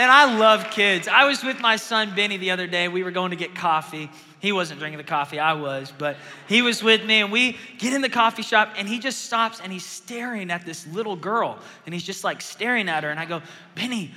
And 0.00 0.10
I 0.10 0.34
love 0.38 0.70
kids. 0.70 1.08
I 1.08 1.26
was 1.26 1.44
with 1.44 1.60
my 1.60 1.76
son 1.76 2.14
Benny 2.14 2.38
the 2.38 2.52
other 2.52 2.66
day. 2.66 2.88
We 2.88 3.02
were 3.02 3.10
going 3.10 3.32
to 3.32 3.36
get 3.36 3.54
coffee. 3.54 4.10
He 4.38 4.50
wasn't 4.50 4.80
drinking 4.80 4.96
the 4.96 5.04
coffee, 5.04 5.38
I 5.38 5.52
was, 5.52 5.92
but 5.98 6.16
he 6.48 6.62
was 6.62 6.82
with 6.82 7.04
me. 7.04 7.20
And 7.20 7.30
we 7.30 7.58
get 7.76 7.92
in 7.92 8.00
the 8.00 8.08
coffee 8.08 8.40
shop, 8.40 8.72
and 8.78 8.88
he 8.88 8.98
just 8.98 9.26
stops 9.26 9.60
and 9.60 9.70
he's 9.70 9.84
staring 9.84 10.50
at 10.50 10.64
this 10.64 10.86
little 10.86 11.16
girl. 11.16 11.58
And 11.84 11.92
he's 11.92 12.02
just 12.02 12.24
like 12.24 12.40
staring 12.40 12.88
at 12.88 13.04
her. 13.04 13.10
And 13.10 13.20
I 13.20 13.26
go, 13.26 13.42
Benny, 13.74 14.10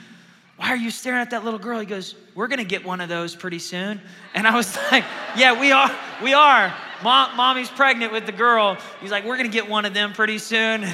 why 0.56 0.70
are 0.70 0.78
you 0.78 0.90
staring 0.90 1.20
at 1.20 1.32
that 1.32 1.44
little 1.44 1.60
girl? 1.60 1.82
He 1.82 1.86
goes, 1.86 2.16
We're 2.34 2.48
gonna 2.48 2.64
get 2.64 2.86
one 2.86 3.02
of 3.02 3.10
those 3.10 3.36
pretty 3.36 3.60
soon. 3.60 4.00
And 4.34 4.48
I 4.48 4.56
was 4.56 4.78
like, 4.92 5.04
Yeah, 5.36 5.60
we 5.60 5.74
are. 5.74 5.94
We 6.24 6.34
are. 6.34 6.74
Mom, 7.04 7.36
mommy's 7.36 7.70
pregnant 7.70 8.14
with 8.14 8.26
the 8.26 8.32
girl. 8.32 8.78
He's 9.02 9.12
like, 9.12 9.26
We're 9.26 9.36
gonna 9.36 9.50
get 9.50 9.68
one 9.68 9.84
of 9.84 9.94
them 9.94 10.14
pretty 10.14 10.38
soon. 10.38 10.86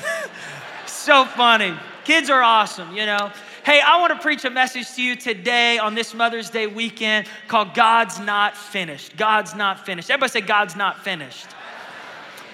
so 0.87 1.25
funny. 1.25 1.77
Kids 2.05 2.31
are 2.31 2.41
awesome, 2.41 2.95
you 2.95 3.05
know. 3.05 3.31
Hey, 3.69 3.81
I 3.81 3.99
want 3.99 4.11
to 4.13 4.19
preach 4.19 4.45
a 4.45 4.49
message 4.49 4.95
to 4.95 5.03
you 5.03 5.15
today 5.15 5.77
on 5.77 5.93
this 5.93 6.15
Mother's 6.15 6.49
Day 6.49 6.65
weekend 6.65 7.27
called 7.47 7.75
God's 7.75 8.17
Not 8.17 8.57
Finished. 8.57 9.15
God's 9.15 9.53
Not 9.53 9.85
Finished. 9.85 10.09
Everybody 10.09 10.31
say, 10.31 10.41
God's 10.41 10.75
Not 10.75 11.03
Finished. 11.03 11.45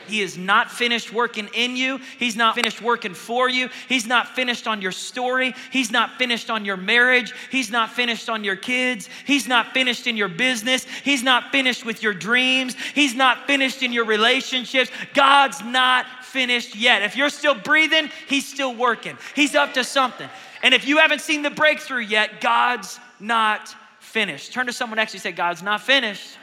He 0.08 0.22
is 0.22 0.38
not 0.38 0.70
finished 0.70 1.14
working 1.14 1.48
in 1.54 1.78
you. 1.78 2.02
He's 2.20 2.36
not 2.36 2.54
finished 2.54 2.82
working 2.82 3.14
for 3.14 3.48
you. 3.48 3.70
He's 3.88 4.06
not 4.06 4.36
finished 4.36 4.68
on 4.68 4.82
your 4.82 4.92
story. 4.92 5.56
He's 5.72 5.90
not 5.90 6.18
finished 6.18 6.50
on 6.50 6.66
your 6.66 6.76
marriage. 6.76 7.34
He's 7.50 7.72
not 7.72 7.92
finished 7.92 8.30
on 8.30 8.44
your 8.44 8.58
kids. 8.58 9.10
He's 9.26 9.48
not 9.48 9.74
finished 9.74 10.06
in 10.08 10.18
your 10.18 10.28
business. 10.28 10.86
He's 11.04 11.24
not 11.24 11.52
finished 11.52 11.86
with 11.86 12.04
your 12.04 12.14
dreams. 12.14 12.76
He's 12.94 13.16
not 13.16 13.48
finished 13.48 13.84
in 13.84 13.94
your 13.94 14.06
relationships. 14.06 14.92
God's 15.14 15.64
not 15.64 16.06
finished 16.26 16.76
yet. 16.76 17.02
If 17.02 17.16
you're 17.16 17.30
still 17.30 17.56
breathing, 17.56 18.10
He's 18.28 18.46
still 18.46 18.76
working. 18.76 19.18
He's 19.34 19.56
up 19.56 19.74
to 19.76 19.84
something. 19.86 20.30
And 20.66 20.74
if 20.74 20.88
you 20.88 20.98
haven't 20.98 21.22
seen 21.22 21.44
the 21.44 21.52
breakthrough 21.52 22.02
yet, 22.02 22.42
God's 22.42 23.00
not 23.20 23.76
finished. 24.00 24.52
Turn 24.52 24.66
to 24.66 24.74
someone 24.74 24.98
next 24.98 25.12
to 25.12 25.18
you 25.18 25.20
say, 25.20 25.32
God's 25.32 25.62
not 25.62 25.80
finished. 25.80 26.40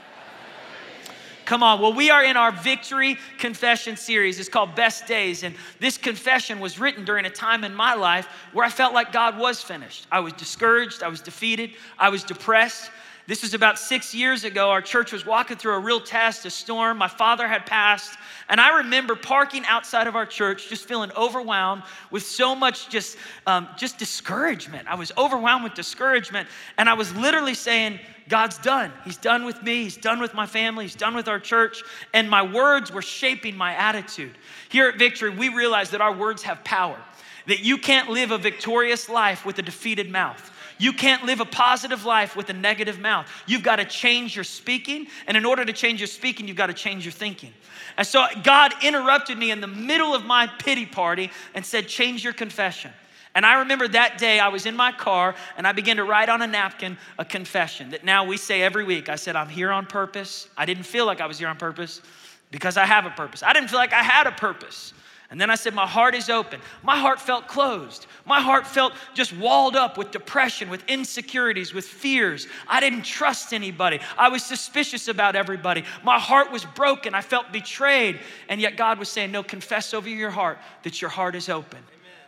Come 1.44 1.64
on. 1.64 1.80
Well, 1.80 1.92
we 1.92 2.08
are 2.08 2.22
in 2.22 2.36
our 2.36 2.52
victory 2.52 3.19
confession 3.41 3.97
series. 3.97 4.38
It's 4.38 4.48
called 4.48 4.77
Best 4.77 5.08
Days. 5.08 5.42
And 5.42 5.56
this 5.80 5.98
confession 5.98 6.60
was 6.60 6.78
written 6.78 7.05
during 7.05 7.24
a 7.24 7.30
time 7.30 7.64
in 7.64 7.74
my 7.74 7.94
life 7.94 8.28
where 8.52 8.64
I 8.64 8.69
felt 8.69 8.94
like 8.94 9.10
God 9.10 9.41
was 9.41 9.60
finished. 9.60 10.06
I 10.12 10.20
was 10.20 10.34
discouraged, 10.34 11.02
I 11.02 11.08
was 11.08 11.20
defeated, 11.20 11.72
I 11.98 12.08
was 12.08 12.22
depressed. 12.22 12.92
This 13.28 13.42
was 13.42 13.55
about 13.55 13.78
six 13.78 14.15
years 14.15 14.42
ago. 14.42 14.70
Our 14.70 14.83
church 14.83 15.12
was 15.12 15.25
walking 15.25 15.56
through 15.56 15.75
a 15.75 15.78
real 15.78 16.01
test, 16.01 16.45
a 16.45 16.51
storm. 16.51 16.98
My 16.98 17.06
father 17.06 17.47
had 17.47 17.67
passed. 17.67 18.19
And 18.48 18.61
I 18.61 18.78
remember 18.78 19.15
parking 19.15 19.65
outside 19.67 20.09
of 20.09 20.17
our 20.17 20.27
church, 20.27 20.69
just 20.69 20.89
feeling 20.89 21.12
overwhelmed 21.17 21.84
with 22.11 22.25
so 22.25 22.56
much 22.56 22.89
just, 22.89 23.17
um, 23.47 23.69
just 23.77 23.97
discouragement. 23.97 24.89
I 24.89 24.97
was 24.97 25.12
overwhelmed 25.17 25.62
with 25.62 25.75
discouragement. 25.75 26.48
And 26.78 26.89
I 26.89 26.95
was 26.95 27.15
literally 27.15 27.55
saying, 27.55 28.00
God's 28.28 28.59
done. 28.59 28.93
He's 29.05 29.17
done 29.17 29.45
with 29.45 29.62
me. 29.62 29.84
He's 29.84 29.97
done 29.97 30.20
with 30.20 30.34
my 30.34 30.47
family. 30.47 30.84
He's 30.84 30.97
done 30.97 31.15
with 31.15 31.28
our 31.28 31.39
church. 31.39 31.83
And 32.12 32.28
my 32.28 32.43
words 32.43 32.93
were 32.93 33.03
shaping 33.03 33.56
my 33.56 33.75
attitude. 33.75 34.37
Here 34.69 34.89
at 34.89 34.98
Victory, 34.98 35.31
we 35.31 35.48
realize 35.48 35.91
that 35.91 36.00
our 36.00 36.12
words 36.12 36.43
have 36.43 36.65
power, 36.65 36.98
that 37.47 37.61
you 37.61 37.78
can't 37.78 38.11
live 38.11 38.33
a 38.33 38.39
victorious 38.39 39.09
life 39.09 39.47
with 39.47 39.59
a 39.59 39.62
defeated 39.62 40.11
mouth. 40.11 40.52
You 40.83 40.92
can't 40.92 41.25
live 41.25 41.38
a 41.38 41.44
positive 41.44 42.05
life 42.05 42.34
with 42.34 42.50
a 42.50 42.52
negative 42.52 42.98
mouth. 42.98 43.28
You've 43.47 43.62
got 43.62 43.77
to 43.77 43.84
change 43.84 44.34
your 44.34 44.42
speaking. 44.42 45.06
And 45.28 45.36
in 45.36 45.44
order 45.44 45.64
to 45.64 45.72
change 45.72 46.00
your 46.00 46.08
speaking, 46.08 46.48
you've 46.48 46.56
got 46.56 46.66
to 46.66 46.75
change 46.75 47.05
your 47.05 47.12
thinking. 47.12 47.52
And 47.97 48.05
so 48.05 48.27
God 48.42 48.75
interrupted 48.83 49.38
me 49.38 49.53
in 49.53 49.60
the 49.60 49.69
middle 49.69 50.12
of 50.12 50.25
my 50.25 50.48
pity 50.48 50.84
party 50.84 51.30
and 51.55 51.64
said, 51.64 51.86
Change 51.86 52.25
your 52.25 52.33
confession. 52.33 52.91
And 53.36 53.47
I 53.47 53.60
remember 53.60 53.86
that 53.86 54.19
day 54.19 54.41
I 54.41 54.48
was 54.48 54.66
in 54.66 54.75
my 54.75 54.91
car 54.91 55.36
and 55.56 55.69
I 55.69 55.72
began 55.72 55.98
to 55.98 56.05
write 56.05 56.28
on 56.28 56.42
a 56.42 56.48
napkin 56.48 56.98
a 57.16 57.25
confession 57.25 57.91
that 57.91 58.05
now 58.05 58.25
we 58.25 58.36
say 58.36 58.60
every 58.60 58.83
week. 58.83 59.08
I 59.08 59.14
said, 59.14 59.36
I'm 59.36 59.48
here 59.48 59.70
on 59.70 59.86
purpose. 59.86 60.48
I 60.56 60.66
didn't 60.66 60.83
feel 60.83 61.06
like 61.06 61.20
I 61.20 61.28
was 61.28 61.38
here 61.38 61.47
on 61.47 61.58
purpose 61.58 62.03
because 62.50 62.77
I 62.77 62.87
have 62.87 63.06
a 63.06 63.10
purpose. 63.10 63.44
I 63.44 63.53
didn't 63.53 63.69
feel 63.69 63.78
like 63.78 63.93
I 63.93 64.03
had 64.03 64.26
a 64.26 64.32
purpose. 64.32 64.94
And 65.32 65.41
then 65.41 65.48
I 65.48 65.54
said, 65.54 65.72
My 65.72 65.87
heart 65.87 66.15
is 66.15 66.28
open. 66.28 66.60
My 66.82 66.98
heart 66.98 67.19
felt 67.19 67.48
closed. 67.48 68.06
My 68.26 68.43
heart 68.43 68.66
felt 68.66 68.93
just 69.15 69.34
walled 69.34 69.76
up 69.76 69.97
with 69.97 70.10
depression, 70.10 70.69
with 70.69 70.84
insecurities, 70.88 71.72
with 71.72 71.87
fears. 71.87 72.47
I 72.69 72.81
didn't 72.81 73.04
trust 73.04 73.54
anybody. 73.54 73.98
I 74.19 74.28
was 74.28 74.44
suspicious 74.44 75.09
about 75.09 75.34
everybody. 75.34 75.84
My 76.04 76.19
heart 76.19 76.53
was 76.53 76.66
broken. 76.66 77.15
I 77.15 77.22
felt 77.22 77.50
betrayed. 77.50 78.20
And 78.50 78.60
yet 78.60 78.76
God 78.76 78.98
was 78.98 79.09
saying, 79.09 79.32
No, 79.32 79.43
confess 79.43 79.94
over 79.94 80.06
your 80.06 80.31
heart 80.31 80.59
that 80.82 81.00
your 81.00 81.10
heart 81.10 81.34
is 81.34 81.49
open 81.49 81.78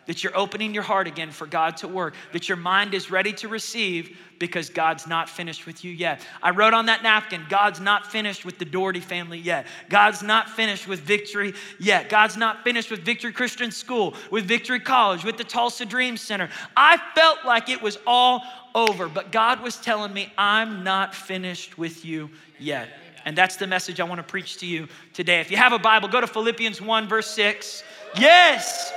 that 0.07 0.23
you're 0.23 0.37
opening 0.37 0.75
your 0.75 0.83
heart 0.83 1.07
again 1.07 1.31
for 1.31 1.47
God 1.47 1.77
to 1.79 1.89
work, 1.89 2.15
that 2.33 2.49
your 2.49 2.57
mind 2.57 2.95
is 2.95 3.11
ready 3.11 3.33
to 3.35 3.49
receive 3.49 4.17
because 4.39 4.69
God's 4.69 5.07
not 5.07 5.29
finished 5.29 5.67
with 5.67 5.85
you 5.85 5.93
yet. 5.93 6.27
I 6.43 6.51
wrote 6.51 6.75
on 6.75 6.87
that 6.87 7.03
napkin, 7.03 7.43
God's 7.49 7.81
not 7.81 8.11
finished 8.11 8.45
with 8.45 8.59
the 8.59 8.65
Daugherty 8.65 9.01
family 9.01 9.39
yet. 9.39 9.67
God's 9.89 10.23
not 10.23 10.51
finished 10.51 10.87
with 10.87 11.01
victory 11.01 11.55
yet. 11.79 12.09
God's 12.09 12.37
not 12.37 12.65
finished 12.65 12.91
with 12.91 13.01
Victory 13.01 13.33
Christian 13.33 13.71
School, 13.71 14.15
with 14.31 14.45
Victory 14.45 14.81
College, 14.81 15.25
with 15.25 15.37
the 15.37 15.45
Tulsa 15.45 15.85
Dream 15.85 16.17
Center. 16.17 16.49
I 16.77 16.99
felt 17.15 17.45
like 17.45 17.69
it 17.69 17.81
was 17.81 17.99
all 18.07 18.43
over, 18.75 19.09
but 19.09 19.33
God 19.33 19.63
was 19.63 19.77
telling 19.77 20.13
me, 20.13 20.33
I'm 20.37 20.83
not 20.83 21.15
finished 21.15 21.79
with 21.79 22.05
you 22.05 22.31
yet. 22.59 22.89
And 23.25 23.39
that's 23.39 23.57
the 23.57 23.67
message 23.67 24.01
I 24.01 24.05
want 24.05 24.19
to 24.19 24.23
preach 24.23 24.59
to 24.59 24.67
you 24.67 24.89
today. 25.15 25.41
If 25.41 25.51
you 25.51 25.57
have 25.57 25.73
a 25.73 25.79
Bible, 25.79 26.09
go 26.09 26.21
to 26.21 26.27
Philippians 26.27 26.83
1, 26.83 27.09
verse 27.09 27.31
6. 27.31 27.83
Yes! 28.19 28.93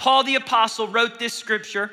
Paul 0.00 0.24
the 0.24 0.36
Apostle 0.36 0.88
wrote 0.88 1.18
this 1.18 1.34
scripture 1.34 1.90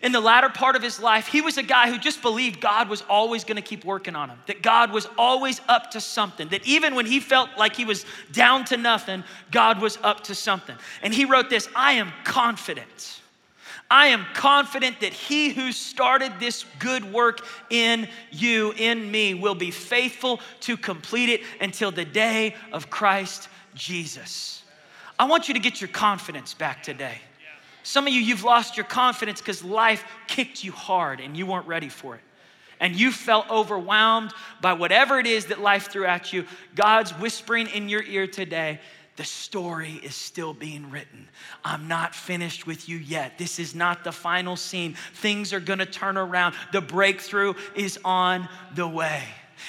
in 0.00 0.12
the 0.12 0.20
latter 0.20 0.48
part 0.48 0.76
of 0.76 0.82
his 0.82 1.00
life, 1.00 1.26
he 1.26 1.40
was 1.40 1.58
a 1.58 1.62
guy 1.62 1.90
who 1.90 1.98
just 1.98 2.22
believed 2.22 2.60
God 2.60 2.88
was 2.88 3.02
always 3.02 3.42
going 3.42 3.56
to 3.56 3.62
keep 3.62 3.84
working 3.84 4.14
on 4.14 4.30
him, 4.30 4.38
that 4.46 4.62
God 4.62 4.92
was 4.92 5.08
always 5.18 5.60
up 5.68 5.90
to 5.92 6.00
something, 6.00 6.48
that 6.48 6.64
even 6.64 6.94
when 6.94 7.04
he 7.04 7.18
felt 7.18 7.50
like 7.58 7.74
he 7.74 7.84
was 7.84 8.06
down 8.30 8.64
to 8.66 8.76
nothing, 8.76 9.24
God 9.50 9.80
was 9.80 9.98
up 10.04 10.24
to 10.24 10.36
something. 10.36 10.76
And 11.02 11.12
he 11.12 11.24
wrote 11.24 11.50
this 11.50 11.68
I 11.74 11.92
am 11.94 12.12
confident. 12.22 13.20
I 13.90 14.06
am 14.06 14.24
confident 14.34 15.00
that 15.00 15.12
he 15.12 15.50
who 15.50 15.70
started 15.72 16.32
this 16.38 16.64
good 16.78 17.12
work 17.12 17.44
in 17.70 18.08
you, 18.30 18.72
in 18.76 19.10
me, 19.10 19.34
will 19.34 19.54
be 19.56 19.70
faithful 19.70 20.40
to 20.60 20.76
complete 20.76 21.28
it 21.28 21.42
until 21.60 21.90
the 21.90 22.04
day 22.04 22.54
of 22.72 22.88
Christ 22.88 23.48
Jesus. 23.74 24.62
I 25.18 25.26
want 25.26 25.46
you 25.46 25.54
to 25.54 25.60
get 25.60 25.80
your 25.80 25.88
confidence 25.88 26.54
back 26.54 26.82
today. 26.82 27.18
Some 27.82 28.06
of 28.06 28.12
you, 28.12 28.20
you've 28.20 28.44
lost 28.44 28.76
your 28.76 28.86
confidence 28.86 29.40
because 29.40 29.64
life 29.64 30.04
kicked 30.26 30.62
you 30.62 30.72
hard 30.72 31.20
and 31.20 31.36
you 31.36 31.46
weren't 31.46 31.66
ready 31.66 31.88
for 31.88 32.14
it. 32.14 32.20
And 32.80 32.96
you 32.96 33.12
felt 33.12 33.48
overwhelmed 33.48 34.32
by 34.60 34.72
whatever 34.72 35.18
it 35.18 35.26
is 35.26 35.46
that 35.46 35.60
life 35.60 35.90
threw 35.90 36.04
at 36.04 36.32
you. 36.32 36.46
God's 36.74 37.12
whispering 37.12 37.68
in 37.68 37.88
your 37.88 38.02
ear 38.02 38.26
today 38.26 38.80
the 39.16 39.24
story 39.24 40.00
is 40.02 40.14
still 40.14 40.54
being 40.54 40.90
written. 40.90 41.28
I'm 41.64 41.86
not 41.86 42.14
finished 42.14 42.66
with 42.66 42.88
you 42.88 42.96
yet. 42.96 43.36
This 43.36 43.58
is 43.58 43.74
not 43.74 44.04
the 44.04 44.12
final 44.12 44.56
scene. 44.56 44.96
Things 45.14 45.52
are 45.52 45.60
gonna 45.60 45.86
turn 45.86 46.16
around. 46.16 46.54
The 46.72 46.80
breakthrough 46.80 47.54
is 47.74 47.98
on 48.04 48.48
the 48.74 48.88
way. 48.88 49.22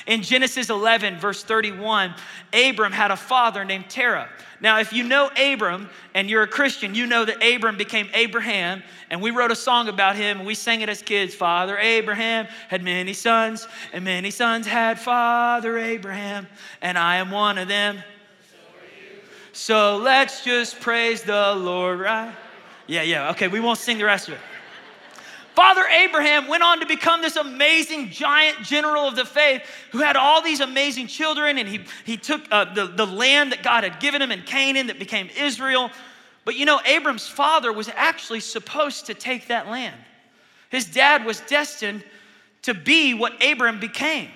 In 0.07 0.21
Genesis 0.21 0.69
11, 0.69 1.17
verse 1.17 1.43
31, 1.43 2.13
Abram 2.53 2.91
had 2.91 3.11
a 3.11 3.15
father 3.15 3.63
named 3.63 3.89
Terah. 3.89 4.29
Now, 4.59 4.79
if 4.79 4.93
you 4.93 5.03
know 5.03 5.29
Abram 5.37 5.89
and 6.13 6.29
you're 6.29 6.43
a 6.43 6.47
Christian, 6.47 6.95
you 6.95 7.05
know 7.05 7.25
that 7.25 7.43
Abram 7.43 7.77
became 7.77 8.09
Abraham, 8.13 8.81
and 9.09 9.21
we 9.21 9.31
wrote 9.31 9.51
a 9.51 9.55
song 9.55 9.89
about 9.89 10.15
him 10.15 10.37
and 10.37 10.47
we 10.47 10.55
sang 10.55 10.81
it 10.81 10.89
as 10.89 11.01
kids. 11.01 11.35
Father 11.35 11.77
Abraham 11.77 12.47
had 12.69 12.83
many 12.83 13.13
sons, 13.13 13.67
and 13.91 14.05
many 14.05 14.31
sons 14.31 14.65
had 14.65 14.99
Father 14.99 15.77
Abraham, 15.77 16.47
and 16.81 16.97
I 16.97 17.17
am 17.17 17.29
one 17.29 17.57
of 17.57 17.67
them. 17.67 18.03
So 19.51 19.97
let's 19.97 20.43
just 20.43 20.79
praise 20.79 21.23
the 21.23 21.53
Lord, 21.55 21.99
right? 21.99 22.33
Yeah, 22.87 23.03
yeah, 23.03 23.31
okay, 23.31 23.47
we 23.47 23.59
won't 23.59 23.79
sing 23.79 23.97
the 23.97 24.05
rest 24.05 24.27
of 24.27 24.35
it. 24.35 24.39
Father 25.55 25.83
Abraham 25.87 26.47
went 26.47 26.63
on 26.63 26.79
to 26.79 26.85
become 26.85 27.21
this 27.21 27.35
amazing 27.35 28.09
giant 28.09 28.63
general 28.63 29.07
of 29.07 29.15
the 29.15 29.25
faith 29.25 29.61
who 29.91 29.99
had 29.99 30.15
all 30.15 30.41
these 30.41 30.61
amazing 30.61 31.07
children, 31.07 31.59
and 31.59 31.69
he, 31.69 31.81
he 32.05 32.17
took 32.17 32.41
uh, 32.51 32.73
the, 32.73 32.87
the 32.87 33.05
land 33.05 33.51
that 33.51 33.61
God 33.61 33.83
had 33.83 33.99
given 33.99 34.21
him 34.21 34.31
in 34.31 34.41
Canaan 34.41 34.87
that 34.87 34.97
became 34.97 35.29
Israel. 35.37 35.91
But 36.43 36.55
you 36.55 36.65
know, 36.65 36.79
Abram's 36.85 37.27
father 37.27 37.71
was 37.71 37.87
actually 37.95 38.39
supposed 38.39 39.05
to 39.05 39.13
take 39.13 39.47
that 39.47 39.67
land. 39.67 39.95
His 40.69 40.85
dad 40.85 41.23
was 41.23 41.39
destined 41.41 42.03
to 42.63 42.73
be 42.73 43.13
what 43.13 43.43
Abram 43.43 43.79
became. 43.79 44.29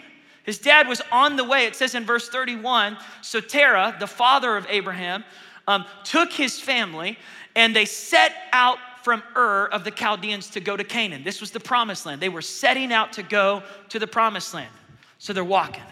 His 0.44 0.60
dad 0.60 0.88
was 0.88 1.02
on 1.12 1.36
the 1.36 1.44
way. 1.44 1.66
It 1.66 1.76
says 1.76 1.96
in 1.96 2.06
verse 2.06 2.30
31 2.30 2.98
so 3.22 3.42
Terah, 3.42 3.96
the 4.00 4.08
father 4.08 4.56
of 4.56 4.68
Abraham, 4.70 5.24
um, 5.68 5.86
took 6.04 6.32
his 6.32 6.60
family 6.60 7.18
and 7.56 7.76
they 7.76 7.86
set 7.86 8.34
out 8.54 8.78
from 9.08 9.24
Ur 9.38 9.68
of 9.68 9.86
the 9.86 9.92
Chaldeans 9.92 10.50
to 10.50 10.60
go 10.60 10.76
to 10.76 10.84
Canaan. 10.84 11.24
This 11.24 11.40
was 11.40 11.52
the 11.52 11.62
promised 11.62 12.06
land. 12.06 12.22
They 12.22 12.28
were 12.28 12.42
setting 12.42 12.92
out 12.92 13.14
to 13.14 13.24
go 13.24 13.64
to 13.88 14.00
the 14.00 14.06
promised 14.06 14.54
land. 14.54 14.70
So 15.18 15.32
they're 15.32 15.46
walking. 15.46 15.86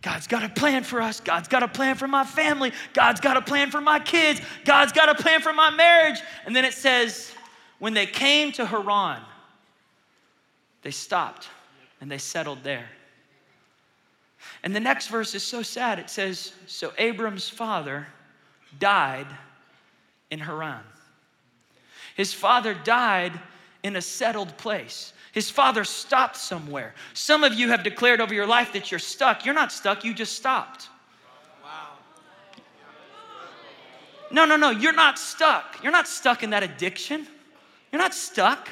God's 0.00 0.28
got 0.28 0.44
a 0.44 0.48
plan 0.50 0.84
for 0.84 1.02
us. 1.02 1.18
God's 1.18 1.48
got 1.48 1.64
a 1.64 1.68
plan 1.68 1.96
for 1.96 2.06
my 2.06 2.22
family. 2.22 2.70
God's 2.92 3.18
got 3.18 3.36
a 3.36 3.42
plan 3.42 3.72
for 3.72 3.80
my 3.80 3.98
kids. 3.98 4.40
God's 4.64 4.92
got 4.92 5.08
a 5.08 5.20
plan 5.20 5.40
for 5.40 5.52
my 5.52 5.70
marriage. 5.70 6.20
And 6.46 6.54
then 6.54 6.64
it 6.64 6.74
says, 6.74 7.32
when 7.80 7.92
they 7.92 8.06
came 8.06 8.52
to 8.52 8.64
Haran, 8.64 9.20
They 10.82 10.92
stopped 10.92 11.48
and 12.00 12.08
they 12.08 12.18
settled 12.18 12.62
there. 12.62 12.88
And 14.62 14.76
the 14.76 14.80
next 14.80 15.08
verse 15.08 15.34
is 15.34 15.42
so 15.42 15.62
sad. 15.62 15.98
It 15.98 16.08
says, 16.08 16.52
So 16.68 16.92
Abram's 16.98 17.48
father 17.48 18.06
died 18.78 19.26
in 20.30 20.38
Haran. 20.38 20.84
His 22.16 22.32
father 22.32 22.74
died 22.74 23.38
in 23.82 23.96
a 23.96 24.02
settled 24.02 24.56
place. 24.58 25.12
His 25.32 25.50
father 25.50 25.84
stopped 25.84 26.36
somewhere. 26.36 26.94
Some 27.14 27.44
of 27.44 27.54
you 27.54 27.68
have 27.68 27.82
declared 27.82 28.20
over 28.20 28.34
your 28.34 28.46
life 28.46 28.72
that 28.72 28.90
you're 28.90 28.98
stuck. 28.98 29.44
You're 29.44 29.54
not 29.54 29.72
stuck, 29.72 30.04
you 30.04 30.12
just 30.12 30.34
stopped. 30.34 30.88
No, 34.32 34.44
no, 34.44 34.56
no, 34.56 34.70
you're 34.70 34.92
not 34.92 35.18
stuck. 35.18 35.82
You're 35.82 35.92
not 35.92 36.06
stuck 36.06 36.42
in 36.42 36.50
that 36.50 36.62
addiction. 36.62 37.26
You're 37.90 38.00
not 38.00 38.14
stuck. 38.14 38.68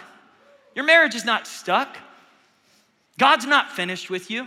Your 0.74 0.84
marriage 0.84 1.14
is 1.14 1.24
not 1.24 1.46
stuck. 1.46 1.96
God's 3.18 3.46
not 3.46 3.72
finished 3.72 4.10
with 4.10 4.30
you. 4.30 4.46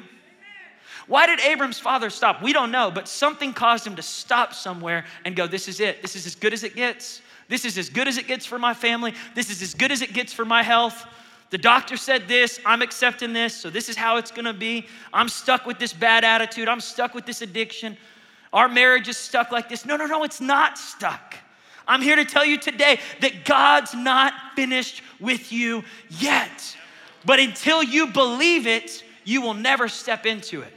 Why 1.07 1.25
did 1.25 1.41
Abram's 1.41 1.79
father 1.79 2.09
stop? 2.09 2.41
We 2.41 2.53
don't 2.53 2.71
know, 2.71 2.89
but 2.89 3.07
something 3.07 3.53
caused 3.53 3.85
him 3.85 3.97
to 3.97 4.01
stop 4.01 4.53
somewhere 4.53 5.05
and 5.25 5.35
go, 5.35 5.47
This 5.47 5.67
is 5.67 5.81
it. 5.81 6.01
This 6.01 6.15
is 6.15 6.25
as 6.25 6.35
good 6.35 6.53
as 6.53 6.63
it 6.63 6.75
gets. 6.75 7.21
This 7.51 7.65
is 7.65 7.77
as 7.77 7.89
good 7.89 8.07
as 8.07 8.17
it 8.17 8.27
gets 8.27 8.45
for 8.45 8.57
my 8.57 8.73
family. 8.73 9.13
This 9.35 9.49
is 9.49 9.61
as 9.61 9.73
good 9.73 9.91
as 9.91 10.01
it 10.01 10.13
gets 10.13 10.31
for 10.31 10.45
my 10.45 10.63
health. 10.63 11.05
The 11.49 11.57
doctor 11.57 11.97
said 11.97 12.29
this, 12.29 12.61
I'm 12.65 12.81
accepting 12.81 13.33
this, 13.33 13.53
so 13.53 13.69
this 13.69 13.89
is 13.89 13.97
how 13.97 14.15
it's 14.15 14.31
gonna 14.31 14.53
be. 14.53 14.87
I'm 15.11 15.27
stuck 15.27 15.65
with 15.65 15.77
this 15.77 15.91
bad 15.91 16.23
attitude, 16.23 16.69
I'm 16.69 16.79
stuck 16.79 17.13
with 17.13 17.25
this 17.25 17.41
addiction. 17.41 17.97
Our 18.53 18.69
marriage 18.69 19.09
is 19.09 19.17
stuck 19.17 19.51
like 19.51 19.67
this. 19.67 19.85
No, 19.85 19.97
no, 19.97 20.05
no, 20.05 20.23
it's 20.23 20.39
not 20.39 20.77
stuck. 20.77 21.35
I'm 21.89 22.01
here 22.01 22.15
to 22.15 22.23
tell 22.23 22.45
you 22.45 22.57
today 22.57 23.01
that 23.19 23.43
God's 23.43 23.93
not 23.93 24.33
finished 24.55 25.01
with 25.19 25.51
you 25.51 25.83
yet. 26.09 26.77
But 27.25 27.41
until 27.41 27.83
you 27.83 28.07
believe 28.07 28.65
it, 28.65 29.03
you 29.25 29.41
will 29.41 29.55
never 29.55 29.89
step 29.89 30.25
into 30.25 30.61
it. 30.61 30.73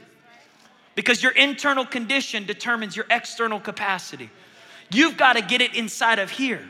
Because 0.93 1.23
your 1.23 1.31
internal 1.31 1.85
condition 1.85 2.45
determines 2.45 2.97
your 2.97 3.05
external 3.09 3.61
capacity. 3.61 4.29
You've 4.91 5.17
got 5.17 5.33
to 5.33 5.41
get 5.41 5.61
it 5.61 5.75
inside 5.75 6.19
of 6.19 6.29
here. 6.29 6.61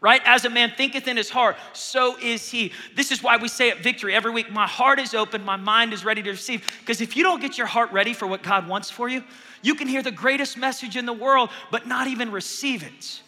Right? 0.00 0.20
As 0.24 0.44
a 0.44 0.50
man 0.50 0.72
thinketh 0.76 1.06
in 1.06 1.16
his 1.16 1.30
heart, 1.30 1.56
so 1.74 2.16
is 2.18 2.50
he. 2.50 2.72
This 2.96 3.12
is 3.12 3.22
why 3.22 3.36
we 3.36 3.46
say 3.46 3.70
at 3.70 3.78
Victory 3.78 4.14
every 4.14 4.32
week 4.32 4.50
my 4.50 4.66
heart 4.66 4.98
is 4.98 5.14
open, 5.14 5.44
my 5.44 5.54
mind 5.54 5.92
is 5.92 6.04
ready 6.04 6.20
to 6.24 6.30
receive. 6.30 6.68
Because 6.80 7.00
if 7.00 7.16
you 7.16 7.22
don't 7.22 7.40
get 7.40 7.56
your 7.56 7.68
heart 7.68 7.92
ready 7.92 8.12
for 8.12 8.26
what 8.26 8.42
God 8.42 8.66
wants 8.66 8.90
for 8.90 9.08
you, 9.08 9.22
you 9.62 9.76
can 9.76 9.86
hear 9.86 10.02
the 10.02 10.10
greatest 10.10 10.58
message 10.58 10.96
in 10.96 11.06
the 11.06 11.12
world, 11.12 11.50
but 11.70 11.86
not 11.86 12.08
even 12.08 12.32
receive 12.32 12.82
it. 12.82 13.22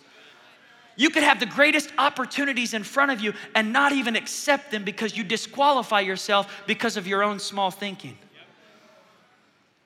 You 0.97 1.11
could 1.11 1.23
have 1.23 1.41
the 1.41 1.47
greatest 1.47 1.91
opportunities 1.99 2.75
in 2.75 2.83
front 2.83 3.13
of 3.13 3.21
you 3.21 3.35
and 3.55 3.73
not 3.73 3.93
even 3.93 4.17
accept 4.17 4.71
them 4.71 4.85
because 4.85 5.17
you 5.17 5.25
disqualify 5.25 6.01
yourself 6.01 6.65
because 6.67 6.97
of 6.97 7.07
your 7.07 7.23
own 7.23 7.39
small 7.39 7.71
thinking. 7.71 8.17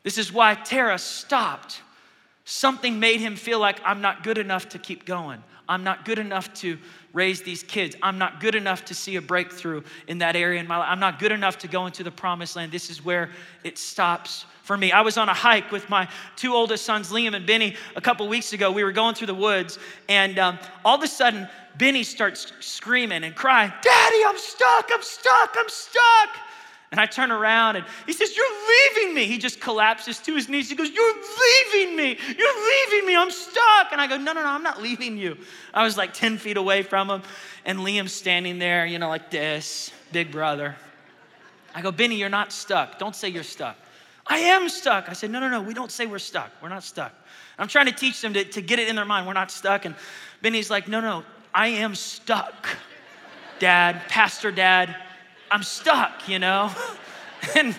This 0.03 0.19
is 0.19 0.33
why 0.33 0.55
Terah 0.55 0.99
stopped. 0.99 1.83
Something 2.51 2.99
made 2.99 3.21
him 3.21 3.37
feel 3.37 3.59
like 3.59 3.79
I'm 3.85 4.01
not 4.01 4.23
good 4.23 4.39
enough 4.39 4.71
to 4.71 4.79
keep 4.79 5.05
going. 5.05 5.43
I'm 5.69 5.85
not 5.85 6.07
good 6.07 6.19
enough 6.19 6.55
to 6.55 6.79
raise 7.13 7.43
these 7.43 7.63
kids. 7.63 7.95
I'm 8.03 8.17
not 8.17 8.41
good 8.41 8.55
enough 8.55 8.87
to 8.87 8.95
see 8.95 9.17
a 9.17 9.21
breakthrough 9.21 9.83
in 10.07 10.17
that 10.21 10.35
area 10.35 10.59
in 10.59 10.67
my 10.67 10.79
life. 10.79 10.89
I'm 10.91 10.99
not 10.99 11.19
good 11.19 11.31
enough 11.31 11.59
to 11.59 11.69
go 11.69 11.85
into 11.85 12.03
the 12.03 12.11
promised 12.11 12.57
land. 12.57 12.73
This 12.73 12.89
is 12.89 13.05
where 13.05 13.29
it 13.65 13.77
stops 13.77 14.47
for 14.63 14.79
me. 14.79 14.93
I 14.93 15.03
was 15.03 15.19
on 15.19 15.29
a 15.29 15.35
hike 15.35 15.71
with 15.71 15.91
my 15.91 16.09
two 16.37 16.55
oldest 16.55 16.87
sons, 16.87 17.13
Liam 17.13 17.37
and 17.37 17.47
Benny, 17.47 17.77
a 17.97 18.01
couple 18.01 18.27
weeks 18.29 18.55
ago. 18.55 18.73
We 18.73 18.83
were 18.83 18.93
going 18.93 19.15
through 19.15 19.27
the 19.27 19.35
woods, 19.35 19.79
and 20.09 20.39
um, 20.39 20.59
all 20.87 20.97
of 20.97 21.03
a 21.03 21.07
sudden, 21.07 21.47
Benny 21.77 22.03
starts 22.03 22.51
screaming 22.61 23.25
and 23.25 23.35
crying, 23.35 23.71
Daddy, 23.83 24.23
I'm 24.27 24.39
stuck, 24.39 24.89
I'm 24.91 25.03
stuck, 25.03 25.55
I'm 25.55 25.69
stuck. 25.69 26.31
And 26.91 26.99
I 26.99 27.05
turn 27.05 27.31
around 27.31 27.77
and 27.77 27.85
he 28.07 28.13
says, 28.13 28.35
You're 28.35 28.47
leaving 28.47 29.15
me. 29.15 29.27
He 29.27 29.37
just 29.37 29.61
collapses 29.61 30.19
to 30.21 30.35
his 30.35 30.49
knees. 30.49 30.71
He 30.71 30.75
goes, 30.75 30.91
You're 30.91 31.15
leaving 31.15 31.97
me. 31.97 32.19
You're 32.37 32.91
leaving 32.91 33.07
me. 33.07 33.15
I'm 33.15 33.31
stuck. 33.31 33.93
And 33.93 34.01
I 34.01 34.07
go, 34.07 34.17
No, 34.17 34.33
no, 34.33 34.43
no, 34.43 34.49
I'm 34.49 34.63
not 34.63 34.81
leaving 34.81 35.19
you. 35.19 35.37
I 35.75 35.85
was 35.85 35.99
like 35.99 36.15
10 36.15 36.39
feet 36.39 36.57
away 36.57 36.83
from 36.83 37.11
him. 37.11 37.23
And 37.67 37.81
Liam's 37.81 38.13
standing 38.13 38.59
there, 38.59 38.87
you 38.87 38.99
know, 38.99 39.09
like 39.09 39.31
this, 39.31 39.93
big 40.13 40.33
brother. 40.33 40.77
I 41.75 41.83
go, 41.83 41.93
Benny, 41.93 42.17
you're 42.17 42.31
not 42.31 42.53
stuck. 42.53 42.99
Don't 42.99 43.15
say 43.15 43.29
you're 43.29 43.43
stuck. 43.43 43.77
I 44.27 44.39
am 44.39 44.69
stuck. 44.69 45.09
I 45.09 45.13
said, 45.13 45.31
No, 45.31 45.41
no, 45.41 45.51
no, 45.51 45.61
we 45.61 45.75
don't 45.75 45.91
say 45.91 46.07
we're 46.07 46.19
stuck. 46.19 46.51
We're 46.63 46.71
not 46.71 46.85
stuck. 46.85 47.13
I'm 47.59 47.69
trying 47.69 47.87
to 47.87 47.93
teach 47.93 48.21
them 48.23 48.33
to, 48.33 48.45
to 48.45 48.63
get 48.63 48.79
it 48.79 48.89
in 48.89 48.97
their 48.97 49.05
mind. 49.05 49.27
We're 49.27 49.33
not 49.35 49.51
stuck. 49.51 49.85
And 49.85 49.95
Benny's 50.41 50.71
like, 50.71 50.89
No, 50.89 51.01
no, 51.01 51.23
I 51.55 51.69
am 51.69 51.95
stuck. 51.95 52.67
Dad, 53.59 54.03
Pastor 54.09 54.53
Dad, 54.53 54.95
I'm 55.51 55.63
stuck, 55.63 56.29
you 56.29 56.39
know? 56.39 56.71
and 57.57 57.77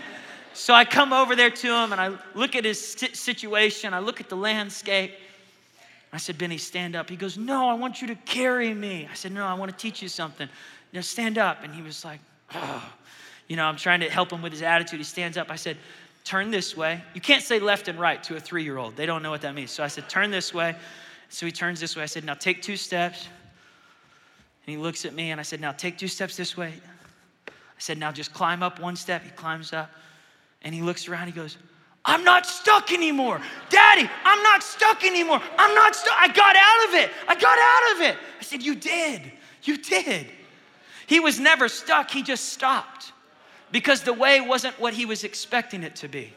so 0.53 0.73
I 0.73 0.85
come 0.85 1.13
over 1.13 1.35
there 1.35 1.49
to 1.49 1.67
him 1.67 1.91
and 1.91 2.01
I 2.01 2.17
look 2.35 2.55
at 2.55 2.65
his 2.65 2.79
situation, 3.13 3.93
I 3.93 3.99
look 3.99 4.19
at 4.19 4.29
the 4.29 4.35
landscape. 4.35 5.13
I 6.11 6.17
said, 6.17 6.37
Benny, 6.37 6.57
stand 6.57 6.95
up. 6.95 7.09
He 7.09 7.15
goes, 7.15 7.37
No, 7.37 7.69
I 7.69 7.75
want 7.75 8.01
you 8.01 8.07
to 8.07 8.15
carry 8.15 8.73
me. 8.73 9.07
I 9.09 9.13
said, 9.13 9.31
No, 9.31 9.45
I 9.45 9.53
want 9.53 9.71
to 9.71 9.77
teach 9.77 10.01
you 10.01 10.09
something. 10.09 10.49
Now 10.91 11.01
stand 11.01 11.37
up. 11.37 11.63
And 11.63 11.73
he 11.73 11.81
was 11.81 12.03
like, 12.03 12.19
Oh. 12.53 12.83
You 13.47 13.55
know, 13.55 13.65
I'm 13.65 13.77
trying 13.77 13.99
to 14.01 14.09
help 14.09 14.31
him 14.31 14.41
with 14.41 14.51
his 14.51 14.61
attitude. 14.61 14.99
He 14.99 15.03
stands 15.03 15.37
up. 15.37 15.49
I 15.49 15.55
said, 15.55 15.77
Turn 16.23 16.51
this 16.51 16.75
way. 16.75 17.01
You 17.13 17.21
can't 17.21 17.43
say 17.43 17.59
left 17.59 17.87
and 17.87 17.99
right 17.99 18.21
to 18.23 18.35
a 18.35 18.39
three 18.39 18.63
year 18.63 18.77
old, 18.77 18.95
they 18.95 19.05
don't 19.05 19.23
know 19.23 19.31
what 19.31 19.41
that 19.41 19.55
means. 19.55 19.71
So 19.71 19.83
I 19.83 19.87
said, 19.87 20.09
Turn 20.09 20.31
this 20.31 20.53
way. 20.53 20.75
So 21.29 21.45
he 21.45 21.51
turns 21.51 21.79
this 21.79 21.95
way. 21.95 22.03
I 22.03 22.07
said, 22.07 22.23
Now 22.23 22.33
take 22.33 22.61
two 22.61 22.75
steps. 22.75 23.27
And 24.65 24.75
he 24.75 24.77
looks 24.77 25.05
at 25.05 25.13
me 25.13 25.31
and 25.31 25.39
I 25.39 25.43
said, 25.43 25.61
Now 25.61 25.71
take 25.71 25.97
two 25.97 26.07
steps 26.07 26.35
this 26.35 26.57
way. 26.57 26.73
I 27.79 27.81
said, 27.81 27.97
Now 27.97 28.11
just 28.11 28.33
climb 28.33 28.61
up 28.61 28.81
one 28.81 28.97
step. 28.97 29.23
He 29.23 29.29
climbs 29.29 29.71
up 29.71 29.89
and 30.63 30.75
he 30.75 30.81
looks 30.81 31.07
around. 31.07 31.27
He 31.27 31.31
goes, 31.31 31.57
I'm 32.03 32.25
not 32.25 32.45
stuck 32.45 32.91
anymore. 32.91 33.41
Daddy, 33.69 34.09
I'm 34.25 34.43
not 34.43 34.63
stuck 34.63 35.05
anymore. 35.05 35.41
I'm 35.57 35.73
not 35.73 35.95
stuck. 35.95 36.13
I 36.17 36.27
got 36.27 36.55
out 36.57 36.89
of 36.89 36.95
it. 36.95 37.11
I 37.25 37.35
got 37.35 37.57
out 37.57 37.95
of 37.95 38.01
it. 38.01 38.17
I 38.37 38.43
said, 38.43 38.61
You 38.61 38.75
did. 38.75 39.31
You 39.63 39.77
did. 39.77 40.27
He 41.07 41.21
was 41.21 41.39
never 41.39 41.69
stuck. 41.69 42.11
He 42.11 42.21
just 42.21 42.49
stopped 42.49 43.13
because 43.71 44.03
the 44.03 44.13
way 44.13 44.41
wasn't 44.41 44.77
what 44.77 44.93
he 44.93 45.05
was 45.05 45.23
expecting 45.23 45.83
it 45.83 45.95
to 45.97 46.09
be. 46.09 46.33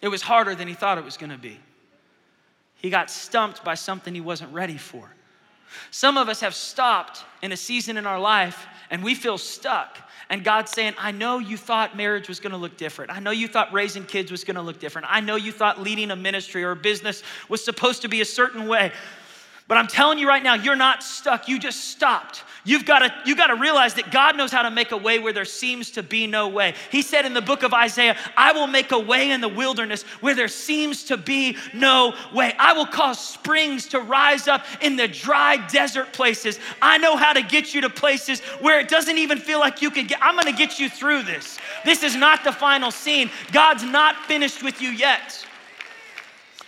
It 0.00 0.08
was 0.08 0.22
harder 0.22 0.54
than 0.54 0.68
he 0.68 0.74
thought 0.74 0.96
it 0.96 1.04
was 1.04 1.16
going 1.16 1.30
to 1.30 1.38
be. 1.38 1.58
He 2.76 2.90
got 2.90 3.10
stumped 3.10 3.64
by 3.64 3.74
something 3.74 4.14
he 4.14 4.20
wasn't 4.20 4.52
ready 4.52 4.76
for. 4.76 5.10
Some 5.90 6.16
of 6.16 6.28
us 6.28 6.40
have 6.40 6.54
stopped 6.54 7.24
in 7.42 7.52
a 7.52 7.56
season 7.56 7.96
in 7.96 8.06
our 8.06 8.20
life 8.20 8.66
and 8.90 9.02
we 9.02 9.14
feel 9.14 9.38
stuck. 9.38 9.98
And 10.28 10.42
God's 10.42 10.72
saying, 10.72 10.94
I 10.98 11.12
know 11.12 11.38
you 11.38 11.56
thought 11.56 11.96
marriage 11.96 12.28
was 12.28 12.40
gonna 12.40 12.56
look 12.56 12.76
different. 12.76 13.12
I 13.12 13.20
know 13.20 13.30
you 13.30 13.46
thought 13.46 13.72
raising 13.72 14.04
kids 14.04 14.30
was 14.30 14.44
gonna 14.44 14.62
look 14.62 14.80
different. 14.80 15.06
I 15.10 15.20
know 15.20 15.36
you 15.36 15.52
thought 15.52 15.80
leading 15.80 16.10
a 16.10 16.16
ministry 16.16 16.64
or 16.64 16.72
a 16.72 16.76
business 16.76 17.22
was 17.48 17.64
supposed 17.64 18.02
to 18.02 18.08
be 18.08 18.20
a 18.20 18.24
certain 18.24 18.66
way. 18.66 18.92
But 19.68 19.78
I'm 19.78 19.88
telling 19.88 20.18
you 20.20 20.28
right 20.28 20.44
now, 20.44 20.54
you're 20.54 20.76
not 20.76 21.02
stuck. 21.02 21.48
You 21.48 21.58
just 21.58 21.88
stopped. 21.90 22.44
You've 22.64 22.84
got 22.84 23.00
to 23.00 23.12
You've 23.24 23.38
got 23.38 23.48
to 23.48 23.56
realize 23.56 23.94
that 23.94 24.12
God 24.12 24.36
knows 24.36 24.52
how 24.52 24.62
to 24.62 24.70
make 24.70 24.92
a 24.92 24.96
way 24.96 25.18
where 25.18 25.32
there 25.32 25.44
seems 25.44 25.90
to 25.92 26.02
be 26.04 26.28
no 26.28 26.46
way. 26.46 26.74
He 26.92 27.02
said 27.02 27.24
in 27.24 27.34
the 27.34 27.40
book 27.40 27.64
of 27.64 27.74
Isaiah, 27.74 28.16
"I 28.36 28.52
will 28.52 28.68
make 28.68 28.92
a 28.92 28.98
way 28.98 29.32
in 29.32 29.40
the 29.40 29.48
wilderness 29.48 30.04
where 30.20 30.34
there 30.36 30.48
seems 30.48 31.04
to 31.04 31.16
be 31.16 31.56
no 31.74 32.14
way. 32.32 32.54
I 32.58 32.74
will 32.74 32.86
cause 32.86 33.18
springs 33.18 33.88
to 33.88 34.00
rise 34.00 34.46
up 34.46 34.64
in 34.80 34.94
the 34.94 35.08
dry 35.08 35.56
desert 35.56 36.12
places. 36.12 36.60
I 36.80 36.98
know 36.98 37.16
how 37.16 37.32
to 37.32 37.42
get 37.42 37.74
you 37.74 37.80
to 37.80 37.90
places 37.90 38.40
where 38.60 38.78
it 38.78 38.88
doesn't 38.88 39.18
even 39.18 39.38
feel 39.38 39.58
like 39.58 39.82
you 39.82 39.90
can 39.90 40.06
get. 40.06 40.18
I'm 40.22 40.34
going 40.34 40.46
to 40.46 40.52
get 40.52 40.78
you 40.78 40.88
through 40.88 41.22
this. 41.22 41.58
This 41.84 42.04
is 42.04 42.14
not 42.14 42.44
the 42.44 42.52
final 42.52 42.92
scene. 42.92 43.30
God's 43.50 43.82
not 43.82 44.26
finished 44.26 44.62
with 44.62 44.80
you 44.80 44.90
yet." 44.90 45.44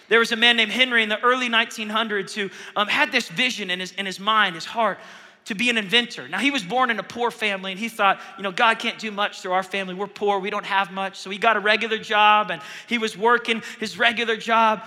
There 0.08 0.18
was 0.18 0.32
a 0.32 0.36
man 0.36 0.56
named 0.56 0.72
Henry 0.72 1.02
in 1.02 1.08
the 1.08 1.20
early 1.20 1.48
1900s 1.48 2.32
who 2.32 2.50
um, 2.76 2.88
had 2.88 3.12
this 3.12 3.28
vision 3.28 3.70
in 3.70 3.80
his, 3.80 3.92
in 3.92 4.06
his 4.06 4.18
mind, 4.18 4.54
his 4.54 4.64
heart, 4.64 4.98
to 5.44 5.54
be 5.54 5.70
an 5.70 5.78
inventor. 5.78 6.28
Now, 6.28 6.38
he 6.38 6.50
was 6.50 6.62
born 6.62 6.90
in 6.90 6.98
a 6.98 7.02
poor 7.02 7.30
family 7.30 7.72
and 7.72 7.80
he 7.80 7.88
thought, 7.88 8.20
you 8.36 8.42
know, 8.42 8.52
God 8.52 8.78
can't 8.78 8.98
do 8.98 9.10
much 9.10 9.40
through 9.40 9.52
our 9.52 9.62
family. 9.62 9.94
We're 9.94 10.06
poor, 10.06 10.38
we 10.38 10.50
don't 10.50 10.66
have 10.66 10.90
much. 10.90 11.18
So 11.18 11.30
he 11.30 11.38
got 11.38 11.56
a 11.56 11.60
regular 11.60 11.98
job 11.98 12.50
and 12.50 12.60
he 12.86 12.98
was 12.98 13.16
working 13.16 13.62
his 13.80 13.98
regular 13.98 14.36
job. 14.36 14.82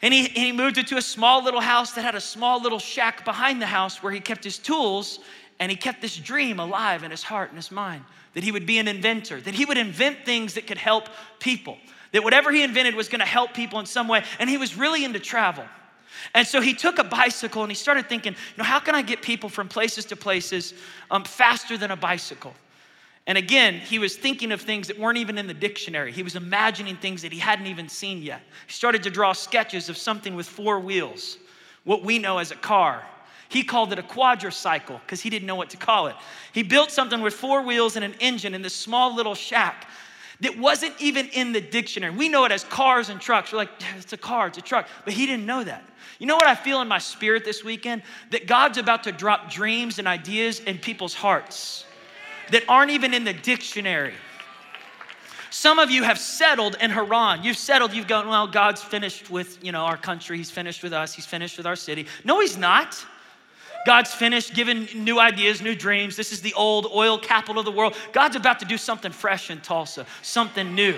And 0.00 0.12
he, 0.12 0.26
and 0.26 0.36
he 0.36 0.52
moved 0.52 0.78
into 0.78 0.96
a 0.96 1.02
small 1.02 1.44
little 1.44 1.60
house 1.60 1.92
that 1.92 2.02
had 2.02 2.16
a 2.16 2.20
small 2.20 2.60
little 2.60 2.80
shack 2.80 3.24
behind 3.24 3.62
the 3.62 3.66
house 3.66 4.02
where 4.02 4.12
he 4.12 4.18
kept 4.18 4.42
his 4.42 4.58
tools 4.58 5.20
and 5.60 5.70
he 5.70 5.76
kept 5.76 6.02
this 6.02 6.16
dream 6.16 6.58
alive 6.58 7.04
in 7.04 7.12
his 7.12 7.22
heart 7.22 7.50
and 7.50 7.58
his 7.58 7.70
mind 7.70 8.04
that 8.34 8.42
he 8.42 8.52
would 8.52 8.66
be 8.66 8.78
an 8.78 8.88
inventor, 8.88 9.40
that 9.40 9.54
he 9.54 9.64
would 9.64 9.78
invent 9.78 10.24
things 10.24 10.54
that 10.54 10.66
could 10.66 10.78
help 10.78 11.08
people, 11.38 11.78
that 12.12 12.22
whatever 12.22 12.52
he 12.52 12.62
invented 12.62 12.94
was 12.94 13.08
gonna 13.08 13.26
help 13.26 13.52
people 13.54 13.80
in 13.80 13.86
some 13.86 14.08
way. 14.08 14.24
And 14.38 14.48
he 14.48 14.56
was 14.56 14.76
really 14.76 15.04
into 15.04 15.18
travel. 15.18 15.64
And 16.34 16.46
so 16.46 16.60
he 16.60 16.74
took 16.74 16.98
a 16.98 17.04
bicycle 17.04 17.62
and 17.62 17.70
he 17.70 17.76
started 17.76 18.08
thinking, 18.08 18.32
you 18.32 18.58
know, 18.58 18.64
how 18.64 18.78
can 18.78 18.94
I 18.94 19.02
get 19.02 19.22
people 19.22 19.48
from 19.48 19.68
places 19.68 20.04
to 20.06 20.16
places 20.16 20.74
um, 21.10 21.24
faster 21.24 21.76
than 21.76 21.90
a 21.90 21.96
bicycle? 21.96 22.54
And 23.26 23.38
again, 23.38 23.74
he 23.74 23.98
was 23.98 24.16
thinking 24.16 24.50
of 24.50 24.60
things 24.60 24.88
that 24.88 24.98
weren't 24.98 25.18
even 25.18 25.38
in 25.38 25.46
the 25.46 25.54
dictionary. 25.54 26.10
He 26.10 26.22
was 26.22 26.34
imagining 26.34 26.96
things 26.96 27.22
that 27.22 27.32
he 27.32 27.38
hadn't 27.38 27.66
even 27.66 27.88
seen 27.88 28.20
yet. 28.20 28.40
He 28.66 28.72
started 28.72 29.02
to 29.04 29.10
draw 29.10 29.32
sketches 29.32 29.88
of 29.88 29.96
something 29.96 30.34
with 30.34 30.48
four 30.48 30.80
wheels, 30.80 31.38
what 31.84 32.02
we 32.02 32.18
know 32.18 32.38
as 32.38 32.50
a 32.50 32.56
car. 32.56 33.04
He 33.48 33.62
called 33.62 33.92
it 33.92 33.98
a 33.98 34.02
quadricycle 34.02 35.00
because 35.02 35.20
he 35.20 35.30
didn't 35.30 35.46
know 35.46 35.54
what 35.54 35.70
to 35.70 35.76
call 35.76 36.08
it. 36.08 36.16
He 36.52 36.62
built 36.62 36.90
something 36.90 37.20
with 37.20 37.34
four 37.34 37.62
wheels 37.62 37.96
and 37.96 38.04
an 38.04 38.14
engine 38.18 38.54
in 38.54 38.62
this 38.62 38.74
small 38.74 39.14
little 39.14 39.34
shack 39.34 39.88
that 40.42 40.58
wasn't 40.58 40.92
even 41.00 41.28
in 41.28 41.52
the 41.52 41.60
dictionary. 41.60 42.14
We 42.14 42.28
know 42.28 42.44
it 42.44 42.52
as 42.52 42.64
cars 42.64 43.08
and 43.08 43.20
trucks. 43.20 43.52
We're 43.52 43.58
like, 43.58 43.70
it's 43.96 44.12
a 44.12 44.16
car, 44.16 44.48
it's 44.48 44.58
a 44.58 44.62
truck. 44.62 44.88
But 45.04 45.14
he 45.14 45.26
didn't 45.26 45.46
know 45.46 45.64
that. 45.64 45.84
You 46.18 46.26
know 46.26 46.36
what 46.36 46.46
I 46.46 46.54
feel 46.54 46.80
in 46.82 46.88
my 46.88 46.98
spirit 46.98 47.44
this 47.44 47.64
weekend? 47.64 48.02
That 48.30 48.46
God's 48.46 48.76
about 48.76 49.04
to 49.04 49.12
drop 49.12 49.50
dreams 49.50 49.98
and 49.98 50.06
ideas 50.06 50.60
in 50.60 50.78
people's 50.78 51.14
hearts 51.14 51.84
that 52.50 52.64
aren't 52.68 52.90
even 52.90 53.14
in 53.14 53.24
the 53.24 53.32
dictionary. 53.32 54.14
Some 55.50 55.78
of 55.78 55.90
you 55.90 56.02
have 56.02 56.18
settled 56.18 56.76
in 56.80 56.90
Haran. 56.90 57.44
You've 57.44 57.58
settled, 57.58 57.92
you've 57.92 58.08
gone, 58.08 58.26
well, 58.26 58.46
God's 58.46 58.82
finished 58.82 59.30
with, 59.30 59.62
you 59.62 59.70
know, 59.70 59.82
our 59.82 59.96
country. 59.96 60.38
He's 60.38 60.50
finished 60.50 60.82
with 60.82 60.92
us. 60.92 61.12
He's 61.14 61.26
finished 61.26 61.56
with 61.56 61.66
our 61.66 61.76
city. 61.76 62.06
No, 62.24 62.40
he's 62.40 62.56
not. 62.56 63.04
God's 63.84 64.12
finished 64.14 64.54
giving 64.54 64.88
new 64.94 65.18
ideas, 65.18 65.60
new 65.60 65.74
dreams. 65.74 66.16
This 66.16 66.32
is 66.32 66.40
the 66.40 66.54
old 66.54 66.86
oil 66.86 67.18
capital 67.18 67.58
of 67.58 67.64
the 67.64 67.72
world. 67.72 67.96
God's 68.12 68.36
about 68.36 68.60
to 68.60 68.64
do 68.64 68.78
something 68.78 69.12
fresh 69.12 69.50
in 69.50 69.60
Tulsa, 69.60 70.06
something 70.22 70.74
new. 70.74 70.96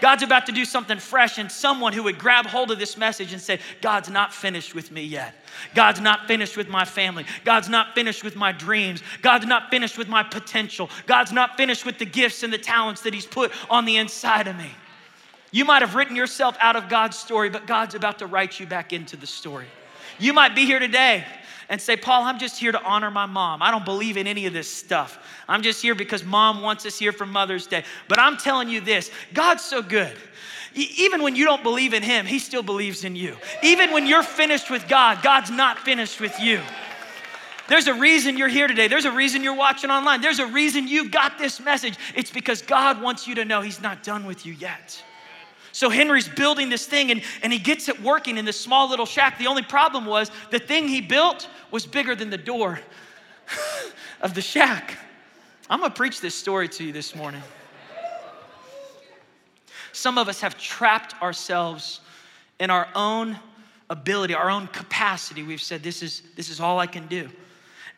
God's 0.00 0.22
about 0.22 0.46
to 0.46 0.52
do 0.52 0.64
something 0.64 0.98
fresh 0.98 1.38
and 1.38 1.50
someone 1.50 1.92
who 1.92 2.02
would 2.02 2.18
grab 2.18 2.46
hold 2.46 2.70
of 2.70 2.78
this 2.78 2.96
message 2.96 3.32
and 3.32 3.40
say, 3.40 3.60
God's 3.80 4.10
not 4.10 4.34
finished 4.34 4.74
with 4.74 4.90
me 4.90 5.02
yet. 5.02 5.34
God's 5.74 6.00
not 6.00 6.26
finished 6.26 6.56
with 6.56 6.68
my 6.68 6.84
family. 6.84 7.24
God's 7.44 7.68
not 7.68 7.94
finished 7.94 8.22
with 8.22 8.36
my 8.36 8.52
dreams. 8.52 9.02
God's 9.22 9.46
not 9.46 9.70
finished 9.70 9.96
with 9.96 10.08
my 10.08 10.22
potential. 10.22 10.90
God's 11.06 11.32
not 11.32 11.56
finished 11.56 11.86
with 11.86 11.98
the 11.98 12.04
gifts 12.04 12.42
and 12.42 12.52
the 12.52 12.58
talents 12.58 13.02
that 13.02 13.14
He's 13.14 13.26
put 13.26 13.52
on 13.70 13.84
the 13.84 13.96
inside 13.96 14.48
of 14.48 14.56
me. 14.56 14.70
You 15.50 15.64
might 15.64 15.80
have 15.80 15.94
written 15.94 16.16
yourself 16.16 16.56
out 16.60 16.76
of 16.76 16.88
God's 16.88 17.16
story, 17.16 17.48
but 17.48 17.66
God's 17.66 17.94
about 17.94 18.18
to 18.18 18.26
write 18.26 18.60
you 18.60 18.66
back 18.66 18.92
into 18.92 19.16
the 19.16 19.26
story. 19.26 19.66
You 20.18 20.34
might 20.34 20.54
be 20.54 20.66
here 20.66 20.78
today 20.78 21.24
and 21.68 21.80
say, 21.80 21.96
Paul, 21.96 22.24
I'm 22.24 22.38
just 22.38 22.58
here 22.58 22.72
to 22.72 22.82
honor 22.82 23.10
my 23.10 23.26
mom. 23.26 23.62
I 23.62 23.70
don't 23.70 23.84
believe 23.84 24.16
in 24.16 24.26
any 24.26 24.46
of 24.46 24.52
this 24.52 24.72
stuff. 24.72 25.18
I'm 25.48 25.62
just 25.62 25.82
here 25.82 25.94
because 25.94 26.24
mom 26.24 26.62
wants 26.62 26.86
us 26.86 26.98
here 26.98 27.12
for 27.12 27.26
Mother's 27.26 27.66
Day. 27.66 27.84
But 28.08 28.18
I'm 28.18 28.36
telling 28.36 28.68
you 28.68 28.80
this 28.80 29.10
God's 29.34 29.64
so 29.64 29.82
good. 29.82 30.16
Even 30.74 31.22
when 31.22 31.34
you 31.34 31.46
don't 31.46 31.62
believe 31.62 31.94
in 31.94 32.02
Him, 32.02 32.26
He 32.26 32.38
still 32.38 32.62
believes 32.62 33.04
in 33.04 33.16
you. 33.16 33.36
Even 33.62 33.92
when 33.92 34.06
you're 34.06 34.22
finished 34.22 34.70
with 34.70 34.86
God, 34.88 35.22
God's 35.22 35.50
not 35.50 35.78
finished 35.78 36.20
with 36.20 36.38
you. 36.38 36.60
There's 37.68 37.88
a 37.88 37.94
reason 37.94 38.36
you're 38.36 38.48
here 38.48 38.68
today. 38.68 38.86
There's 38.86 39.06
a 39.06 39.12
reason 39.12 39.42
you're 39.42 39.56
watching 39.56 39.90
online. 39.90 40.20
There's 40.20 40.38
a 40.38 40.46
reason 40.46 40.86
you 40.86 41.08
got 41.08 41.38
this 41.38 41.60
message. 41.60 41.96
It's 42.14 42.30
because 42.30 42.62
God 42.62 43.02
wants 43.02 43.26
you 43.26 43.34
to 43.36 43.44
know 43.44 43.60
He's 43.60 43.80
not 43.80 44.02
done 44.02 44.24
with 44.24 44.46
you 44.46 44.52
yet. 44.52 45.02
So 45.76 45.90
Henry's 45.90 46.26
building 46.26 46.70
this 46.70 46.86
thing 46.86 47.10
and, 47.10 47.20
and 47.42 47.52
he 47.52 47.58
gets 47.58 47.90
it 47.90 48.00
working 48.00 48.38
in 48.38 48.46
this 48.46 48.58
small 48.58 48.88
little 48.88 49.04
shack. 49.04 49.38
The 49.38 49.46
only 49.46 49.60
problem 49.60 50.06
was 50.06 50.30
the 50.50 50.58
thing 50.58 50.88
he 50.88 51.02
built 51.02 51.50
was 51.70 51.84
bigger 51.84 52.14
than 52.14 52.30
the 52.30 52.38
door 52.38 52.80
of 54.22 54.32
the 54.32 54.40
shack. 54.40 54.96
I'm 55.68 55.80
gonna 55.80 55.92
preach 55.92 56.22
this 56.22 56.34
story 56.34 56.66
to 56.70 56.84
you 56.84 56.92
this 56.94 57.14
morning. 57.14 57.42
Some 59.92 60.16
of 60.16 60.30
us 60.30 60.40
have 60.40 60.56
trapped 60.56 61.20
ourselves 61.20 62.00
in 62.58 62.70
our 62.70 62.88
own 62.94 63.38
ability, 63.90 64.32
our 64.32 64.48
own 64.48 64.68
capacity. 64.68 65.42
We've 65.42 65.60
said, 65.60 65.82
This 65.82 66.02
is, 66.02 66.22
this 66.36 66.48
is 66.48 66.58
all 66.58 66.78
I 66.78 66.86
can 66.86 67.06
do. 67.06 67.28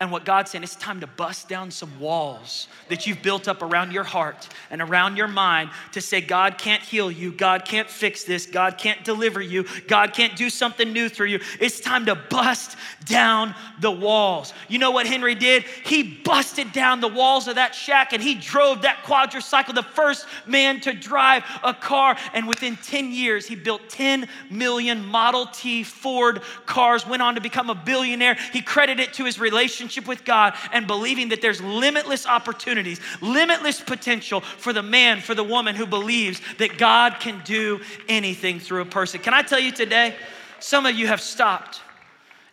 And 0.01 0.13
what 0.13 0.25
God's 0.25 0.53
saying, 0.53 0.63
it's 0.63 0.77
time 0.77 1.01
to 1.01 1.09
bust 1.09 1.49
down 1.49 1.73
some 1.73 1.99
walls 1.99 2.69
that 2.89 3.09
you've 3.09 3.21
built 3.21 3.49
up 3.49 3.63
around 3.63 3.93
your 3.93 4.05
heart 4.05 4.49
and 4.71 4.81
around 4.81 5.17
your 5.17 5.27
mind 5.27 5.71
to 5.91 6.01
say, 6.01 6.21
God 6.21 6.57
can't 6.57 6.85
heal 6.85 7.11
you. 7.11 7.33
God 7.33 7.65
can't 7.65 7.91
fix 7.91 8.23
this. 8.23 8.47
God 8.47 8.79
can't 8.79 9.05
deliver 9.05 9.41
you. 9.41 9.65
God 9.89 10.13
can't 10.13 10.37
do 10.37 10.51
something 10.51 10.93
new 10.93 11.09
through 11.09 11.27
you. 11.27 11.41
It's 11.59 11.81
time 11.81 12.07
to 12.07 12.15
bust 12.15 12.77
down 13.07 13.57
the 13.81 13.91
walls. 13.91 14.53
You 14.69 14.79
know 14.79 14.93
what 14.93 15.09
Henry 15.09 15.35
did? 15.35 15.65
He 15.65 16.05
busted 16.05 16.73
down 16.73 17.01
the 17.01 17.09
walls 17.09 17.49
of 17.49 17.57
that 17.57 17.75
shack 17.75 18.13
and 18.13 18.23
he 18.23 18.37
drove 18.37 18.83
that 18.83 19.03
quadricycle, 19.03 19.75
the 19.75 19.83
first 19.83 20.27
man 20.47 20.81
to 20.83 20.93
drive 20.93 21.43
a 21.65 21.75
car. 21.75 22.17
And 22.35 22.47
within 22.47 22.77
10 22.77 23.11
years, 23.11 23.49
he 23.49 23.57
built 23.57 23.89
10 23.89 24.29
million 24.49 25.05
Model 25.05 25.47
T 25.47 25.83
Ford 25.83 26.43
cars, 26.67 27.05
went 27.05 27.21
on 27.21 27.35
to 27.35 27.41
become 27.41 27.69
a 27.69 27.75
billionaire. 27.75 28.37
He 28.53 28.63
credited 28.63 29.09
it 29.09 29.15
to 29.15 29.25
his 29.25 29.41
relationship 29.41 29.88
relationship 29.89 30.09
with 30.09 30.25
God 30.25 30.55
and 30.73 30.87
believing 30.87 31.31
that 31.31 31.41
there's 31.41 31.61
limitless 31.63 32.27
opportunities, 32.27 33.01
limitless 33.21 33.81
potential 33.81 34.41
for 34.41 34.73
the 34.73 34.83
man, 34.83 35.21
for 35.21 35.35
the 35.35 35.45
woman 35.45 35.75
who 35.75 35.87
believes 35.87 36.41
that 36.59 36.77
God 36.79 37.17
can 37.21 37.41
do 37.45 37.81
anything 38.09 38.61
through 38.61 38.83
a 38.83 38.87
person. 38.87 39.21
Can 39.21 39.35
I 39.35 39.43
tell 39.43 39.59
you 39.59 39.73
today? 39.73 40.15
Some 40.61 40.87
of 40.87 40.95
you 40.95 41.07
have 41.07 41.21
stopped 41.21 41.81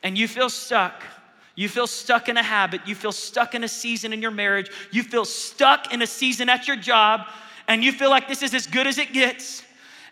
and 0.02 0.18
you 0.18 0.28
feel 0.28 0.50
stuck. 0.50 1.04
You 1.56 1.70
feel 1.70 1.88
stuck 1.88 2.30
in 2.30 2.38
a 2.38 2.44
habit. 2.44 2.82
You 2.86 2.96
feel 2.96 3.12
stuck 3.12 3.56
in 3.56 3.64
a 3.64 3.68
season 3.68 4.14
in 4.14 4.22
your 4.22 4.32
marriage. 4.32 4.70
You 4.92 5.04
feel 5.04 5.26
stuck 5.26 5.94
in 5.94 6.02
a 6.02 6.08
season 6.08 6.50
at 6.50 6.68
your 6.68 6.76
job, 6.76 7.22
and 7.70 7.82
you 7.82 7.94
feel 7.94 8.10
like 8.10 8.28
this 8.28 8.44
is 8.44 8.54
as 8.54 8.68
good 8.68 8.88
as 8.88 8.98
it 8.98 9.14
gets. 9.14 9.64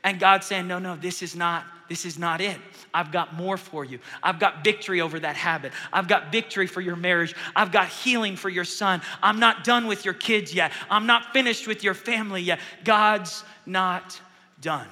And 0.05 0.21
God's 0.21 0.47
saying, 0.47 0.67
No, 0.67 0.79
no, 0.79 0.95
this 0.95 1.21
is 1.21 1.35
not, 1.35 1.65
this 1.89 2.05
is 2.05 2.17
not 2.17 2.41
it. 2.41 2.57
I've 2.93 3.11
got 3.11 3.33
more 3.33 3.57
for 3.57 3.83
you. 3.83 3.99
I've 4.21 4.39
got 4.39 4.63
victory 4.63 5.01
over 5.01 5.19
that 5.19 5.35
habit. 5.35 5.73
I've 5.91 6.07
got 6.07 6.31
victory 6.31 6.67
for 6.67 6.81
your 6.81 6.95
marriage. 6.95 7.35
I've 7.55 7.71
got 7.71 7.87
healing 7.87 8.35
for 8.35 8.49
your 8.49 8.65
son. 8.65 9.01
I'm 9.21 9.39
not 9.39 9.63
done 9.63 9.87
with 9.87 10.05
your 10.05 10.13
kids 10.13 10.53
yet. 10.53 10.71
I'm 10.89 11.05
not 11.05 11.33
finished 11.33 11.67
with 11.67 11.83
your 11.83 11.93
family 11.93 12.41
yet. 12.41 12.59
God's 12.83 13.43
not 13.65 14.19
done. 14.61 14.87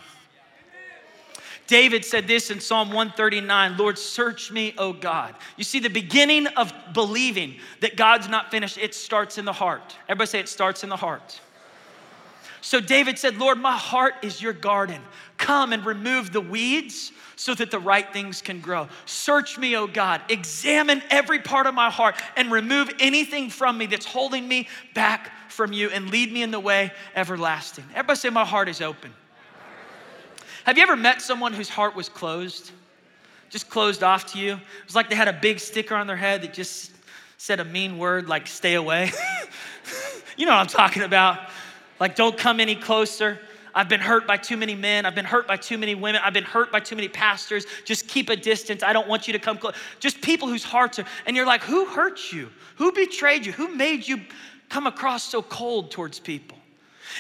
David 1.68 2.04
said 2.04 2.28
this 2.28 2.52
in 2.52 2.60
Psalm 2.60 2.90
139 2.90 3.78
Lord, 3.78 3.98
search 3.98 4.52
me, 4.52 4.74
O 4.78 4.92
God. 4.92 5.34
You 5.56 5.64
see, 5.64 5.80
the 5.80 5.90
beginning 5.90 6.48
of 6.48 6.74
believing 6.92 7.56
that 7.80 7.96
God's 7.96 8.28
not 8.28 8.52
finished, 8.52 8.78
it 8.78 8.94
starts 8.94 9.38
in 9.38 9.46
the 9.46 9.54
heart. 9.54 9.96
Everybody 10.10 10.28
say 10.28 10.40
it 10.42 10.50
starts 10.50 10.84
in 10.84 10.90
the 10.90 10.98
heart. 10.98 11.40
So 12.62 12.80
David 12.80 13.18
said, 13.18 13.38
Lord, 13.38 13.58
my 13.58 13.76
heart 13.76 14.14
is 14.22 14.42
your 14.42 14.54
garden. 14.54 15.02
Come 15.38 15.74
and 15.74 15.84
remove 15.84 16.32
the 16.32 16.42
weeds 16.42 17.12
so 17.36 17.56
that 17.56 17.72
the 17.72 17.80
right 17.80 18.14
things 18.14 18.40
can 18.40 18.62
grow. 18.62 18.88
Search 19.06 19.58
me, 19.58 19.76
O 19.76 19.88
God. 19.88 20.22
Examine 20.30 21.02
every 21.10 21.40
part 21.40 21.66
of 21.66 21.74
my 21.74 21.90
heart 21.90 22.16
and 22.38 22.52
remove 22.52 22.92
anything 23.00 23.50
from 23.50 23.80
me 23.80 23.88
that's 23.88 24.06
holding 24.06 24.48
me 24.48 24.68
back 24.94 25.32
from 25.50 25.74
you 25.74 25.90
and 25.90 26.12
lead 26.12 26.32
me 26.32 26.44
in 26.44 26.52
the 26.52 26.60
way 26.60 26.92
everlasting. 27.16 27.84
Everybody 27.92 28.18
say, 28.20 28.30
My 28.30 28.46
heart 28.46 28.70
is 28.70 28.80
open. 28.80 29.12
Have 30.66 30.78
you 30.78 30.84
ever 30.84 30.96
met 30.96 31.22
someone 31.22 31.54
whose 31.54 31.70
heart 31.70 31.96
was 31.96 32.08
closed? 32.08 32.72
Just 33.50 33.70
closed 33.70 34.04
off 34.04 34.34
to 34.34 34.40
you? 34.40 34.54
It 34.54 34.86
was 34.86 34.96
like 34.96 35.10
they 35.10 35.16
had 35.16 35.28
a 35.28 35.34
big 35.34 35.60
sticker 35.60 35.96
on 35.96 36.06
their 36.06 36.16
head 36.16 36.44
that 36.44 36.54
just 36.54 36.92
said 37.38 37.60
a 37.60 37.66
mean 37.66 37.98
word 37.98 38.30
like 38.30 38.46
stay 38.46 38.76
away. 38.76 39.12
you 40.38 40.46
know 40.46 40.52
what 40.52 40.60
I'm 40.60 40.68
talking 40.68 41.02
about. 41.02 41.50
Like, 42.02 42.16
don't 42.16 42.36
come 42.36 42.60
any 42.60 42.74
closer. 42.74 43.38
I've 43.76 43.88
been 43.88 44.00
hurt 44.00 44.26
by 44.26 44.36
too 44.36 44.58
many 44.58 44.74
men. 44.74 45.06
I've 45.06 45.14
been 45.14 45.24
hurt 45.24 45.48
by 45.48 45.56
too 45.56 45.78
many 45.78 45.94
women. 45.94 46.20
I've 46.26 46.34
been 46.34 46.44
hurt 46.44 46.72
by 46.72 46.80
too 46.80 46.96
many 46.96 47.08
pastors. 47.08 47.68
Just 47.86 48.08
keep 48.08 48.32
a 48.32 48.36
distance. 48.36 48.82
I 48.82 48.92
don't 48.92 49.08
want 49.08 49.28
you 49.28 49.34
to 49.34 49.40
come 49.40 49.60
close. 49.60 49.76
Just 50.00 50.20
people 50.20 50.48
whose 50.48 50.64
hearts 50.64 50.98
are, 50.98 51.06
and 51.28 51.36
you're 51.36 51.46
like, 51.46 51.62
who 51.62 51.86
hurt 51.86 52.34
you? 52.34 52.50
Who 52.78 52.92
betrayed 52.92 53.46
you? 53.46 53.52
Who 53.52 53.76
made 53.76 54.08
you 54.08 54.20
come 54.68 54.88
across 54.88 55.24
so 55.24 55.44
cold 55.44 55.92
towards 55.92 56.18
people? 56.18 56.58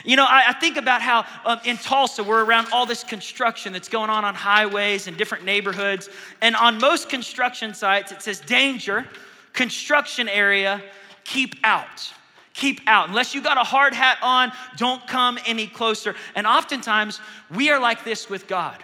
You 0.03 0.15
know, 0.15 0.25
I, 0.25 0.45
I 0.47 0.53
think 0.53 0.77
about 0.77 1.03
how 1.03 1.27
um, 1.45 1.59
in 1.63 1.77
Tulsa, 1.77 2.23
we're 2.23 2.43
around 2.43 2.69
all 2.73 2.87
this 2.87 3.03
construction 3.03 3.73
that's 3.73 3.89
going 3.89 4.09
on 4.09 4.25
on 4.25 4.33
highways 4.33 5.05
and 5.05 5.15
different 5.15 5.45
neighborhoods. 5.45 6.09
And 6.41 6.55
on 6.55 6.79
most 6.79 7.07
construction 7.07 7.75
sites, 7.75 8.11
it 8.11 8.23
says 8.23 8.39
danger, 8.39 9.05
construction 9.53 10.27
area, 10.27 10.81
keep 11.23 11.57
out 11.63 12.11
keep 12.53 12.81
out. 12.87 13.09
Unless 13.09 13.33
you 13.33 13.41
got 13.41 13.57
a 13.57 13.63
hard 13.63 13.93
hat 13.93 14.17
on, 14.21 14.51
don't 14.77 15.05
come 15.07 15.39
any 15.45 15.67
closer. 15.67 16.15
And 16.35 16.45
oftentimes, 16.45 17.19
we 17.53 17.69
are 17.69 17.79
like 17.79 18.03
this 18.03 18.29
with 18.29 18.47
God. 18.47 18.77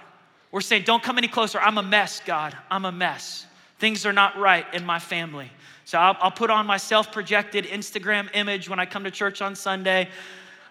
We're 0.52 0.62
saying, 0.62 0.84
Don't 0.86 1.04
come 1.04 1.18
any 1.18 1.28
closer. 1.28 1.60
I'm 1.60 1.78
a 1.78 1.84
mess, 1.84 2.22
God. 2.26 2.58
I'm 2.72 2.86
a 2.86 2.92
mess. 2.92 3.46
Things 3.80 4.06
are 4.06 4.14
not 4.14 4.38
right 4.38 4.66
in 4.74 4.86
my 4.86 5.00
family. 5.00 5.52
So 5.86 5.98
I'll, 5.98 6.18
I'll 6.20 6.32
put 6.32 6.50
on 6.50 6.66
my 6.66 6.78
self 6.78 7.12
projected 7.12 7.66
Instagram 7.66 8.30
image 8.34 8.70
when 8.70 8.80
I 8.80 8.86
come 8.86 9.04
to 9.04 9.12
church 9.12 9.42
on 9.42 9.56
Sunday, 9.56 10.10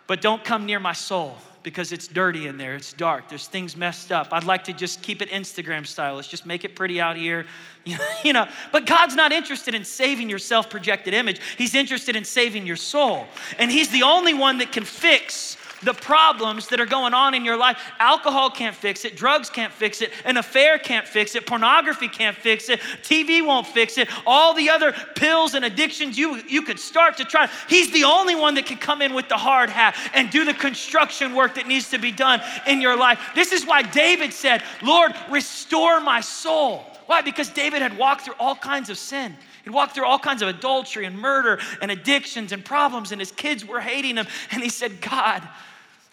but 0.06 0.20
don't 0.20 0.44
come 0.44 0.66
near 0.66 0.80
my 0.80 0.92
soul 0.92 1.36
because 1.66 1.90
it's 1.90 2.06
dirty 2.06 2.46
in 2.46 2.58
there. 2.58 2.76
It's 2.76 2.92
dark. 2.92 3.28
There's 3.28 3.48
things 3.48 3.76
messed 3.76 4.12
up. 4.12 4.28
I'd 4.30 4.44
like 4.44 4.62
to 4.64 4.72
just 4.72 5.02
keep 5.02 5.20
it 5.20 5.30
Instagram 5.30 5.84
style. 5.84 6.14
Let's 6.14 6.28
just 6.28 6.46
make 6.46 6.64
it 6.64 6.76
pretty 6.76 7.00
out 7.00 7.16
here. 7.16 7.44
you 8.22 8.32
know, 8.32 8.46
but 8.70 8.86
God's 8.86 9.16
not 9.16 9.32
interested 9.32 9.74
in 9.74 9.84
saving 9.84 10.30
your 10.30 10.38
self-projected 10.38 11.12
image. 11.12 11.40
He's 11.58 11.74
interested 11.74 12.14
in 12.14 12.24
saving 12.24 12.66
your 12.68 12.76
soul. 12.76 13.26
And 13.58 13.68
he's 13.68 13.88
the 13.88 14.04
only 14.04 14.32
one 14.32 14.58
that 14.58 14.70
can 14.70 14.84
fix 14.84 15.56
the 15.82 15.94
problems 15.94 16.68
that 16.68 16.80
are 16.80 16.86
going 16.86 17.14
on 17.14 17.34
in 17.34 17.44
your 17.44 17.56
life. 17.56 17.78
Alcohol 17.98 18.50
can't 18.50 18.74
fix 18.74 19.04
it, 19.04 19.16
drugs 19.16 19.50
can't 19.50 19.72
fix 19.72 20.02
it, 20.02 20.12
an 20.24 20.36
affair 20.36 20.78
can't 20.78 21.06
fix 21.06 21.34
it, 21.34 21.46
pornography 21.46 22.08
can't 22.08 22.36
fix 22.36 22.68
it, 22.68 22.80
TV 23.02 23.44
won't 23.44 23.66
fix 23.66 23.98
it, 23.98 24.08
all 24.26 24.54
the 24.54 24.70
other 24.70 24.94
pills 25.14 25.54
and 25.54 25.64
addictions 25.64 26.16
you, 26.18 26.42
you 26.48 26.62
could 26.62 26.78
start 26.78 27.16
to 27.18 27.24
try. 27.24 27.48
He's 27.68 27.92
the 27.92 28.04
only 28.04 28.34
one 28.34 28.54
that 28.54 28.66
can 28.66 28.78
come 28.78 29.02
in 29.02 29.14
with 29.14 29.28
the 29.28 29.36
hard 29.36 29.70
hat 29.70 29.96
and 30.14 30.30
do 30.30 30.44
the 30.44 30.54
construction 30.54 31.34
work 31.34 31.54
that 31.56 31.66
needs 31.66 31.90
to 31.90 31.98
be 31.98 32.12
done 32.12 32.40
in 32.66 32.80
your 32.80 32.96
life. 32.96 33.20
This 33.34 33.52
is 33.52 33.66
why 33.66 33.82
David 33.82 34.32
said, 34.32 34.62
Lord, 34.82 35.12
restore 35.30 36.00
my 36.00 36.20
soul. 36.20 36.84
Why? 37.06 37.22
Because 37.22 37.48
David 37.50 37.82
had 37.82 37.96
walked 37.96 38.22
through 38.22 38.34
all 38.38 38.56
kinds 38.56 38.90
of 38.90 38.98
sin 38.98 39.36
He'd 39.66 39.72
walk 39.72 39.92
through 39.92 40.06
all 40.06 40.20
kinds 40.20 40.42
of 40.42 40.48
adultery 40.48 41.06
and 41.06 41.18
murder 41.18 41.58
and 41.82 41.90
addictions 41.90 42.52
and 42.52 42.64
problems, 42.64 43.10
and 43.10 43.20
his 43.20 43.32
kids 43.32 43.64
were 43.64 43.80
hating 43.80 44.16
him. 44.16 44.28
And 44.52 44.62
he 44.62 44.68
said, 44.68 45.00
God, 45.00 45.42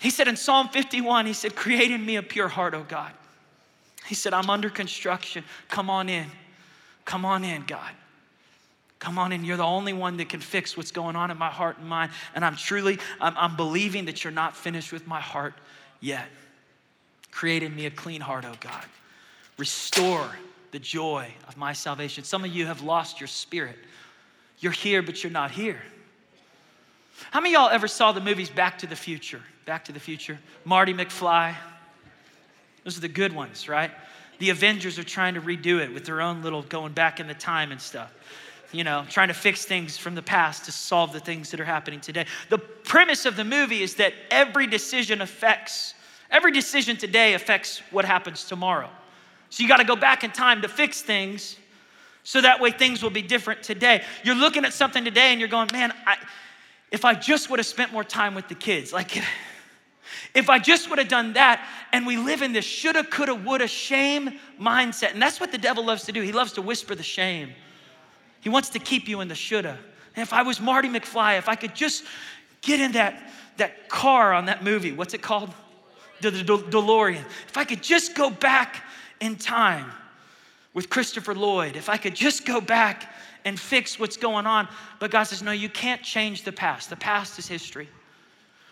he 0.04 0.10
said 0.10 0.28
in 0.28 0.36
Psalm 0.36 0.68
51, 0.68 1.28
he 1.28 1.32
said, 1.32 1.56
Create 1.56 1.90
in 1.90 2.06
me 2.06 2.18
a 2.18 2.22
pure 2.22 2.50
heart, 2.50 2.74
oh 2.74 2.84
God. 2.84 3.14
He 4.06 4.16
said, 4.16 4.34
I'm 4.34 4.50
under 4.50 4.70
construction. 4.70 5.46
Come 5.70 5.90
on 5.90 6.10
in. 6.10 6.26
Come 7.06 7.24
on 7.24 7.46
in, 7.46 7.64
God. 7.66 7.90
Come 9.00 9.18
on 9.18 9.32
in. 9.32 9.46
You're 9.46 9.56
the 9.56 9.64
only 9.64 9.94
one 9.94 10.18
that 10.18 10.28
can 10.28 10.42
fix 10.42 10.76
what's 10.76 10.92
going 10.92 11.16
on 11.16 11.32
in 11.32 11.38
my 11.38 11.50
heart 11.50 11.78
and 11.78 11.88
mind. 11.88 12.12
And 12.36 12.44
I'm 12.44 12.58
truly, 12.58 13.00
I'm, 13.22 13.34
I'm 13.38 13.56
believing 13.56 14.04
that 14.06 14.26
you're 14.26 14.34
not 14.34 14.58
finished 14.58 14.92
with 14.92 15.08
my 15.08 15.22
heart 15.22 15.54
yet. 16.02 16.28
Create 17.32 17.64
in 17.64 17.74
me 17.74 17.86
a 17.86 17.92
clean 17.92 18.20
heart, 18.20 18.44
oh 18.46 18.56
God. 18.60 18.84
Restore 19.58 20.30
the 20.72 20.80
joy 20.80 21.34
of 21.48 21.56
my 21.56 21.72
salvation. 21.72 22.26
Some 22.26 22.44
of 22.44 22.54
you 22.54 22.66
have 22.66 22.82
lost 22.82 23.22
your 23.22 23.28
spirit. 23.28 23.78
You're 24.60 24.74
here, 24.74 25.02
but 25.02 25.24
you're 25.24 25.32
not 25.32 25.52
here. 25.52 25.82
How 27.32 27.42
many 27.42 27.54
y'all 27.54 27.70
ever 27.70 27.88
saw 27.88 28.12
the 28.12 28.22
movies 28.22 28.50
Back 28.50 28.78
to 28.80 28.88
the 28.88 28.96
Future? 28.96 29.42
Back 29.66 29.86
to 29.86 29.92
the 29.92 30.00
Future. 30.00 30.40
Marty 30.66 30.94
McFly. 30.94 31.56
Those 32.84 32.98
are 32.98 33.02
the 33.02 33.08
good 33.08 33.34
ones, 33.34 33.70
right? 33.70 33.92
The 34.40 34.50
Avengers 34.50 35.00
are 35.00 35.04
trying 35.04 35.36
to 35.36 35.42
redo 35.42 35.80
it 35.80 35.94
with 35.94 36.06
their 36.06 36.22
own 36.22 36.42
little 36.42 36.64
going 36.64 36.94
back 36.94 37.20
in 37.20 37.28
the 37.28 37.34
time 37.34 37.72
and 37.72 37.80
stuff. 37.80 38.12
You 38.72 38.84
know, 38.84 39.06
trying 39.10 39.28
to 39.28 39.34
fix 39.34 39.66
things 39.66 39.98
from 39.98 40.16
the 40.16 40.22
past 40.22 40.66
to 40.66 40.72
solve 40.72 41.14
the 41.14 41.20
things 41.20 41.52
that 41.52 41.60
are 41.60 41.66
happening 41.66 42.02
today. 42.02 42.26
The 42.50 42.58
premise 42.58 43.26
of 43.26 43.36
the 43.36 43.44
movie 43.44 43.84
is 43.84 43.96
that 43.96 44.14
every 44.32 44.66
decision 44.66 45.22
affects, 45.22 45.94
every 46.32 46.52
decision 46.52 46.98
today 46.98 47.36
affects 47.36 47.82
what 47.92 48.04
happens 48.04 48.44
tomorrow. 48.44 48.90
So 49.50 49.62
you 49.62 49.70
got 49.70 49.78
to 49.78 49.86
go 49.86 49.96
back 49.96 50.24
in 50.24 50.32
time 50.32 50.64
to 50.64 50.68
fix 50.68 51.04
things 51.04 51.58
so 52.24 52.42
that 52.42 52.60
way 52.60 52.72
things 52.72 53.04
will 53.04 53.12
be 53.12 53.22
different 53.22 53.62
today. 53.62 54.04
You're 54.24 54.36
looking 54.36 54.66
at 54.66 54.74
something 54.74 55.06
today 55.06 55.32
and 55.32 55.40
you're 55.40 55.50
going, 55.50 55.70
man, 55.72 55.94
I, 56.08 56.18
if 56.94 57.04
I 57.04 57.16
just 57.16 57.50
would 57.50 57.58
have 57.58 57.66
spent 57.66 57.92
more 57.92 58.04
time 58.04 58.36
with 58.36 58.48
the 58.48 58.56
kids, 58.56 58.94
like 58.94 59.18
if 60.36 60.48
I 60.48 60.60
just 60.60 60.92
would 60.92 61.00
have 61.00 61.08
done 61.08 61.34
that, 61.34 61.68
and 61.92 62.06
we 62.06 62.18
live 62.18 62.44
in 62.44 62.54
this 62.54 62.66
shoulda, 62.66 63.04
coulda, 63.04 63.34
woulda, 63.34 63.68
shame 63.68 64.40
mindset. 64.62 65.12
And 65.14 65.22
that's 65.22 65.40
what 65.40 65.52
the 65.52 65.58
devil 65.58 65.84
loves 65.84 66.04
to 66.04 66.12
do. 66.12 66.22
He 66.22 66.32
loves 66.32 66.54
to 66.54 66.62
whisper 66.62 66.94
the 66.94 67.04
shame. 67.04 67.52
He 68.42 68.50
wants 68.50 68.70
to 68.70 68.80
keep 68.80 69.10
you 69.10 69.22
in 69.22 69.28
the 69.28 69.36
shoulda. 69.36 69.80
And 70.16 70.22
if 70.22 70.34
I 70.34 70.44
was 70.44 70.62
Marty 70.62 70.88
McFly, 70.88 71.40
if 71.40 71.50
I 71.50 71.56
could 71.56 71.74
just 71.74 72.04
get 72.62 72.80
in 72.80 72.92
that, 72.92 73.32
that 73.58 73.90
car 73.90 74.32
on 74.32 74.46
that 74.46 74.64
movie, 74.64 74.92
what's 74.92 75.16
it 75.16 75.24
called? 75.24 75.52
The, 76.22 76.30
the, 76.30 76.44
the 76.44 76.58
DeLorean. 76.60 77.26
If 77.48 77.58
I 77.58 77.64
could 77.64 77.82
just 77.82 78.14
go 78.14 78.30
back 78.30 78.84
in 79.20 79.36
time 79.36 79.92
with 80.76 80.92
Christopher 80.92 81.34
Lloyd, 81.34 81.76
if 81.76 81.90
I 81.90 81.98
could 81.98 82.14
just 82.14 82.46
go 82.46 82.62
back 82.62 83.13
and 83.46 83.60
fix 83.60 84.00
what's 84.00 84.18
going 84.18 84.46
on. 84.46 84.68
But 85.00 85.12
God 85.12 85.24
says, 85.24 85.42
no, 85.42 85.52
you 85.52 85.70
can't 85.70 86.02
change 86.02 86.44
the 86.44 86.52
past. 86.52 86.90
The 86.90 86.96
past 86.96 87.40
is 87.40 87.48
history. 87.48 87.90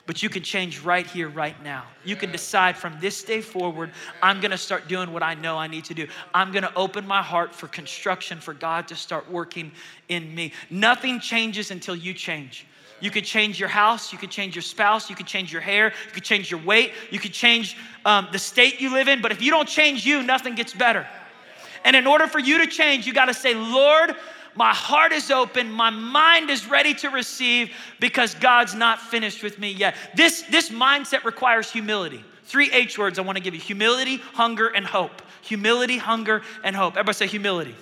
But 0.08 0.24
you 0.24 0.30
can 0.30 0.42
change 0.42 0.82
right 0.82 1.06
here, 1.06 1.30
right 1.30 1.62
now. 1.64 1.86
You 2.04 2.16
can 2.16 2.32
decide 2.32 2.76
from 2.76 2.98
this 3.00 3.24
day 3.24 3.40
forward, 3.40 3.92
I'm 4.22 4.42
gonna 4.42 4.58
start 4.58 4.88
doing 4.88 5.14
what 5.14 5.22
I 5.22 5.36
know 5.36 5.58
I 5.58 5.68
need 5.68 5.86
to 5.86 5.94
do. 5.94 6.08
I'm 6.34 6.52
gonna 6.52 6.72
open 6.76 7.08
my 7.08 7.22
heart 7.22 7.54
for 7.54 7.68
construction, 7.68 8.40
for 8.40 8.54
God 8.54 8.88
to 8.88 8.96
start 8.96 9.30
working 9.32 9.72
in 10.10 10.34
me. 10.34 10.54
Nothing 10.70 11.20
changes 11.20 11.70
until 11.70 11.96
you 11.96 12.14
change. 12.14 12.66
You 13.00 13.12
could 13.12 13.26
change 13.26 13.60
your 13.60 13.70
house, 13.70 14.12
you 14.12 14.18
could 14.18 14.32
change 14.32 14.56
your 14.56 14.62
spouse, 14.62 15.10
you 15.10 15.16
could 15.16 15.26
change 15.26 15.52
your 15.52 15.62
hair, 15.62 15.94
you 16.08 16.12
could 16.12 16.24
change 16.24 16.52
your 16.52 16.62
weight, 16.62 16.94
you 17.10 17.20
could 17.20 17.34
change 17.34 17.78
um, 18.06 18.28
the 18.32 18.40
state 18.40 18.80
you 18.80 18.94
live 18.94 19.08
in, 19.08 19.22
but 19.22 19.32
if 19.32 19.42
you 19.42 19.50
don't 19.50 19.68
change 19.68 20.06
you, 20.06 20.22
nothing 20.22 20.56
gets 20.56 20.74
better. 20.74 21.08
And 21.84 21.96
in 21.96 22.06
order 22.06 22.28
for 22.28 22.40
you 22.40 22.60
to 22.60 22.68
change, 22.68 23.08
you 23.08 23.14
gotta 23.14 23.34
say, 23.34 23.56
Lord, 23.56 24.16
my 24.56 24.74
heart 24.74 25.12
is 25.12 25.32
open, 25.32 25.72
my 25.72 25.90
mind 25.90 26.50
is 26.50 26.68
ready 26.68 26.94
to 26.96 27.10
receive 27.10 27.72
because 28.00 28.36
God's 28.36 28.76
not 28.76 29.00
finished 29.00 29.44
with 29.44 29.58
me 29.60 29.72
yet. 29.72 29.96
This, 30.16 30.44
this 30.44 30.70
mindset 30.70 31.24
requires 31.24 31.72
humility. 31.72 32.24
Three 32.44 32.70
H 32.72 32.98
words 32.98 33.18
I 33.18 33.22
wanna 33.22 33.40
give 33.40 33.54
you 33.54 33.62
humility, 33.62 34.18
hunger, 34.18 34.68
and 34.68 34.86
hope. 34.86 35.22
Humility, 35.44 35.98
hunger, 35.98 36.42
and 36.64 36.76
hope. 36.76 36.94
Everybody 36.94 37.16
say 37.16 37.28
humility. 37.28 37.76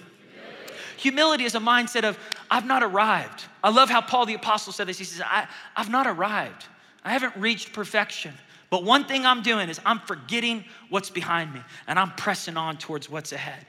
Humility 0.97 1.45
is 1.45 1.55
a 1.55 1.59
mindset 1.59 2.03
of, 2.03 2.19
I've 2.51 2.65
not 2.65 2.83
arrived. 2.83 3.45
I 3.63 3.69
love 3.69 3.89
how 3.89 4.01
Paul 4.01 4.25
the 4.25 4.33
Apostle 4.33 4.73
said 4.73 4.87
this. 4.87 4.97
He 4.97 5.05
says, 5.05 5.21
I, 5.25 5.47
I've 5.75 5.89
not 5.89 6.07
arrived. 6.07 6.65
I 7.05 7.11
haven't 7.11 7.35
reached 7.37 7.71
perfection. 7.71 8.33
But 8.69 8.83
one 8.83 9.05
thing 9.05 9.25
I'm 9.25 9.41
doing 9.41 9.69
is 9.69 9.79
I'm 9.85 9.99
forgetting 9.99 10.65
what's 10.89 11.09
behind 11.09 11.53
me 11.53 11.61
and 11.87 11.97
I'm 11.97 12.11
pressing 12.11 12.57
on 12.57 12.77
towards 12.77 13.09
what's 13.09 13.31
ahead. 13.31 13.65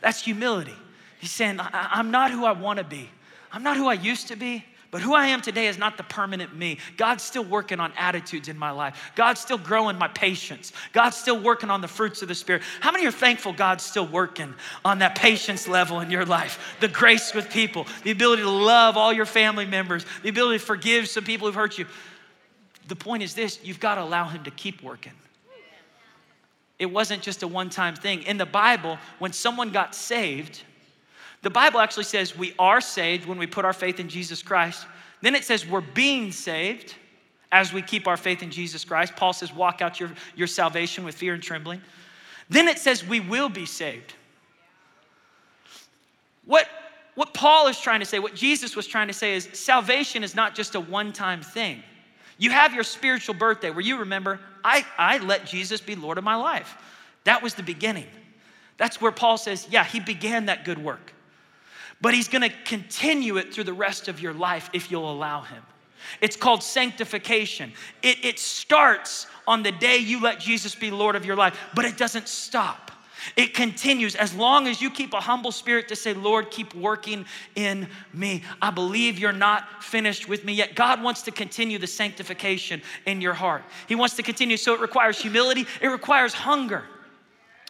That's 0.00 0.22
humility. 0.22 0.74
He's 1.24 1.32
saying, 1.32 1.58
I'm 1.58 2.10
not 2.10 2.32
who 2.32 2.44
I 2.44 2.52
want 2.52 2.80
to 2.80 2.84
be. 2.84 3.08
I'm 3.50 3.62
not 3.62 3.78
who 3.78 3.86
I 3.86 3.94
used 3.94 4.28
to 4.28 4.36
be. 4.36 4.62
But 4.90 5.00
who 5.00 5.14
I 5.14 5.28
am 5.28 5.40
today 5.40 5.68
is 5.68 5.78
not 5.78 5.96
the 5.96 6.02
permanent 6.02 6.54
me. 6.54 6.76
God's 6.98 7.22
still 7.22 7.46
working 7.46 7.80
on 7.80 7.94
attitudes 7.96 8.48
in 8.48 8.58
my 8.58 8.70
life. 8.72 9.10
God's 9.16 9.40
still 9.40 9.56
growing 9.56 9.96
my 9.96 10.08
patience. 10.08 10.74
God's 10.92 11.16
still 11.16 11.40
working 11.40 11.70
on 11.70 11.80
the 11.80 11.88
fruits 11.88 12.20
of 12.20 12.28
the 12.28 12.34
Spirit. 12.34 12.60
How 12.80 12.92
many 12.92 13.06
are 13.06 13.10
thankful 13.10 13.54
God's 13.54 13.82
still 13.82 14.06
working 14.06 14.52
on 14.84 14.98
that 14.98 15.14
patience 15.14 15.66
level 15.66 16.00
in 16.00 16.10
your 16.10 16.26
life? 16.26 16.76
The 16.80 16.88
grace 16.88 17.32
with 17.32 17.48
people, 17.48 17.86
the 18.02 18.10
ability 18.10 18.42
to 18.42 18.50
love 18.50 18.98
all 18.98 19.10
your 19.10 19.24
family 19.24 19.64
members, 19.64 20.04
the 20.22 20.28
ability 20.28 20.58
to 20.58 20.64
forgive 20.66 21.08
some 21.08 21.24
people 21.24 21.48
who've 21.48 21.54
hurt 21.54 21.78
you. 21.78 21.86
The 22.88 22.96
point 22.96 23.22
is 23.22 23.32
this 23.32 23.60
you've 23.64 23.80
got 23.80 23.94
to 23.94 24.02
allow 24.02 24.28
Him 24.28 24.44
to 24.44 24.50
keep 24.50 24.82
working. 24.82 25.14
It 26.78 26.86
wasn't 26.86 27.22
just 27.22 27.42
a 27.42 27.48
one 27.48 27.70
time 27.70 27.96
thing. 27.96 28.24
In 28.24 28.36
the 28.36 28.44
Bible, 28.44 28.98
when 29.20 29.32
someone 29.32 29.70
got 29.70 29.94
saved, 29.94 30.60
the 31.44 31.50
Bible 31.50 31.78
actually 31.78 32.04
says 32.04 32.36
we 32.36 32.54
are 32.58 32.80
saved 32.80 33.26
when 33.26 33.36
we 33.36 33.46
put 33.46 33.66
our 33.66 33.74
faith 33.74 34.00
in 34.00 34.08
Jesus 34.08 34.42
Christ. 34.42 34.86
Then 35.20 35.34
it 35.34 35.44
says 35.44 35.66
we're 35.66 35.82
being 35.82 36.32
saved 36.32 36.94
as 37.52 37.70
we 37.70 37.82
keep 37.82 38.08
our 38.08 38.16
faith 38.16 38.42
in 38.42 38.50
Jesus 38.50 38.82
Christ. 38.82 39.14
Paul 39.14 39.34
says, 39.34 39.52
walk 39.52 39.82
out 39.82 40.00
your, 40.00 40.10
your 40.34 40.46
salvation 40.46 41.04
with 41.04 41.14
fear 41.14 41.34
and 41.34 41.42
trembling. 41.42 41.82
Then 42.48 42.66
it 42.66 42.78
says 42.78 43.06
we 43.06 43.20
will 43.20 43.50
be 43.50 43.66
saved. 43.66 44.14
What, 46.46 46.66
what 47.14 47.34
Paul 47.34 47.68
is 47.68 47.78
trying 47.78 48.00
to 48.00 48.06
say, 48.06 48.18
what 48.18 48.34
Jesus 48.34 48.74
was 48.74 48.86
trying 48.86 49.08
to 49.08 49.14
say 49.14 49.34
is 49.34 49.48
salvation 49.52 50.24
is 50.24 50.34
not 50.34 50.54
just 50.54 50.74
a 50.74 50.80
one 50.80 51.12
time 51.12 51.42
thing. 51.42 51.82
You 52.38 52.50
have 52.50 52.74
your 52.74 52.84
spiritual 52.84 53.34
birthday 53.34 53.68
where 53.68 53.82
you 53.82 53.98
remember, 53.98 54.40
I, 54.64 54.84
I 54.96 55.18
let 55.18 55.44
Jesus 55.44 55.82
be 55.82 55.94
Lord 55.94 56.16
of 56.16 56.24
my 56.24 56.36
life. 56.36 56.74
That 57.24 57.42
was 57.42 57.54
the 57.54 57.62
beginning. 57.62 58.06
That's 58.78 58.98
where 58.98 59.12
Paul 59.12 59.36
says, 59.36 59.68
yeah, 59.70 59.84
he 59.84 60.00
began 60.00 60.46
that 60.46 60.64
good 60.64 60.82
work 60.82 61.12
but 62.04 62.12
He's 62.12 62.28
gonna 62.28 62.50
continue 62.66 63.38
it 63.38 63.54
through 63.54 63.64
the 63.64 63.72
rest 63.72 64.08
of 64.08 64.20
your 64.20 64.34
life 64.34 64.68
if 64.74 64.90
you'll 64.90 65.10
allow 65.10 65.40
Him. 65.40 65.62
It's 66.20 66.36
called 66.36 66.62
sanctification. 66.62 67.72
It, 68.02 68.22
it 68.22 68.38
starts 68.38 69.26
on 69.46 69.62
the 69.62 69.72
day 69.72 69.96
you 69.96 70.20
let 70.20 70.38
Jesus 70.38 70.74
be 70.74 70.90
Lord 70.90 71.16
of 71.16 71.24
your 71.24 71.34
life, 71.34 71.58
but 71.74 71.86
it 71.86 71.96
doesn't 71.96 72.28
stop. 72.28 72.92
It 73.36 73.54
continues 73.54 74.16
as 74.16 74.34
long 74.34 74.68
as 74.68 74.82
you 74.82 74.90
keep 74.90 75.14
a 75.14 75.20
humble 75.20 75.50
spirit 75.50 75.88
to 75.88 75.96
say, 75.96 76.12
Lord, 76.12 76.50
keep 76.50 76.74
working 76.74 77.24
in 77.54 77.88
me. 78.12 78.42
I 78.60 78.70
believe 78.70 79.18
you're 79.18 79.32
not 79.32 79.82
finished 79.82 80.28
with 80.28 80.44
me 80.44 80.52
yet. 80.52 80.74
God 80.74 81.02
wants 81.02 81.22
to 81.22 81.30
continue 81.30 81.78
the 81.78 81.86
sanctification 81.86 82.82
in 83.06 83.22
your 83.22 83.32
heart. 83.32 83.62
He 83.88 83.94
wants 83.94 84.14
to 84.16 84.22
continue. 84.22 84.58
So 84.58 84.74
it 84.74 84.80
requires 84.82 85.18
humility, 85.18 85.64
it 85.80 85.88
requires 85.88 86.34
hunger. 86.34 86.84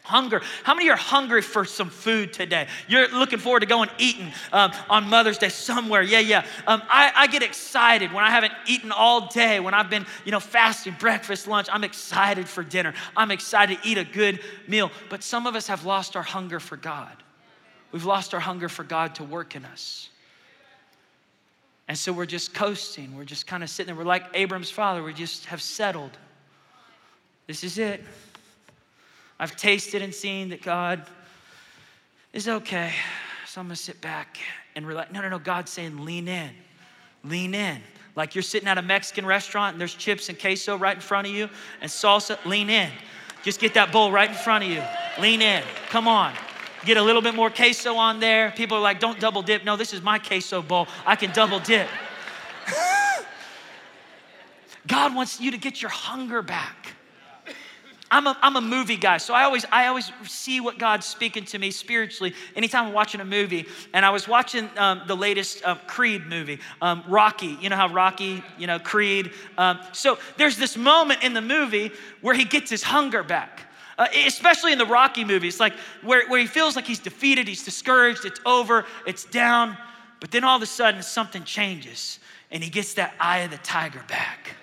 Hunger. 0.05 0.41
How 0.63 0.75
many 0.75 0.89
are 0.91 0.95
hungry 0.95 1.41
for 1.41 1.65
some 1.65 1.89
food 1.89 2.31
today? 2.31 2.67
You're 2.87 3.09
looking 3.09 3.39
forward 3.39 3.61
to 3.61 3.65
going 3.65 3.89
eating 3.97 4.31
um, 4.53 4.71
on 4.87 5.09
Mother's 5.09 5.39
Day 5.39 5.49
somewhere. 5.49 6.03
Yeah, 6.03 6.19
yeah. 6.19 6.45
Um, 6.67 6.83
I, 6.87 7.11
I, 7.15 7.27
get 7.27 7.41
excited 7.41 8.13
when 8.13 8.23
I 8.23 8.29
haven't 8.29 8.53
eaten 8.67 8.91
all 8.91 9.27
day, 9.29 9.59
when 9.59 9.73
I've 9.73 9.89
been, 9.89 10.05
you 10.23 10.31
know, 10.31 10.39
fasting, 10.39 10.95
breakfast, 10.99 11.47
lunch. 11.47 11.67
I'm 11.71 11.83
excited 11.83 12.47
for 12.47 12.63
dinner. 12.63 12.93
I'm 13.17 13.31
excited 13.31 13.81
to 13.81 13.87
eat 13.87 13.97
a 13.97 14.03
good 14.03 14.39
meal. 14.67 14.91
But 15.09 15.23
some 15.23 15.47
of 15.47 15.55
us 15.55 15.65
have 15.67 15.85
lost 15.85 16.15
our 16.15 16.23
hunger 16.23 16.59
for 16.59 16.77
God. 16.77 17.11
We've 17.91 18.05
lost 18.05 18.35
our 18.35 18.39
hunger 18.39 18.69
for 18.69 18.83
God 18.83 19.15
to 19.15 19.23
work 19.23 19.55
in 19.55 19.65
us. 19.65 20.09
And 21.87 21.97
so 21.97 22.13
we're 22.13 22.25
just 22.25 22.53
coasting. 22.53 23.15
We're 23.17 23.25
just 23.25 23.47
kind 23.47 23.63
of 23.63 23.69
sitting 23.71 23.87
there. 23.87 23.95
We're 23.95 24.07
like 24.07 24.25
Abram's 24.35 24.69
father. 24.69 25.01
We 25.03 25.13
just 25.13 25.45
have 25.45 25.61
settled. 25.61 26.11
This 27.47 27.63
is 27.63 27.77
it. 27.77 28.03
I've 29.39 29.55
tasted 29.55 30.01
and 30.01 30.13
seen 30.13 30.49
that 30.49 30.61
God 30.61 31.05
is 32.33 32.47
okay. 32.47 32.93
So 33.47 33.61
I'm 33.61 33.67
gonna 33.67 33.75
sit 33.75 34.01
back 34.01 34.37
and 34.75 34.87
relax. 34.87 35.11
No, 35.11 35.21
no, 35.21 35.29
no. 35.29 35.39
God's 35.39 35.71
saying, 35.71 36.03
lean 36.03 36.27
in, 36.27 36.51
lean 37.23 37.53
in. 37.53 37.81
Like 38.15 38.33
you're 38.33 38.41
sitting 38.41 38.67
at 38.67 38.77
a 38.77 38.81
Mexican 38.81 39.25
restaurant 39.25 39.73
and 39.73 39.81
there's 39.81 39.93
chips 39.93 40.29
and 40.29 40.39
queso 40.39 40.77
right 40.77 40.95
in 40.95 41.01
front 41.01 41.27
of 41.27 41.33
you 41.33 41.49
and 41.81 41.91
salsa, 41.91 42.43
lean 42.45 42.69
in. 42.69 42.89
Just 43.43 43.59
get 43.59 43.73
that 43.75 43.91
bowl 43.91 44.11
right 44.11 44.29
in 44.29 44.35
front 44.35 44.63
of 44.63 44.69
you. 44.69 44.81
Lean 45.19 45.41
in. 45.41 45.63
Come 45.89 46.07
on. 46.07 46.33
Get 46.85 46.97
a 46.97 47.01
little 47.01 47.21
bit 47.21 47.35
more 47.35 47.49
queso 47.49 47.95
on 47.95 48.19
there. 48.19 48.51
People 48.51 48.77
are 48.77 48.81
like, 48.81 48.99
don't 48.99 49.19
double 49.19 49.41
dip. 49.41 49.65
No, 49.65 49.75
this 49.75 49.93
is 49.93 50.01
my 50.01 50.19
queso 50.19 50.61
bowl. 50.61 50.87
I 51.05 51.15
can 51.15 51.31
double 51.31 51.59
dip. 51.59 51.87
God 54.87 55.15
wants 55.15 55.41
you 55.41 55.51
to 55.51 55.57
get 55.57 55.81
your 55.81 55.91
hunger 55.91 56.41
back. 56.41 56.84
I'm 58.15 58.27
a, 58.27 58.37
I'm 58.41 58.55
a 58.55 58.61
movie 58.61 58.95
guy, 58.95 59.17
so 59.17 59.33
I 59.33 59.43
always, 59.43 59.65
I 59.73 59.87
always 59.87 60.09
see 60.23 60.61
what 60.61 60.79
God's 60.79 61.05
speaking 61.05 61.43
to 61.47 61.59
me 61.59 61.69
spiritually 61.69 62.33
anytime 62.55 62.85
I'm 62.85 62.93
watching 62.93 63.19
a 63.19 63.25
movie. 63.25 63.65
And 63.93 64.05
I 64.05 64.09
was 64.09 64.25
watching 64.25 64.69
um, 64.77 65.01
the 65.05 65.17
latest 65.17 65.65
uh, 65.65 65.75
Creed 65.85 66.25
movie, 66.25 66.61
um, 66.81 67.03
Rocky. 67.09 67.57
You 67.59 67.67
know 67.67 67.75
how 67.75 67.89
Rocky, 67.89 68.41
you 68.57 68.67
know, 68.67 68.79
Creed. 68.79 69.33
Um, 69.57 69.81
so 69.91 70.17
there's 70.37 70.55
this 70.55 70.77
moment 70.77 71.23
in 71.23 71.33
the 71.33 71.41
movie 71.41 71.91
where 72.21 72.33
he 72.33 72.45
gets 72.45 72.69
his 72.69 72.83
hunger 72.83 73.21
back. 73.21 73.63
Uh, 73.97 74.07
especially 74.25 74.71
in 74.71 74.77
the 74.77 74.85
Rocky 74.85 75.25
movies, 75.25 75.59
like 75.59 75.73
where, 76.01 76.25
where 76.29 76.39
he 76.39 76.47
feels 76.47 76.77
like 76.77 76.85
he's 76.85 76.99
defeated, 76.99 77.49
he's 77.49 77.65
discouraged, 77.65 78.23
it's 78.23 78.39
over, 78.45 78.85
it's 79.05 79.25
down. 79.25 79.77
But 80.21 80.31
then 80.31 80.45
all 80.45 80.55
of 80.55 80.61
a 80.61 80.65
sudden, 80.65 81.03
something 81.03 81.43
changes 81.43 82.19
and 82.49 82.63
he 82.63 82.69
gets 82.69 82.93
that 82.93 83.13
eye 83.19 83.39
of 83.39 83.51
the 83.51 83.57
tiger 83.57 84.03
back. 84.07 84.55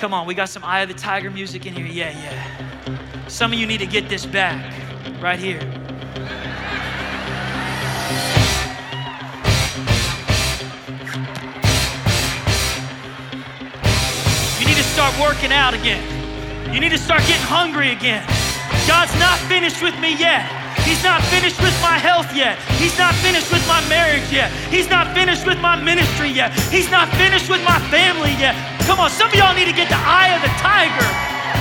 Come 0.00 0.14
on, 0.14 0.26
we 0.26 0.32
got 0.32 0.48
some 0.48 0.64
eye 0.64 0.80
of 0.80 0.88
the 0.88 0.94
tiger 0.94 1.30
music 1.30 1.66
in 1.66 1.74
here. 1.74 1.84
Yeah, 1.84 2.08
yeah. 2.08 3.28
Some 3.28 3.52
of 3.52 3.58
you 3.58 3.66
need 3.66 3.80
to 3.80 3.86
get 3.86 4.08
this 4.08 4.24
back 4.24 4.64
right 5.20 5.38
here. 5.38 5.60
You 14.58 14.66
need 14.66 14.78
to 14.78 14.82
start 14.84 15.14
working 15.20 15.52
out 15.52 15.74
again. 15.74 16.72
You 16.72 16.80
need 16.80 16.92
to 16.92 16.98
start 16.98 17.20
getting 17.26 17.46
hungry 17.46 17.90
again. 17.90 18.26
God's 18.88 19.14
not 19.18 19.38
finished 19.50 19.82
with 19.82 20.00
me 20.00 20.16
yet. 20.16 20.59
He's 20.90 21.04
not 21.04 21.22
finished 21.30 21.62
with 21.62 21.80
my 21.80 21.98
health 22.02 22.34
yet. 22.34 22.58
He's 22.82 22.98
not 22.98 23.14
finished 23.22 23.52
with 23.52 23.62
my 23.68 23.78
marriage 23.88 24.26
yet. 24.32 24.50
He's 24.74 24.90
not 24.90 25.14
finished 25.14 25.46
with 25.46 25.60
my 25.60 25.80
ministry 25.80 26.28
yet. 26.28 26.50
He's 26.66 26.90
not 26.90 27.08
finished 27.14 27.48
with 27.48 27.62
my 27.62 27.78
family 27.94 28.34
yet. 28.42 28.58
Come 28.90 28.98
on, 28.98 29.08
some 29.08 29.28
of 29.28 29.34
y'all 29.36 29.54
need 29.54 29.66
to 29.66 29.72
get 29.72 29.88
the 29.88 30.02
eye 30.02 30.34
of 30.34 30.42
the 30.42 30.50
tiger 30.58 31.06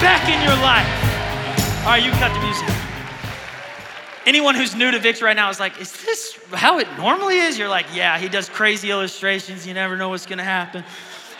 back 0.02 0.26
in 0.26 0.42
your 0.42 0.58
life. 0.66 0.90
All 1.86 1.94
right, 1.94 2.02
you 2.02 2.10
cut 2.18 2.34
the 2.34 2.40
music. 2.42 2.68
Anyone 4.26 4.56
who's 4.56 4.74
new 4.74 4.90
to 4.90 4.98
Victor 4.98 5.26
right 5.26 5.36
now 5.36 5.52
is 5.52 5.60
like, 5.60 5.80
is 5.80 5.94
this 6.04 6.36
how 6.54 6.80
it 6.80 6.88
normally 6.98 7.38
is? 7.38 7.56
You're 7.56 7.70
like, 7.70 7.86
yeah, 7.94 8.18
he 8.18 8.30
does 8.30 8.50
crazy 8.50 8.90
illustrations. 8.90 9.68
You 9.68 9.76
never 9.76 9.96
know 9.96 10.10
what's 10.10 10.26
going 10.26 10.40
to 10.40 10.44
happen. 10.44 10.84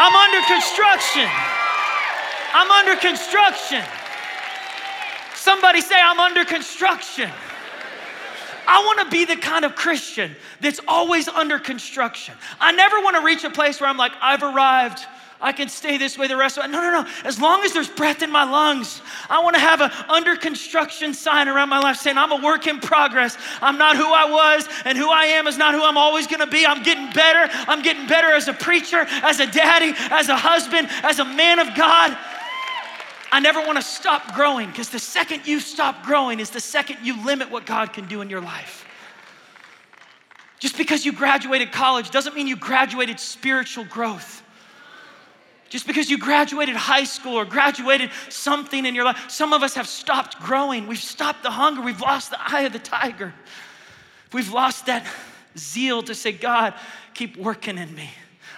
I'm 0.00 0.16
under 0.16 0.40
construction. 0.46 1.28
I'm 2.54 2.70
under 2.70 2.96
construction. 2.96 3.84
Somebody 5.44 5.82
say, 5.82 5.96
I'm 6.00 6.20
under 6.20 6.42
construction. 6.46 7.30
I 8.66 8.82
want 8.86 9.00
to 9.00 9.10
be 9.10 9.26
the 9.26 9.36
kind 9.36 9.66
of 9.66 9.74
Christian 9.74 10.34
that's 10.62 10.80
always 10.88 11.28
under 11.28 11.58
construction. 11.58 12.34
I 12.58 12.72
never 12.72 12.98
want 13.00 13.16
to 13.16 13.22
reach 13.22 13.44
a 13.44 13.50
place 13.50 13.78
where 13.78 13.90
I'm 13.90 13.98
like, 13.98 14.12
I've 14.22 14.42
arrived. 14.42 15.00
I 15.42 15.52
can 15.52 15.68
stay 15.68 15.98
this 15.98 16.16
way 16.16 16.28
the 16.28 16.36
rest 16.38 16.56
of 16.56 16.64
it. 16.64 16.68
No, 16.68 16.80
no, 16.80 17.02
no. 17.02 17.10
As 17.24 17.38
long 17.38 17.62
as 17.62 17.74
there's 17.74 17.90
breath 17.90 18.22
in 18.22 18.32
my 18.32 18.44
lungs, 18.44 19.02
I 19.28 19.42
want 19.42 19.54
to 19.56 19.60
have 19.60 19.82
an 19.82 19.90
under 20.08 20.34
construction 20.34 21.12
sign 21.12 21.46
around 21.46 21.68
my 21.68 21.78
life 21.78 21.98
saying, 21.98 22.16
I'm 22.16 22.32
a 22.32 22.42
work 22.42 22.66
in 22.66 22.80
progress. 22.80 23.36
I'm 23.60 23.76
not 23.76 23.98
who 23.98 24.10
I 24.10 24.30
was, 24.30 24.66
and 24.86 24.96
who 24.96 25.10
I 25.10 25.26
am 25.26 25.46
is 25.46 25.58
not 25.58 25.74
who 25.74 25.84
I'm 25.84 25.98
always 25.98 26.26
going 26.26 26.40
to 26.40 26.46
be. 26.46 26.64
I'm 26.64 26.82
getting 26.82 27.12
better. 27.12 27.52
I'm 27.68 27.82
getting 27.82 28.06
better 28.06 28.32
as 28.32 28.48
a 28.48 28.54
preacher, 28.54 29.04
as 29.22 29.40
a 29.40 29.46
daddy, 29.46 29.92
as 30.10 30.30
a 30.30 30.36
husband, 30.36 30.88
as 31.02 31.18
a 31.18 31.24
man 31.26 31.58
of 31.58 31.74
God. 31.74 32.16
I 33.34 33.40
never 33.40 33.58
want 33.58 33.76
to 33.78 33.82
stop 33.82 34.32
growing 34.36 34.68
because 34.70 34.90
the 34.90 35.00
second 35.00 35.44
you 35.44 35.58
stop 35.58 36.04
growing 36.04 36.38
is 36.38 36.50
the 36.50 36.60
second 36.60 36.98
you 37.02 37.20
limit 37.24 37.50
what 37.50 37.66
God 37.66 37.92
can 37.92 38.06
do 38.06 38.20
in 38.20 38.30
your 38.30 38.40
life. 38.40 38.86
Just 40.60 40.78
because 40.78 41.04
you 41.04 41.12
graduated 41.12 41.72
college 41.72 42.10
doesn't 42.10 42.36
mean 42.36 42.46
you 42.46 42.54
graduated 42.54 43.18
spiritual 43.18 43.86
growth. 43.86 44.44
Just 45.68 45.84
because 45.84 46.08
you 46.08 46.16
graduated 46.16 46.76
high 46.76 47.02
school 47.02 47.34
or 47.34 47.44
graduated 47.44 48.10
something 48.28 48.86
in 48.86 48.94
your 48.94 49.04
life, 49.04 49.28
some 49.28 49.52
of 49.52 49.64
us 49.64 49.74
have 49.74 49.88
stopped 49.88 50.38
growing. 50.38 50.86
We've 50.86 50.96
stopped 50.96 51.42
the 51.42 51.50
hunger. 51.50 51.82
We've 51.82 52.00
lost 52.00 52.30
the 52.30 52.38
eye 52.40 52.60
of 52.60 52.72
the 52.72 52.78
tiger. 52.78 53.34
We've 54.32 54.52
lost 54.52 54.86
that 54.86 55.04
zeal 55.58 56.04
to 56.04 56.14
say, 56.14 56.30
God, 56.30 56.74
keep 57.14 57.36
working 57.36 57.78
in 57.78 57.92
me. 57.96 58.10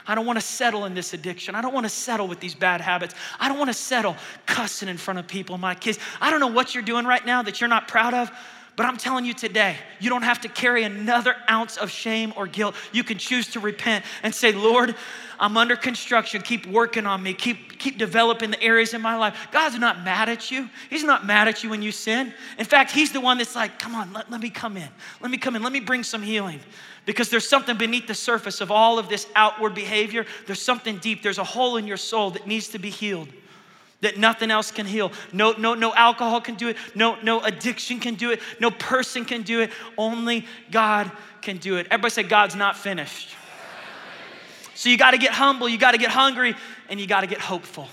I 0.08 0.14
don't 0.14 0.26
want 0.26 0.38
to 0.38 0.44
settle 0.44 0.84
in 0.84 0.94
this 0.94 1.12
addiction. 1.12 1.54
I 1.54 1.62
don't 1.62 1.74
want 1.74 1.84
to 1.84 1.90
settle 1.90 2.28
with 2.28 2.40
these 2.40 2.54
bad 2.54 2.80
habits. 2.80 3.14
I 3.40 3.48
don't 3.48 3.58
want 3.58 3.70
to 3.70 3.74
settle 3.74 4.16
cussing 4.46 4.88
in 4.88 4.96
front 4.96 5.18
of 5.18 5.26
people, 5.26 5.58
my 5.58 5.74
kids. 5.74 5.98
I 6.20 6.30
don't 6.30 6.40
know 6.40 6.46
what 6.46 6.74
you're 6.74 6.84
doing 6.84 7.06
right 7.06 7.24
now 7.24 7.42
that 7.42 7.60
you're 7.60 7.68
not 7.68 7.88
proud 7.88 8.14
of, 8.14 8.30
but 8.76 8.84
I'm 8.84 8.98
telling 8.98 9.24
you 9.24 9.32
today, 9.32 9.74
you 10.00 10.10
don't 10.10 10.22
have 10.22 10.42
to 10.42 10.48
carry 10.48 10.84
another 10.84 11.34
ounce 11.50 11.78
of 11.78 11.90
shame 11.90 12.34
or 12.36 12.46
guilt. 12.46 12.74
You 12.92 13.04
can 13.04 13.16
choose 13.16 13.48
to 13.48 13.60
repent 13.60 14.04
and 14.22 14.34
say, 14.34 14.52
Lord, 14.52 14.94
I'm 15.40 15.56
under 15.56 15.76
construction. 15.76 16.42
Keep 16.42 16.66
working 16.66 17.06
on 17.06 17.22
me. 17.22 17.32
Keep, 17.32 17.78
keep 17.78 17.96
developing 17.96 18.50
the 18.50 18.62
areas 18.62 18.92
in 18.92 19.00
my 19.00 19.16
life. 19.16 19.48
God's 19.50 19.78
not 19.78 20.04
mad 20.04 20.28
at 20.28 20.50
you. 20.50 20.68
He's 20.90 21.04
not 21.04 21.24
mad 21.24 21.48
at 21.48 21.64
you 21.64 21.70
when 21.70 21.80
you 21.80 21.90
sin. 21.90 22.34
In 22.58 22.66
fact, 22.66 22.90
He's 22.90 23.12
the 23.12 23.20
one 23.20 23.38
that's 23.38 23.56
like, 23.56 23.78
come 23.78 23.94
on, 23.94 24.12
let, 24.12 24.30
let 24.30 24.42
me 24.42 24.50
come 24.50 24.76
in. 24.76 24.88
Let 25.22 25.30
me 25.30 25.38
come 25.38 25.56
in. 25.56 25.62
Let 25.62 25.72
me 25.72 25.80
bring 25.80 26.02
some 26.02 26.22
healing. 26.22 26.60
Because 27.06 27.30
there's 27.30 27.48
something 27.48 27.78
beneath 27.78 28.06
the 28.06 28.14
surface 28.14 28.60
of 28.60 28.70
all 28.70 28.98
of 28.98 29.08
this 29.08 29.26
outward 29.34 29.74
behavior. 29.74 30.26
There's 30.44 30.60
something 30.60 30.98
deep. 30.98 31.22
There's 31.22 31.38
a 31.38 31.44
hole 31.44 31.78
in 31.78 31.86
your 31.86 31.96
soul 31.96 32.32
that 32.32 32.46
needs 32.46 32.68
to 32.68 32.78
be 32.78 32.90
healed 32.90 33.28
that 34.06 34.16
nothing 34.16 34.52
else 34.52 34.70
can 34.70 34.86
heal. 34.86 35.10
No, 35.32 35.52
no, 35.52 35.74
no 35.74 35.92
alcohol 35.92 36.40
can 36.40 36.54
do 36.54 36.68
it. 36.68 36.76
No, 36.94 37.16
no 37.22 37.40
addiction 37.40 37.98
can 37.98 38.14
do 38.14 38.30
it. 38.30 38.40
No 38.60 38.70
person 38.70 39.24
can 39.24 39.42
do 39.42 39.60
it. 39.60 39.70
Only 39.98 40.46
God 40.70 41.10
can 41.42 41.56
do 41.56 41.76
it. 41.76 41.88
Everybody 41.90 42.12
say, 42.12 42.22
God's 42.22 42.54
not 42.54 42.76
finished. 42.76 43.34
So 44.74 44.90
you 44.90 44.96
got 44.96 45.10
to 45.10 45.18
get 45.18 45.32
humble, 45.32 45.68
you 45.68 45.78
got 45.78 45.92
to 45.92 45.98
get 45.98 46.10
hungry, 46.10 46.54
and 46.88 47.00
you 47.00 47.08
got 47.08 47.22
to 47.22 47.26
get 47.26 47.40
hopeful. 47.40 47.88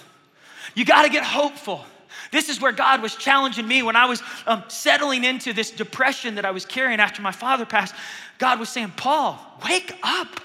You 0.75 0.85
got 0.85 1.03
to 1.03 1.09
get 1.09 1.23
hopeful. 1.23 1.83
This 2.31 2.49
is 2.49 2.61
where 2.61 2.71
God 2.71 3.01
was 3.01 3.15
challenging 3.15 3.67
me 3.67 3.81
when 3.81 3.95
I 3.95 4.05
was 4.05 4.21
um, 4.45 4.63
settling 4.67 5.23
into 5.23 5.51
this 5.51 5.71
depression 5.71 6.35
that 6.35 6.45
I 6.45 6.51
was 6.51 6.65
carrying 6.65 6.99
after 6.99 7.21
my 7.21 7.31
father 7.31 7.65
passed. 7.65 7.95
God 8.37 8.59
was 8.59 8.69
saying, 8.69 8.93
Paul, 8.97 9.39
wake 9.67 9.97
up. 10.03 10.39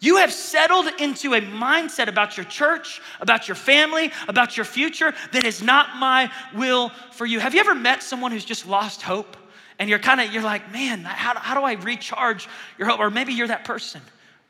You 0.00 0.18
have 0.18 0.32
settled 0.32 0.86
into 1.00 1.34
a 1.34 1.40
mindset 1.40 2.06
about 2.08 2.36
your 2.36 2.46
church, 2.46 3.00
about 3.20 3.48
your 3.48 3.56
family, 3.56 4.12
about 4.28 4.56
your 4.56 4.64
future 4.64 5.12
that 5.32 5.44
is 5.44 5.60
not 5.62 5.96
my 5.96 6.30
will 6.54 6.90
for 7.12 7.26
you. 7.26 7.40
Have 7.40 7.54
you 7.54 7.60
ever 7.60 7.74
met 7.74 8.02
someone 8.02 8.30
who's 8.30 8.44
just 8.44 8.66
lost 8.66 9.02
hope? 9.02 9.36
And 9.80 9.88
you're 9.88 9.98
kind 9.98 10.20
of, 10.20 10.32
you're 10.32 10.42
like, 10.42 10.72
man, 10.72 11.00
how, 11.00 11.38
how 11.38 11.54
do 11.54 11.64
I 11.64 11.72
recharge 11.72 12.48
your 12.78 12.88
hope? 12.88 13.00
Or 13.00 13.10
maybe 13.10 13.32
you're 13.32 13.48
that 13.48 13.64
person 13.64 14.00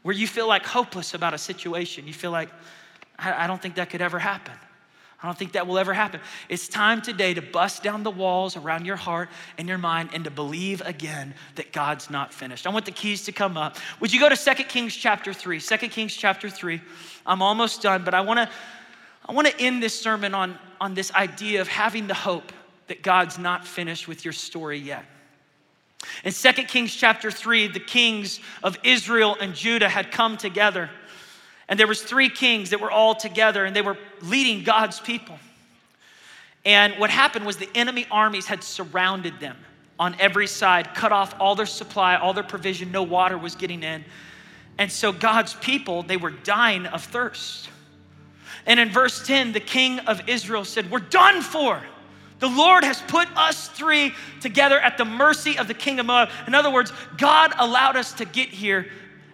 where 0.02 0.14
you 0.14 0.26
feel 0.26 0.46
like 0.46 0.64
hopeless 0.64 1.14
about 1.14 1.34
a 1.34 1.38
situation. 1.38 2.06
You 2.06 2.14
feel 2.14 2.30
like, 2.30 2.50
I, 3.18 3.44
I 3.44 3.46
don't 3.46 3.60
think 3.60 3.74
that 3.76 3.90
could 3.90 4.00
ever 4.00 4.18
happen. 4.18 4.54
I 5.20 5.26
don't 5.26 5.36
think 5.36 5.52
that 5.52 5.66
will 5.66 5.78
ever 5.78 5.92
happen. 5.92 6.20
It's 6.48 6.68
time 6.68 7.02
today 7.02 7.34
to 7.34 7.42
bust 7.42 7.82
down 7.82 8.04
the 8.04 8.10
walls 8.10 8.56
around 8.56 8.86
your 8.86 8.96
heart 8.96 9.28
and 9.56 9.68
your 9.68 9.78
mind 9.78 10.10
and 10.12 10.22
to 10.24 10.30
believe 10.30 10.80
again 10.82 11.34
that 11.56 11.72
God's 11.72 12.08
not 12.08 12.32
finished. 12.32 12.68
I 12.68 12.70
want 12.70 12.84
the 12.84 12.92
keys 12.92 13.24
to 13.24 13.32
come 13.32 13.56
up. 13.56 13.78
Would 13.98 14.12
you 14.12 14.20
go 14.20 14.28
to 14.28 14.36
2 14.36 14.62
Kings 14.64 14.94
chapter 14.94 15.32
3? 15.32 15.60
2 15.60 15.76
Kings 15.88 16.14
chapter 16.14 16.48
3. 16.48 16.80
I'm 17.26 17.42
almost 17.42 17.82
done, 17.82 18.04
but 18.04 18.14
I 18.14 18.20
want 18.20 18.38
to 18.38 18.48
I 19.28 19.32
want 19.32 19.46
to 19.46 19.60
end 19.60 19.82
this 19.82 19.98
sermon 20.00 20.34
on, 20.34 20.58
on 20.80 20.94
this 20.94 21.12
idea 21.12 21.60
of 21.60 21.68
having 21.68 22.06
the 22.06 22.14
hope 22.14 22.50
that 22.86 23.02
God's 23.02 23.38
not 23.38 23.66
finished 23.66 24.08
with 24.08 24.24
your 24.24 24.32
story 24.32 24.78
yet. 24.78 25.04
In 26.24 26.32
2 26.32 26.52
Kings 26.64 26.94
chapter 26.94 27.30
3, 27.30 27.68
the 27.68 27.80
kings 27.80 28.40
of 28.62 28.78
Israel 28.82 29.36
and 29.38 29.54
Judah 29.54 29.88
had 29.88 30.10
come 30.10 30.38
together. 30.38 30.88
And 31.68 31.78
there 31.78 31.86
was 31.86 32.02
three 32.02 32.30
kings 32.30 32.70
that 32.70 32.80
were 32.80 32.90
all 32.90 33.14
together 33.14 33.64
and 33.64 33.76
they 33.76 33.82
were 33.82 33.98
leading 34.22 34.64
God's 34.64 35.00
people. 35.00 35.38
And 36.64 36.94
what 36.94 37.10
happened 37.10 37.46
was 37.46 37.56
the 37.56 37.68
enemy 37.74 38.06
armies 38.10 38.46
had 38.46 38.62
surrounded 38.62 39.40
them 39.40 39.56
on 39.98 40.14
every 40.20 40.46
side, 40.46 40.94
cut 40.94 41.12
off 41.12 41.34
all 41.40 41.54
their 41.54 41.66
supply, 41.66 42.16
all 42.16 42.32
their 42.32 42.44
provision, 42.44 42.92
no 42.92 43.02
water 43.02 43.36
was 43.36 43.54
getting 43.54 43.82
in. 43.82 44.04
And 44.78 44.90
so 44.90 45.12
God's 45.12 45.54
people, 45.54 46.04
they 46.04 46.16
were 46.16 46.30
dying 46.30 46.86
of 46.86 47.04
thirst. 47.04 47.68
And 48.64 48.78
in 48.78 48.90
verse 48.90 49.26
10, 49.26 49.52
the 49.52 49.60
king 49.60 49.98
of 50.00 50.28
Israel 50.28 50.64
said, 50.64 50.90
We're 50.90 51.00
done 51.00 51.42
for. 51.42 51.82
The 52.38 52.48
Lord 52.48 52.84
has 52.84 53.02
put 53.08 53.28
us 53.36 53.68
three 53.68 54.14
together 54.40 54.78
at 54.78 54.96
the 54.96 55.04
mercy 55.04 55.58
of 55.58 55.66
the 55.66 55.74
king 55.74 55.98
of 55.98 56.06
Moab. 56.06 56.30
In 56.46 56.54
other 56.54 56.70
words, 56.70 56.92
God 57.16 57.52
allowed 57.58 57.96
us 57.96 58.12
to 58.14 58.24
get 58.24 58.48
here 58.50 58.86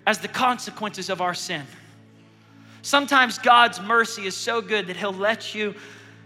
as 0.07 0.19
the 0.21 0.29
consequences 0.29 1.11
of 1.11 1.21
our 1.21 1.35
sin. 1.35 1.67
Sometimes 2.85 3.39
God's 3.39 3.81
mercy 3.81 4.27
is 4.27 4.37
so 4.37 4.61
good 4.61 4.89
that 4.89 4.97
He'll 4.97 5.11
let 5.11 5.55
you 5.55 5.75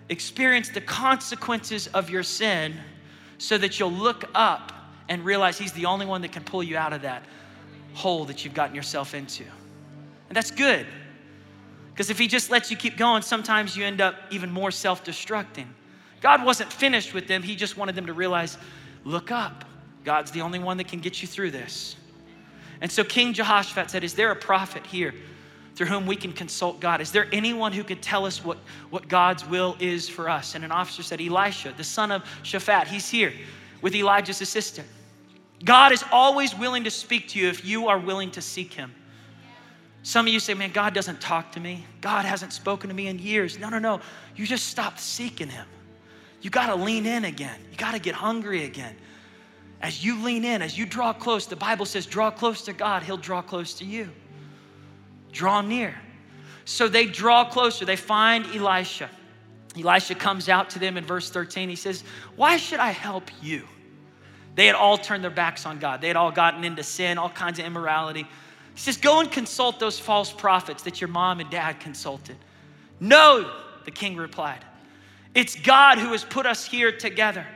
experience 0.09 0.69
the 0.71 0.81
consequences 0.81 1.87
of 1.87 2.11
your 2.11 2.25
sin 2.25 2.75
so 3.39 3.57
that 3.59 3.79
you'll 3.79 3.93
look 3.93 4.25
up 4.35 4.73
and 5.09 5.25
realize 5.25 5.57
He's 5.57 5.71
the 5.71 5.87
only 5.87 6.05
one 6.05 6.21
that 6.23 6.33
can 6.33 6.43
pull 6.43 6.65
you 6.65 6.77
out 6.77 6.93
of 6.93 7.03
that 7.03 7.23
hole 7.95 8.25
that 8.25 8.45
you've 8.45 8.55
gotten 8.55 8.75
yourself 8.75 9.15
into. 9.15 9.45
And 9.45 10.37
that's 10.37 10.51
good. 10.51 10.85
Because 11.93 12.11
if 12.11 12.19
He 12.19 12.27
just 12.27 12.51
lets 12.51 12.73
you 12.73 12.77
keep 12.77 12.97
going, 12.97 13.23
sometimes 13.23 13.77
you 13.77 13.85
end 13.85 14.01
up 14.01 14.17
even 14.33 14.51
more 14.51 14.73
self 14.73 15.05
destructing. 15.05 15.67
God 16.21 16.45
wasn't 16.45 16.73
finished 16.73 17.15
with 17.15 17.29
them, 17.29 17.45
He 17.45 17.55
just 17.55 17.77
wanted 17.77 17.95
them 17.95 18.07
to 18.07 18.13
realize 18.13 18.59
look 19.05 19.31
up. 19.31 19.65
God's 20.03 20.33
the 20.33 20.41
only 20.41 20.59
one 20.59 20.77
that 20.79 20.89
can 20.89 20.99
get 20.99 21.23
you 21.23 21.29
through 21.29 21.53
this. 21.53 21.95
And 22.81 22.91
so 22.91 23.05
King 23.05 23.33
Jehoshaphat 23.33 23.93
said, 23.93 24.03
Is 24.03 24.15
there 24.15 24.33
a 24.33 24.37
prophet 24.37 24.85
here 24.85 25.15
through 25.79 25.87
whom 25.87 26.07
we 26.07 26.17
can 26.17 26.33
consult 26.33 26.81
God? 26.81 27.01
Is 27.01 27.13
there 27.13 27.29
anyone 27.31 27.73
who 27.73 27.85
could 27.85 28.03
tell 28.03 28.27
us 28.27 28.45
what, 28.45 28.59
what 28.91 29.07
God's 29.07 29.47
will 29.47 29.77
is 29.79 30.09
for 30.09 30.29
us? 30.29 30.57
And 30.57 30.65
an 30.65 30.73
officer 30.73 31.05
said, 31.05 31.21
Elisha, 31.21 31.73
the 31.77 31.85
son 31.85 32.11
of 32.11 32.25
Shaphat, 32.43 32.89
he's 32.89 33.09
here 33.09 33.33
with 33.81 33.95
Elijah's 33.95 34.41
assistant. 34.41 34.89
God 35.65 35.93
is 35.93 36.03
always 36.11 36.53
willing 36.53 36.83
to 36.83 36.91
speak 36.91 37.29
to 37.29 37.39
you 37.39 37.47
if 37.47 37.65
you 37.65 37.87
are 37.87 37.97
willing 37.97 38.33
to 38.33 38.43
seek 38.43 38.75
him. 38.75 38.93
Some 40.03 40.27
of 40.27 40.33
you 40.33 40.41
say, 40.41 40.53
Man, 40.53 40.73
God 40.73 40.95
doesn't 40.95 41.21
talk 41.21 41.53
to 41.53 41.61
me. 41.61 41.85
God 42.01 42.25
hasn't 42.25 42.53
spoken 42.53 42.89
to 42.89 42.95
me 42.95 43.07
in 43.07 43.21
years. 43.21 43.57
No, 43.57 43.69
no, 43.69 43.79
no. 43.79 44.01
You 44.35 44.47
just 44.47 44.67
stopped 44.67 44.99
seeking 44.99 45.49
him. 45.49 45.67
You 46.41 46.51
got 46.51 46.75
to 46.75 46.75
lean 46.75 47.07
in 47.07 47.25
again. 47.25 47.61
You 47.71 47.77
got 47.77 47.93
to 47.93 48.01
get 48.01 48.17
hungry 48.17 48.65
again. 48.65 48.97
As 49.81 50.05
you 50.05 50.21
lean 50.25 50.45
in, 50.45 50.61
as 50.61 50.77
you 50.77 50.87
draw 50.87 51.13
close, 51.13 51.47
the 51.47 51.55
Bible 51.55 51.87
says, 51.87 52.05
draw 52.05 52.33
close 52.33 52.63
to 52.63 52.73
God, 52.73 53.05
He'll 53.05 53.17
draw 53.17 53.43
close 53.43 53.75
to 53.75 53.85
you. 53.85 54.11
Draw 55.33 55.63
near. 55.63 55.95
So 56.65 56.89
they 56.89 57.07
draw 57.07 57.45
closer. 57.45 57.85
They 57.85 57.97
find 57.97 58.45
Elisha. 58.55 59.09
Elisha 59.77 60.15
comes 60.15 60.49
out 60.49 60.71
to 60.71 60.79
them 60.79 60.97
in 60.97 61.05
verse 61.05 61.31
13. 61.31 61.69
He 61.69 61.77
says, 61.77 62.05
Why 62.37 62.57
should 62.57 62.81
I 62.81 62.91
help 62.91 63.31
you? 63.43 63.63
They 64.55 64.67
had 64.67 64.75
all 64.75 64.99
turned 64.99 65.23
their 65.23 65.31
backs 65.31 65.67
on 65.67 65.79
God. 65.79 66.01
They 66.01 66.09
had 66.09 66.17
all 66.17 66.33
gotten 66.33 66.65
into 66.65 66.83
sin, 66.83 67.17
all 67.17 67.31
kinds 67.31 67.59
of 67.59 67.65
immorality. 67.65 68.23
He 68.23 68.81
says, 68.81 68.97
Go 68.97 69.21
and 69.21 69.31
consult 69.31 69.79
those 69.79 69.99
false 69.99 70.33
prophets 70.33 70.83
that 70.83 71.01
your 71.01 71.09
mom 71.09 71.41
and 71.41 71.49
dad 71.49 71.81
consulted. 71.81 72.37
No, 73.01 73.51
the 73.85 73.91
king 73.91 74.17
replied. 74.17 74.65
It's 75.35 75.55
God 75.55 75.99
who 75.99 76.13
has 76.13 76.25
put 76.25 76.47
us 76.47 76.65
here 76.65 76.91
together. 76.91 77.47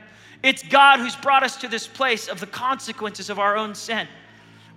It's 0.41 0.63
God 0.63 0.99
who's 0.99 1.15
brought 1.15 1.43
us 1.43 1.57
to 1.57 1.67
this 1.67 1.87
place 1.87 2.27
of 2.27 2.39
the 2.39 2.47
consequences 2.47 3.29
of 3.29 3.39
our 3.39 3.57
own 3.57 3.75
sin. 3.75 4.07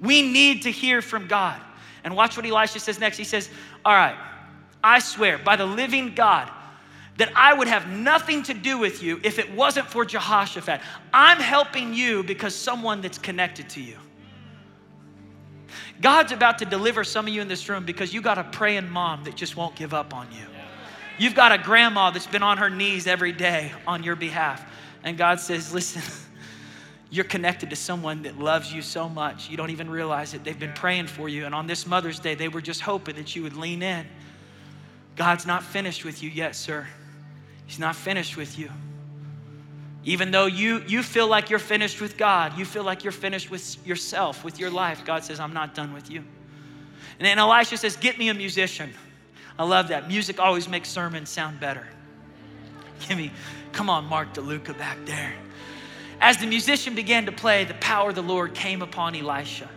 We 0.00 0.22
need 0.22 0.62
to 0.62 0.70
hear 0.70 1.02
from 1.02 1.26
God. 1.26 1.60
And 2.06 2.14
watch 2.14 2.36
what 2.36 2.46
Elisha 2.46 2.78
says 2.78 3.00
next. 3.00 3.18
He 3.18 3.24
says, 3.24 3.50
All 3.84 3.92
right, 3.92 4.16
I 4.82 5.00
swear 5.00 5.38
by 5.38 5.56
the 5.56 5.66
living 5.66 6.14
God 6.14 6.48
that 7.16 7.32
I 7.34 7.52
would 7.52 7.66
have 7.66 7.88
nothing 7.88 8.44
to 8.44 8.54
do 8.54 8.78
with 8.78 9.02
you 9.02 9.20
if 9.24 9.40
it 9.40 9.52
wasn't 9.52 9.88
for 9.88 10.04
Jehoshaphat. 10.04 10.80
I'm 11.12 11.38
helping 11.38 11.92
you 11.92 12.22
because 12.22 12.54
someone 12.54 13.00
that's 13.00 13.18
connected 13.18 13.68
to 13.70 13.80
you. 13.80 13.96
God's 16.00 16.30
about 16.30 16.58
to 16.58 16.64
deliver 16.64 17.02
some 17.02 17.26
of 17.26 17.34
you 17.34 17.42
in 17.42 17.48
this 17.48 17.68
room 17.68 17.84
because 17.84 18.14
you 18.14 18.22
got 18.22 18.38
a 18.38 18.44
praying 18.44 18.88
mom 18.88 19.24
that 19.24 19.34
just 19.34 19.56
won't 19.56 19.74
give 19.74 19.92
up 19.92 20.14
on 20.14 20.28
you. 20.30 20.46
You've 21.18 21.34
got 21.34 21.50
a 21.50 21.58
grandma 21.58 22.12
that's 22.12 22.28
been 22.28 22.44
on 22.44 22.58
her 22.58 22.70
knees 22.70 23.08
every 23.08 23.32
day 23.32 23.72
on 23.84 24.04
your 24.04 24.14
behalf. 24.14 24.64
And 25.02 25.18
God 25.18 25.40
says, 25.40 25.74
Listen, 25.74 26.02
you're 27.16 27.24
connected 27.24 27.70
to 27.70 27.76
someone 27.76 28.22
that 28.22 28.38
loves 28.38 28.72
you 28.72 28.82
so 28.82 29.08
much. 29.08 29.48
You 29.48 29.56
don't 29.56 29.70
even 29.70 29.88
realize 29.88 30.34
it. 30.34 30.44
They've 30.44 30.58
been 30.58 30.74
praying 30.74 31.06
for 31.06 31.28
you. 31.28 31.46
And 31.46 31.54
on 31.54 31.66
this 31.66 31.86
Mother's 31.86 32.18
Day, 32.18 32.34
they 32.34 32.48
were 32.48 32.60
just 32.60 32.82
hoping 32.82 33.16
that 33.16 33.34
you 33.34 33.42
would 33.42 33.56
lean 33.56 33.82
in. 33.82 34.06
God's 35.16 35.46
not 35.46 35.62
finished 35.62 36.04
with 36.04 36.22
you 36.22 36.28
yet, 36.28 36.54
sir. 36.54 36.86
He's 37.66 37.78
not 37.78 37.96
finished 37.96 38.36
with 38.36 38.58
you. 38.58 38.70
Even 40.04 40.30
though 40.30 40.46
you, 40.46 40.84
you 40.86 41.02
feel 41.02 41.26
like 41.26 41.50
you're 41.50 41.58
finished 41.58 42.00
with 42.00 42.16
God, 42.16 42.56
you 42.58 42.64
feel 42.64 42.84
like 42.84 43.02
you're 43.02 43.12
finished 43.12 43.50
with 43.50 43.84
yourself, 43.84 44.44
with 44.44 44.60
your 44.60 44.70
life, 44.70 45.04
God 45.04 45.24
says, 45.24 45.40
I'm 45.40 45.54
not 45.54 45.74
done 45.74 45.92
with 45.92 46.10
you. 46.10 46.18
And 47.18 47.26
then 47.26 47.38
Elisha 47.38 47.76
says, 47.76 47.96
Get 47.96 48.18
me 48.18 48.28
a 48.28 48.34
musician. 48.34 48.92
I 49.58 49.64
love 49.64 49.88
that. 49.88 50.06
Music 50.06 50.38
always 50.38 50.68
makes 50.68 50.88
sermons 50.88 51.30
sound 51.30 51.58
better. 51.58 51.86
Give 53.08 53.16
me, 53.16 53.32
come 53.72 53.88
on, 53.88 54.04
Mark 54.04 54.34
DeLuca 54.34 54.76
back 54.78 54.98
there. 55.06 55.32
As 56.20 56.38
the 56.38 56.46
musician 56.46 56.94
began 56.94 57.26
to 57.26 57.32
play, 57.32 57.64
the 57.64 57.74
power 57.74 58.10
of 58.10 58.14
the 58.14 58.22
Lord 58.22 58.54
came 58.54 58.82
upon 58.82 59.14
Elisha. 59.14 59.68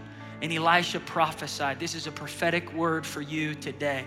And 0.41 0.53
Elisha 0.53 0.99
prophesied. 1.01 1.79
This 1.79 1.95
is 1.95 2.07
a 2.07 2.11
prophetic 2.11 2.71
word 2.73 3.05
for 3.05 3.21
you 3.21 3.53
today. 3.55 4.05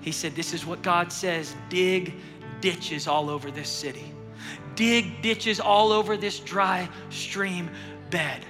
He 0.00 0.12
said, 0.12 0.36
This 0.36 0.52
is 0.52 0.64
what 0.64 0.82
God 0.82 1.10
says 1.10 1.56
dig 1.68 2.14
ditches 2.60 3.08
all 3.08 3.28
over 3.28 3.50
this 3.50 3.68
city, 3.68 4.12
dig 4.76 5.20
ditches 5.20 5.58
all 5.58 5.92
over 5.92 6.16
this 6.16 6.38
dry 6.38 6.88
stream 7.10 7.68
bed. 8.10 8.44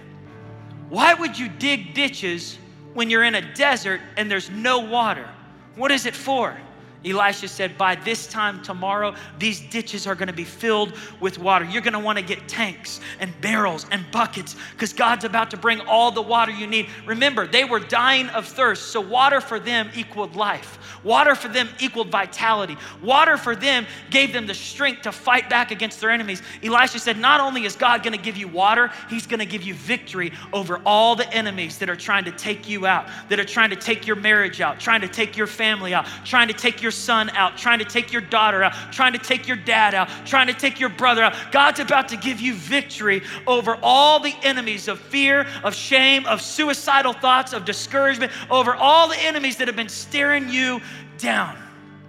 Why 0.88 1.14
would 1.14 1.38
you 1.38 1.48
dig 1.48 1.94
ditches 1.94 2.58
when 2.92 3.08
you're 3.08 3.24
in 3.24 3.36
a 3.36 3.54
desert 3.54 4.00
and 4.16 4.30
there's 4.30 4.50
no 4.50 4.80
water? 4.80 5.28
What 5.76 5.90
is 5.90 6.06
it 6.06 6.14
for? 6.14 6.56
Elisha 7.04 7.48
said, 7.48 7.76
By 7.76 7.94
this 7.94 8.26
time 8.26 8.62
tomorrow, 8.62 9.14
these 9.38 9.60
ditches 9.60 10.06
are 10.06 10.14
going 10.14 10.28
to 10.28 10.34
be 10.34 10.44
filled 10.44 10.94
with 11.20 11.38
water. 11.38 11.64
You're 11.64 11.82
going 11.82 11.92
to 11.92 11.98
want 11.98 12.18
to 12.18 12.24
get 12.24 12.48
tanks 12.48 13.00
and 13.20 13.32
barrels 13.40 13.86
and 13.90 14.04
buckets 14.10 14.56
because 14.72 14.92
God's 14.92 15.24
about 15.24 15.50
to 15.50 15.56
bring 15.56 15.80
all 15.82 16.10
the 16.10 16.22
water 16.22 16.52
you 16.52 16.66
need. 16.66 16.88
Remember, 17.06 17.46
they 17.46 17.64
were 17.64 17.80
dying 17.80 18.28
of 18.28 18.46
thirst, 18.46 18.90
so 18.90 19.00
water 19.00 19.40
for 19.40 19.60
them 19.60 19.90
equaled 19.94 20.36
life. 20.36 20.78
Water 21.04 21.34
for 21.34 21.48
them 21.48 21.68
equaled 21.80 22.08
vitality. 22.08 22.76
Water 23.02 23.36
for 23.36 23.54
them 23.54 23.86
gave 24.10 24.32
them 24.32 24.46
the 24.46 24.54
strength 24.54 25.02
to 25.02 25.12
fight 25.12 25.50
back 25.50 25.70
against 25.70 26.00
their 26.00 26.10
enemies. 26.10 26.42
Elisha 26.62 26.98
said, 26.98 27.18
Not 27.18 27.40
only 27.40 27.64
is 27.64 27.76
God 27.76 28.02
going 28.02 28.16
to 28.16 28.22
give 28.22 28.36
you 28.36 28.48
water, 28.48 28.90
He's 29.10 29.26
going 29.26 29.40
to 29.40 29.46
give 29.46 29.62
you 29.62 29.74
victory 29.74 30.32
over 30.52 30.80
all 30.86 31.14
the 31.14 31.30
enemies 31.32 31.78
that 31.78 31.90
are 31.90 31.96
trying 31.96 32.24
to 32.24 32.32
take 32.32 32.68
you 32.68 32.86
out, 32.86 33.06
that 33.28 33.38
are 33.38 33.44
trying 33.44 33.70
to 33.70 33.76
take 33.76 34.06
your 34.06 34.16
marriage 34.16 34.60
out, 34.60 34.80
trying 34.80 35.02
to 35.02 35.08
take 35.08 35.36
your 35.36 35.46
family 35.46 35.92
out, 35.92 36.06
trying 36.24 36.48
to 36.48 36.54
take 36.54 36.82
your 36.82 36.90
son 36.94 37.30
out, 37.30 37.56
trying 37.56 37.78
to 37.78 37.84
take 37.84 38.12
your 38.12 38.22
daughter 38.22 38.62
out, 38.62 38.72
trying 38.92 39.12
to 39.12 39.18
take 39.18 39.46
your 39.48 39.56
dad 39.56 39.94
out, 39.94 40.08
trying 40.24 40.46
to 40.46 40.54
take 40.54 40.80
your 40.80 40.88
brother 40.88 41.22
out. 41.22 41.34
God's 41.52 41.80
about 41.80 42.08
to 42.08 42.16
give 42.16 42.40
you 42.40 42.54
victory 42.54 43.22
over 43.46 43.78
all 43.82 44.20
the 44.20 44.34
enemies 44.42 44.88
of 44.88 44.98
fear, 45.00 45.46
of 45.62 45.74
shame, 45.74 46.24
of 46.26 46.40
suicidal 46.40 47.12
thoughts, 47.12 47.52
of 47.52 47.64
discouragement, 47.64 48.32
over 48.50 48.74
all 48.74 49.08
the 49.08 49.18
enemies 49.18 49.56
that 49.56 49.68
have 49.68 49.76
been 49.76 49.88
staring 49.88 50.48
you 50.48 50.80
down 51.18 51.56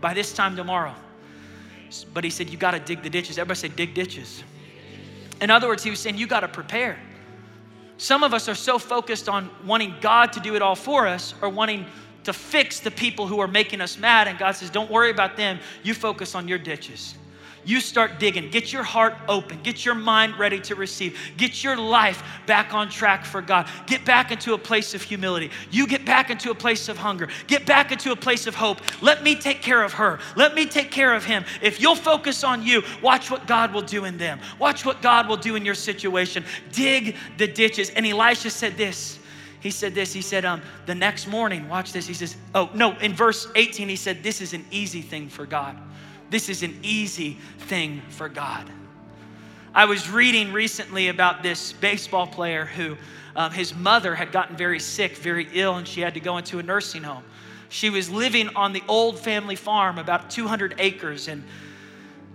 by 0.02 0.13
this 0.13 0.34
time 0.34 0.56
tomorrow. 0.56 0.93
But 2.13 2.24
he 2.24 2.30
said, 2.30 2.50
You 2.50 2.58
got 2.58 2.71
to 2.71 2.80
dig 2.80 3.04
the 3.04 3.10
ditches. 3.10 3.38
Everybody 3.38 3.60
say, 3.60 3.67
Dig 3.69 3.93
ditches. 3.93 4.43
In 5.41 5.50
other 5.50 5.67
words, 5.67 5.84
he 5.84 5.89
was 5.89 6.00
saying, 6.00 6.17
You 6.17 6.28
got 6.28 6.41
to 6.41 6.48
prepare. 6.48 6.98
Some 7.98 8.24
of 8.24 8.34
us 8.34 8.50
are 8.50 8.56
so 8.56 8.78
focused 8.78 9.30
on 9.30 9.50
wanting 9.65 9.95
God 10.02 10.34
to 10.34 10.39
do 10.39 10.56
it 10.56 10.62
all 10.62 10.76
for 10.76 11.08
us 11.08 11.34
or 11.41 11.50
wanting 11.50 11.86
to 12.25 12.33
fix 12.33 12.79
the 12.79 12.91
people 12.91 13.27
who 13.27 13.39
are 13.39 13.47
making 13.47 13.81
us 13.81 13.97
mad. 13.97 14.27
And 14.27 14.38
God 14.38 14.51
says, 14.51 14.69
Don't 14.69 14.91
worry 14.91 15.09
about 15.09 15.38
them. 15.38 15.59
You 15.83 15.93
focus 15.93 16.35
on 16.35 16.47
your 16.47 16.57
ditches. 16.57 17.15
You 17.65 17.79
start 17.79 18.19
digging. 18.19 18.51
Get 18.51 18.71
your 18.71 18.83
heart 18.83 19.15
open. 19.27 19.59
Get 19.63 19.83
your 19.83 19.95
mind 19.95 20.38
ready 20.38 20.59
to 20.61 20.75
receive. 20.75 21.17
Get 21.35 21.63
your 21.63 21.75
life 21.75 22.23
back 22.45 22.73
on 22.75 22.89
track 22.89 23.25
for 23.25 23.41
God. 23.41 23.67
Get 23.88 24.05
back 24.05 24.31
into 24.31 24.53
a 24.53 24.57
place 24.57 24.93
of 24.93 25.01
humility. 25.01 25.49
You 25.71 25.88
get 25.88 26.05
back 26.05 26.29
into 26.29 26.51
a 26.51 26.55
place 26.55 26.89
of 26.89 26.97
hunger. 26.97 27.27
Get 27.47 27.65
back 27.65 27.91
into 27.91 28.11
a 28.11 28.15
place 28.15 28.45
of 28.45 28.53
hope. 28.53 28.81
Let 29.01 29.23
me 29.23 29.35
take 29.35 29.63
care 29.63 29.83
of 29.83 29.93
her. 29.93 30.19
Let 30.35 30.53
me 30.53 30.67
take 30.67 30.91
care 30.91 31.13
of 31.15 31.25
him. 31.25 31.43
If 31.61 31.81
you'll 31.81 31.95
focus 31.95 32.43
on 32.43 32.61
you, 32.61 32.83
watch 33.01 33.31
what 33.31 33.47
God 33.47 33.73
will 33.73 33.81
do 33.81 34.05
in 34.05 34.17
them. 34.19 34.39
Watch 34.59 34.85
what 34.85 35.01
God 35.01 35.27
will 35.27 35.38
do 35.38 35.55
in 35.55 35.65
your 35.65 35.75
situation. 35.75 36.45
Dig 36.71 37.15
the 37.38 37.47
ditches. 37.47 37.89
And 37.89 38.05
Elisha 38.05 38.51
said 38.51 38.77
this 38.77 39.19
he 39.65 39.71
said 39.71 39.95
this. 39.95 40.13
He 40.13 40.21
said, 40.21 40.45
um, 40.45 40.62
the 40.86 40.93
next 40.93 41.25
morning, 41.25 41.67
watch 41.67 41.91
this. 41.91 42.06
He 42.06 42.13
says, 42.13 42.38
oh, 42.54 42.69
no, 42.75 42.95
in 42.97 43.15
verse 43.15 43.47
18, 43.56 43.89
he 43.89 43.95
said, 43.95 44.21
this 44.21 44.39
is 44.39 44.54
an 44.54 44.63
easy 44.69 45.01
thing 45.01 45.28
for 45.28 45.47
God. 45.47 45.75
This 46.30 46.49
is 46.49 46.62
an 46.62 46.78
easy 46.84 47.39
thing 47.58 48.04
for 48.10 48.30
God. 48.30 48.69
I 49.73 49.86
was 49.86 50.08
reading 50.08 50.54
recently 50.54 51.08
about 51.08 51.41
this 51.41 51.73
baseball 51.73 52.28
player 52.28 52.65
who 52.65 52.95
um, 53.36 53.51
his 53.54 53.73
mother 53.73 54.13
had 54.13 54.32
gotten 54.32 54.56
very 54.56 54.80
sick, 54.80 55.17
very 55.17 55.47
ill, 55.51 55.78
and 55.78 55.88
she 55.88 56.01
had 56.01 56.13
to 56.13 56.19
go 56.19 56.38
into 56.38 56.60
a 56.60 56.63
nursing 56.63 57.01
home. 57.01 57.23
She 57.69 57.89
was 57.89 58.08
living 58.08 58.49
on 58.49 58.71
the 58.71 58.84
old 58.88 59.17
family 59.17 59.56
farm, 59.56 59.97
about 59.97 60.30
200 60.30 60.75
acres, 60.78 61.28
and 61.28 61.43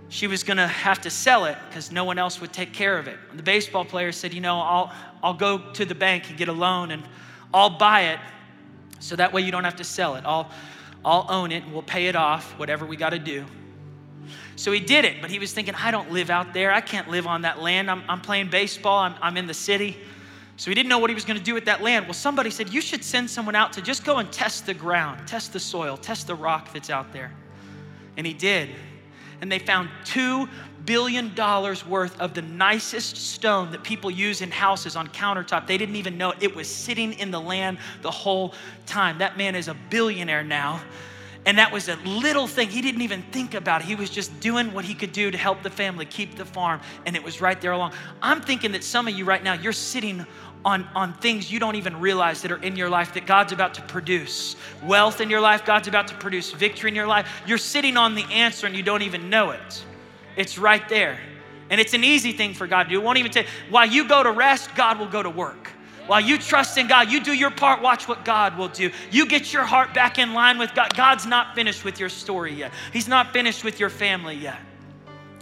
she 0.09 0.27
was 0.27 0.43
going 0.43 0.57
to 0.57 0.67
have 0.67 0.99
to 0.99 1.09
sell 1.09 1.45
it 1.45 1.57
because 1.69 1.93
no 1.93 2.03
one 2.03 2.19
else 2.19 2.41
would 2.41 2.51
take 2.51 2.73
care 2.73 2.97
of 2.97 3.07
it. 3.07 3.17
And 3.29 3.39
the 3.39 3.43
baseball 3.43 3.85
player 3.85 4.11
said, 4.11 4.33
You 4.33 4.41
know, 4.41 4.59
I'll, 4.59 4.91
I'll 5.23 5.33
go 5.33 5.57
to 5.73 5.85
the 5.85 5.95
bank 5.95 6.29
and 6.29 6.37
get 6.37 6.47
a 6.47 6.53
loan 6.53 6.91
and 6.91 7.03
I'll 7.53 7.77
buy 7.77 8.01
it 8.13 8.19
so 8.99 9.15
that 9.15 9.33
way 9.33 9.41
you 9.41 9.51
don't 9.51 9.63
have 9.63 9.77
to 9.77 9.83
sell 9.83 10.15
it. 10.15 10.23
I'll, 10.25 10.49
I'll 11.03 11.25
own 11.29 11.51
it 11.51 11.63
and 11.63 11.73
we'll 11.73 11.81
pay 11.81 12.07
it 12.07 12.15
off, 12.15 12.57
whatever 12.57 12.85
we 12.85 12.95
got 12.95 13.11
to 13.11 13.19
do. 13.19 13.45
So 14.55 14.71
he 14.71 14.79
did 14.79 15.05
it, 15.05 15.21
but 15.21 15.31
he 15.31 15.39
was 15.39 15.53
thinking, 15.53 15.73
I 15.75 15.91
don't 15.91 16.11
live 16.11 16.29
out 16.29 16.53
there. 16.53 16.71
I 16.71 16.81
can't 16.81 17.09
live 17.09 17.25
on 17.25 17.41
that 17.41 17.59
land. 17.59 17.89
I'm, 17.89 18.03
I'm 18.07 18.21
playing 18.21 18.49
baseball, 18.49 18.99
I'm, 18.99 19.15
I'm 19.21 19.37
in 19.37 19.47
the 19.47 19.53
city. 19.53 19.97
So 20.57 20.69
he 20.69 20.75
didn't 20.75 20.89
know 20.89 20.99
what 20.99 21.09
he 21.09 21.15
was 21.15 21.25
going 21.25 21.39
to 21.39 21.43
do 21.43 21.55
with 21.55 21.65
that 21.65 21.81
land. 21.81 22.05
Well, 22.05 22.13
somebody 22.13 22.51
said, 22.51 22.71
You 22.71 22.81
should 22.81 23.03
send 23.03 23.29
someone 23.29 23.55
out 23.55 23.73
to 23.73 23.81
just 23.81 24.03
go 24.03 24.17
and 24.17 24.31
test 24.31 24.67
the 24.67 24.75
ground, 24.75 25.27
test 25.27 25.53
the 25.53 25.59
soil, 25.59 25.97
test 25.97 26.27
the 26.27 26.35
rock 26.35 26.71
that's 26.71 26.91
out 26.91 27.11
there. 27.11 27.31
And 28.17 28.27
he 28.27 28.33
did. 28.33 28.69
And 29.41 29.51
they 29.51 29.57
found 29.57 29.89
two 30.05 30.47
billion 30.85 31.33
dollars 31.35 31.85
worth 31.85 32.19
of 32.19 32.33
the 32.33 32.41
nicest 32.41 33.17
stone 33.17 33.71
that 33.71 33.83
people 33.83 34.11
use 34.11 34.41
in 34.41 34.51
houses 34.51 34.95
on 34.95 35.07
countertop. 35.09 35.67
They 35.67 35.77
didn't 35.77 35.95
even 35.95 36.17
know 36.17 36.31
it. 36.31 36.37
it 36.41 36.55
was 36.55 36.67
sitting 36.67 37.13
in 37.13 37.31
the 37.31 37.41
land 37.41 37.77
the 38.01 38.11
whole 38.11 38.53
time. 38.85 39.17
That 39.19 39.37
man 39.37 39.55
is 39.55 39.67
a 39.67 39.75
billionaire 39.89 40.43
now. 40.43 40.81
And 41.45 41.57
that 41.57 41.71
was 41.71 41.89
a 41.89 41.95
little 42.05 42.45
thing. 42.45 42.69
He 42.69 42.81
didn't 42.81 43.01
even 43.01 43.23
think 43.31 43.55
about 43.55 43.81
it. 43.81 43.85
He 43.85 43.95
was 43.95 44.11
just 44.11 44.39
doing 44.39 44.73
what 44.73 44.85
he 44.85 44.93
could 44.93 45.11
do 45.11 45.31
to 45.31 45.37
help 45.37 45.63
the 45.63 45.71
family 45.71 46.05
keep 46.05 46.35
the 46.35 46.45
farm. 46.45 46.81
And 47.07 47.15
it 47.15 47.23
was 47.23 47.41
right 47.41 47.59
there 47.59 47.71
along. 47.71 47.93
I'm 48.21 48.41
thinking 48.41 48.73
that 48.73 48.83
some 48.83 49.07
of 49.07 49.15
you 49.15 49.25
right 49.25 49.43
now, 49.43 49.53
you're 49.53 49.73
sitting 49.73 50.23
on, 50.63 50.87
on 50.93 51.13
things 51.13 51.51
you 51.51 51.59
don't 51.59 51.75
even 51.75 51.99
realize 51.99 52.43
that 52.43 52.51
are 52.51 52.61
in 52.61 52.75
your 52.75 52.89
life 52.89 53.15
that 53.15 53.25
God's 53.25 53.53
about 53.53 53.73
to 53.75 53.81
produce. 53.83 54.55
Wealth 54.83 55.19
in 55.19 55.31
your 55.31 55.41
life, 55.41 55.65
God's 55.65 55.87
about 55.87 56.07
to 56.09 56.15
produce 56.15 56.51
victory 56.51 56.89
in 56.89 56.95
your 56.95 57.07
life. 57.07 57.27
You're 57.47 57.57
sitting 57.57 57.97
on 57.97 58.13
the 58.13 58.25
answer 58.25 58.67
and 58.67 58.75
you 58.75 58.83
don't 58.83 59.01
even 59.01 59.29
know 59.29 59.49
it. 59.49 59.83
It's 60.35 60.57
right 60.57 60.87
there. 60.89 61.19
And 61.69 61.79
it's 61.79 61.93
an 61.93 62.03
easy 62.03 62.33
thing 62.33 62.53
for 62.53 62.67
God 62.67 62.83
to 62.83 62.89
do. 62.89 62.99
It 62.99 63.03
won't 63.03 63.17
even 63.17 63.31
take, 63.31 63.47
while 63.69 63.85
you 63.85 64.07
go 64.07 64.21
to 64.21 64.31
rest, 64.31 64.75
God 64.75 64.99
will 64.99 65.07
go 65.07 65.23
to 65.23 65.29
work. 65.29 65.71
While 66.07 66.19
you 66.19 66.37
trust 66.37 66.77
in 66.77 66.87
God, 66.87 67.09
you 67.09 67.23
do 67.23 67.31
your 67.31 67.51
part, 67.51 67.81
watch 67.81 68.07
what 68.07 68.25
God 68.25 68.57
will 68.57 68.67
do. 68.67 68.91
You 69.11 69.25
get 69.25 69.53
your 69.53 69.63
heart 69.63 69.93
back 69.93 70.19
in 70.19 70.33
line 70.33 70.57
with 70.57 70.73
God. 70.73 70.93
God's 70.95 71.25
not 71.25 71.55
finished 71.55 71.85
with 71.85 71.99
your 71.99 72.09
story 72.09 72.53
yet, 72.53 72.73
He's 72.91 73.07
not 73.07 73.31
finished 73.31 73.63
with 73.63 73.79
your 73.79 73.89
family 73.89 74.35
yet. 74.35 74.59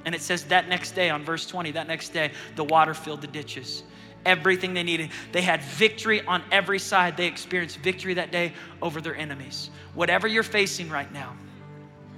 And 0.05 0.15
it 0.15 0.21
says 0.21 0.43
that 0.45 0.69
next 0.69 0.91
day 0.91 1.09
on 1.09 1.23
verse 1.23 1.45
20, 1.45 1.71
that 1.71 1.87
next 1.87 2.09
day, 2.09 2.31
the 2.55 2.63
water 2.63 2.93
filled 2.93 3.21
the 3.21 3.27
ditches. 3.27 3.83
Everything 4.25 4.73
they 4.73 4.83
needed. 4.83 5.11
They 5.31 5.41
had 5.41 5.61
victory 5.61 6.21
on 6.25 6.43
every 6.51 6.79
side. 6.79 7.17
They 7.17 7.27
experienced 7.27 7.77
victory 7.77 8.13
that 8.15 8.31
day 8.31 8.53
over 8.81 9.01
their 9.01 9.15
enemies. 9.15 9.69
Whatever 9.93 10.27
you're 10.27 10.43
facing 10.43 10.89
right 10.89 11.11
now. 11.11 11.35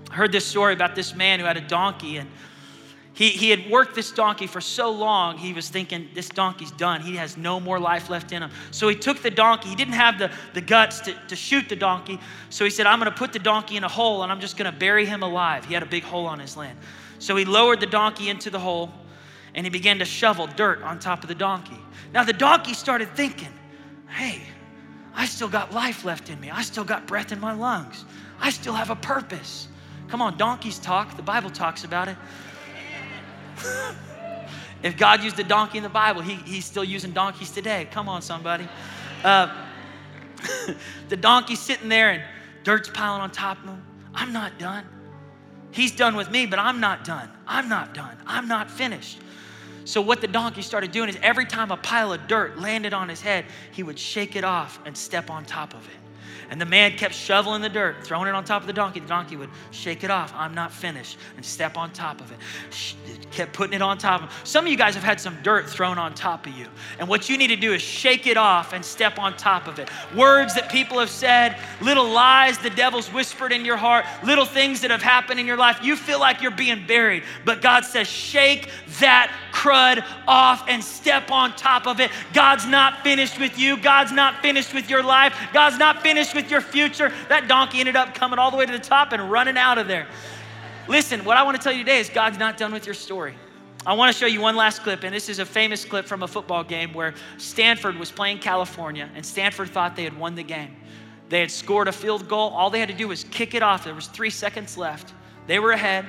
I 0.10 0.16
heard 0.16 0.32
this 0.32 0.46
story 0.46 0.74
about 0.74 0.96
this 0.96 1.16
man 1.16 1.40
who 1.40 1.46
had 1.46 1.58
a 1.58 1.62
donkey 1.62 2.18
and 2.18 2.30
he, 3.22 3.30
he 3.30 3.50
had 3.52 3.70
worked 3.70 3.94
this 3.94 4.12
donkey 4.12 4.48
for 4.48 4.60
so 4.60 4.90
long, 4.90 5.38
he 5.38 5.54
was 5.54 5.70
thinking, 5.70 6.10
this 6.16 6.28
donkey's 6.28 6.72
done. 6.72 7.02
He 7.02 7.18
has 7.18 7.38
no 7.38 7.60
more 7.60 7.80
life 7.80 8.10
left 8.10 8.32
in 8.32 8.42
him. 8.42 8.50
So 8.72 8.88
he 8.88 8.96
took 8.96 9.22
the 9.22 9.30
donkey. 9.30 9.70
He 9.70 9.76
didn't 9.76 9.94
have 9.94 10.18
the, 10.18 10.32
the 10.56 10.62
guts 10.62 11.02
to, 11.02 11.14
to 11.28 11.36
shoot 11.36 11.70
the 11.70 11.76
donkey. 11.76 12.20
So 12.50 12.66
he 12.66 12.72
said, 12.72 12.88
I'm 12.88 12.98
going 12.98 13.12
to 13.12 13.16
put 13.16 13.32
the 13.32 13.38
donkey 13.38 13.78
in 13.78 13.84
a 13.84 13.88
hole 13.88 14.24
and 14.24 14.32
I'm 14.32 14.40
just 14.40 14.58
going 14.58 14.74
to 14.74 14.76
bury 14.76 15.06
him 15.06 15.22
alive. 15.22 15.66
He 15.66 15.76
had 15.76 15.84
a 15.84 15.86
big 15.86 16.02
hole 16.02 16.26
on 16.26 16.40
his 16.40 16.58
land. 16.58 16.80
So 17.20 17.36
he 17.36 17.46
lowered 17.46 17.80
the 17.80 17.86
donkey 17.86 18.28
into 18.28 18.50
the 18.50 18.58
hole 18.58 18.92
and 19.54 19.68
he 19.68 19.70
began 19.70 20.00
to 20.00 20.06
shovel 20.06 20.48
dirt 20.48 20.82
on 20.82 20.98
top 20.98 21.22
of 21.22 21.28
the 21.28 21.36
donkey. 21.36 21.78
Now 22.16 22.24
the 22.24 22.34
donkey 22.34 22.74
started 22.74 23.16
thinking, 23.16 23.54
hey, 24.08 24.42
I 25.14 25.28
still 25.28 25.48
got 25.48 25.72
life 25.72 26.06
left 26.06 26.32
in 26.32 26.40
me. 26.40 26.50
I 26.50 26.64
still 26.64 26.84
got 26.84 27.06
breath 27.06 27.32
in 27.32 27.40
my 27.40 27.54
lungs. 27.54 28.04
I 28.40 28.50
still 28.50 28.74
have 28.74 28.90
a 28.90 28.96
purpose. 28.96 29.68
Come 30.08 30.24
on, 30.24 30.40
donkeys 30.40 30.80
talk. 30.80 31.16
The 31.16 31.22
Bible 31.22 31.52
talks 31.52 31.84
about 31.84 32.08
it. 32.08 32.18
if 34.84 34.98
God 34.98 35.24
used 35.24 35.40
a 35.40 35.44
donkey 35.44 35.78
in 35.78 35.84
the 35.84 35.90
Bible, 35.90 36.22
he, 36.22 36.36
he's 36.36 36.66
still 36.66 36.84
using 36.84 37.12
donkeys 37.12 37.52
today. 37.52 37.88
Come 37.92 38.10
on, 38.10 38.22
somebody. 38.22 38.68
Uh, 39.24 39.54
the 41.10 41.18
donkey's 41.18 41.60
sitting 41.60 41.90
there 41.90 42.12
and 42.12 42.24
dirt's 42.64 42.90
piling 42.90 43.22
on 43.22 43.32
top 43.32 43.62
of 43.64 43.70
him. 43.70 43.84
I'm 44.14 44.34
not 44.34 44.60
done. 44.60 44.86
He's 45.72 45.92
done 45.92 46.16
with 46.16 46.30
me, 46.30 46.46
but 46.46 46.60
I'm 46.60 46.80
not 46.80 47.06
done. 47.06 47.30
I'm 47.48 47.70
not 47.70 47.94
done. 47.94 48.18
I'm 48.26 48.48
not 48.48 48.70
finished. 48.70 49.20
So, 49.86 50.02
what 50.02 50.22
the 50.22 50.28
donkey 50.28 50.62
started 50.62 50.92
doing 50.92 51.10
is 51.10 51.18
every 51.22 51.46
time 51.46 51.72
a 51.72 51.78
pile 51.78 52.14
of 52.14 52.28
dirt 52.28 52.60
landed 52.60 52.94
on 52.94 53.10
his 53.10 53.22
head, 53.22 53.46
he 53.72 53.84
would 53.84 53.98
shake 53.98 54.36
it 54.36 54.44
off 54.44 54.80
and 54.86 54.96
step 54.96 55.30
on 55.30 55.46
top 55.46 55.74
of 55.74 55.86
it. 55.88 56.01
And 56.52 56.60
the 56.60 56.66
man 56.66 56.98
kept 56.98 57.16
shoveling 57.16 57.62
the 57.62 57.70
dirt, 57.70 58.04
throwing 58.04 58.28
it 58.28 58.36
on 58.36 58.44
top 58.44 58.62
of 58.62 58.68
the 58.68 58.74
donkey. 58.74 59.00
The 59.00 59.08
donkey 59.08 59.38
would 59.38 59.50
shake 59.72 60.04
it 60.04 60.12
off. 60.12 60.34
I'm 60.36 60.54
not 60.54 60.74
finished. 60.74 61.18
And 61.38 61.46
step 61.46 61.78
on 61.78 61.94
top 61.94 62.20
of 62.20 62.30
it. 62.30 62.38
Kept 63.32 63.54
putting 63.54 63.74
it 63.74 63.82
on 63.82 63.98
top 63.98 64.22
of 64.22 64.30
him. 64.30 64.38
Some 64.44 64.66
of 64.66 64.72
you 64.72 64.78
guys 64.78 64.94
have 64.94 65.04
had 65.04 65.22
some 65.22 65.38
dirt 65.44 65.70
thrown 65.70 65.98
on 65.98 66.14
top 66.14 66.46
of 66.46 66.58
you. 66.58 66.68
And 67.00 67.08
what 67.08 67.30
you 67.30 67.38
need 67.38 67.48
to 67.48 67.56
do 67.56 67.72
is 67.72 67.82
shake 67.82 68.28
it 68.28 68.36
off 68.36 68.74
and 68.74 68.84
step 68.84 69.18
on 69.18 69.38
top 69.38 69.66
of 69.66 69.80
it. 69.80 69.90
Words 70.14 70.54
that 70.56 70.70
people 70.70 71.00
have 71.00 71.10
said, 71.10 71.58
little 71.80 72.10
lies 72.10 72.58
the 72.58 72.70
devil's 72.70 73.08
whispered 73.14 73.54
in 73.54 73.64
your 73.64 73.78
heart, 73.78 74.06
little 74.22 74.44
things 74.44 74.82
that 74.82 74.92
have 74.92 75.02
happened 75.02 75.40
in 75.40 75.46
your 75.46 75.56
life. 75.56 75.80
You 75.82 75.96
feel 75.96 76.20
like 76.20 76.42
you're 76.42 76.52
being 76.52 76.86
buried. 76.86 77.24
But 77.46 77.62
God 77.62 77.86
says, 77.86 78.10
shake 78.10 78.68
that 79.00 79.32
crud 79.52 80.06
off 80.28 80.66
and 80.68 80.84
step 80.84 81.32
on 81.32 81.56
top 81.56 81.88
of 81.88 82.00
it. 82.00 82.12
God's 82.34 82.66
not 82.66 83.04
finished 83.04 83.40
with 83.40 83.58
you. 83.58 83.78
God's 83.78 84.12
not 84.12 84.42
finished 84.42 84.74
with 84.74 84.90
your 84.90 85.04
life. 85.04 85.36
God's 85.54 85.78
not 85.78 86.02
finished 86.02 86.36
with 86.36 86.50
your 86.50 86.62
future. 86.62 87.12
That 87.30 87.48
donkey 87.48 87.80
ended 87.80 87.96
up 87.96 88.14
coming 88.14 88.40
all 88.40 88.52
the 88.52 88.58
way 88.58 88.66
to 88.66 88.72
the 88.72 88.80
top 88.80 89.14
and 89.14 89.32
running 89.32 89.58
out 89.58 89.78
of 89.78 89.88
there. 89.88 90.08
Listen, 90.88 91.24
what 91.24 91.38
I 91.38 91.44
want 91.44 91.58
to 91.58 91.64
tell 91.64 91.72
you 91.72 91.80
today 91.84 92.00
is 92.00 92.10
God's 92.10 92.38
not 92.38 92.58
done 92.58 92.74
with 92.74 92.86
your 92.86 92.96
story. 92.96 93.36
I 93.86 93.94
want 93.94 94.14
to 94.14 94.18
show 94.18 94.28
you 94.28 94.42
one 94.42 94.56
last 94.56 94.84
clip, 94.84 95.04
and 95.04 95.14
this 95.14 95.28
is 95.28 95.40
a 95.40 95.46
famous 95.46 95.86
clip 95.86 96.06
from 96.06 96.22
a 96.22 96.28
football 96.28 96.64
game 96.64 96.94
where 96.94 97.16
Stanford 97.38 97.98
was 97.98 98.12
playing 98.12 98.38
California, 98.38 99.10
and 99.16 99.26
Stanford 99.26 99.70
thought 99.70 99.96
they 99.96 100.04
had 100.04 100.18
won 100.18 100.36
the 100.36 100.44
game. 100.44 100.76
They 101.30 101.40
had 101.40 101.50
scored 101.50 101.88
a 101.88 101.92
field 101.92 102.28
goal. 102.28 102.50
All 102.50 102.70
they 102.70 102.80
had 102.80 102.90
to 102.90 102.96
do 102.96 103.08
was 103.08 103.24
kick 103.24 103.56
it 103.56 103.64
off. 103.64 103.84
There 103.86 103.96
was 103.96 104.08
three 104.08 104.30
seconds 104.30 104.78
left. 104.78 105.14
They 105.48 105.60
were 105.60 105.72
ahead. 105.72 106.06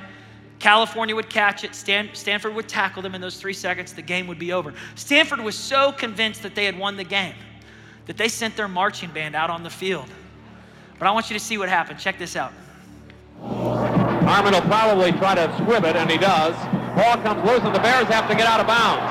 California 0.63 1.13
would 1.13 1.29
catch 1.29 1.65
it. 1.65 1.75
Stan- 1.75 2.09
Stanford 2.13 2.55
would 2.55 2.69
tackle 2.69 3.01
them 3.01 3.15
in 3.15 3.19
those 3.19 3.35
three 3.35 3.51
seconds. 3.51 3.91
The 3.91 4.01
game 4.01 4.27
would 4.27 4.39
be 4.39 4.53
over. 4.53 4.73
Stanford 4.95 5.41
was 5.41 5.57
so 5.57 5.91
convinced 5.91 6.41
that 6.41 6.55
they 6.55 6.63
had 6.63 6.79
won 6.79 6.95
the 6.95 7.03
game 7.03 7.35
that 8.05 8.15
they 8.15 8.29
sent 8.29 8.55
their 8.55 8.69
marching 8.69 9.11
band 9.11 9.35
out 9.35 9.49
on 9.49 9.61
the 9.61 9.69
field. 9.69 10.07
But 10.97 11.09
I 11.09 11.11
want 11.11 11.29
you 11.29 11.33
to 11.33 11.43
see 11.43 11.57
what 11.57 11.67
happened. 11.67 11.99
Check 11.99 12.17
this 12.17 12.37
out. 12.37 12.53
Harmon 13.41 14.53
will 14.53 14.61
probably 14.61 15.11
try 15.11 15.35
to 15.35 15.53
squib 15.59 15.83
it, 15.83 15.97
and 15.97 16.09
he 16.09 16.17
does. 16.17 16.55
Ball 16.95 17.17
comes 17.17 17.43
loose, 17.43 17.59
and 17.59 17.75
the 17.75 17.81
Bears 17.81 18.07
have 18.07 18.29
to 18.29 18.35
get 18.35 18.47
out 18.47 18.61
of 18.61 18.67
bounds. 18.67 19.03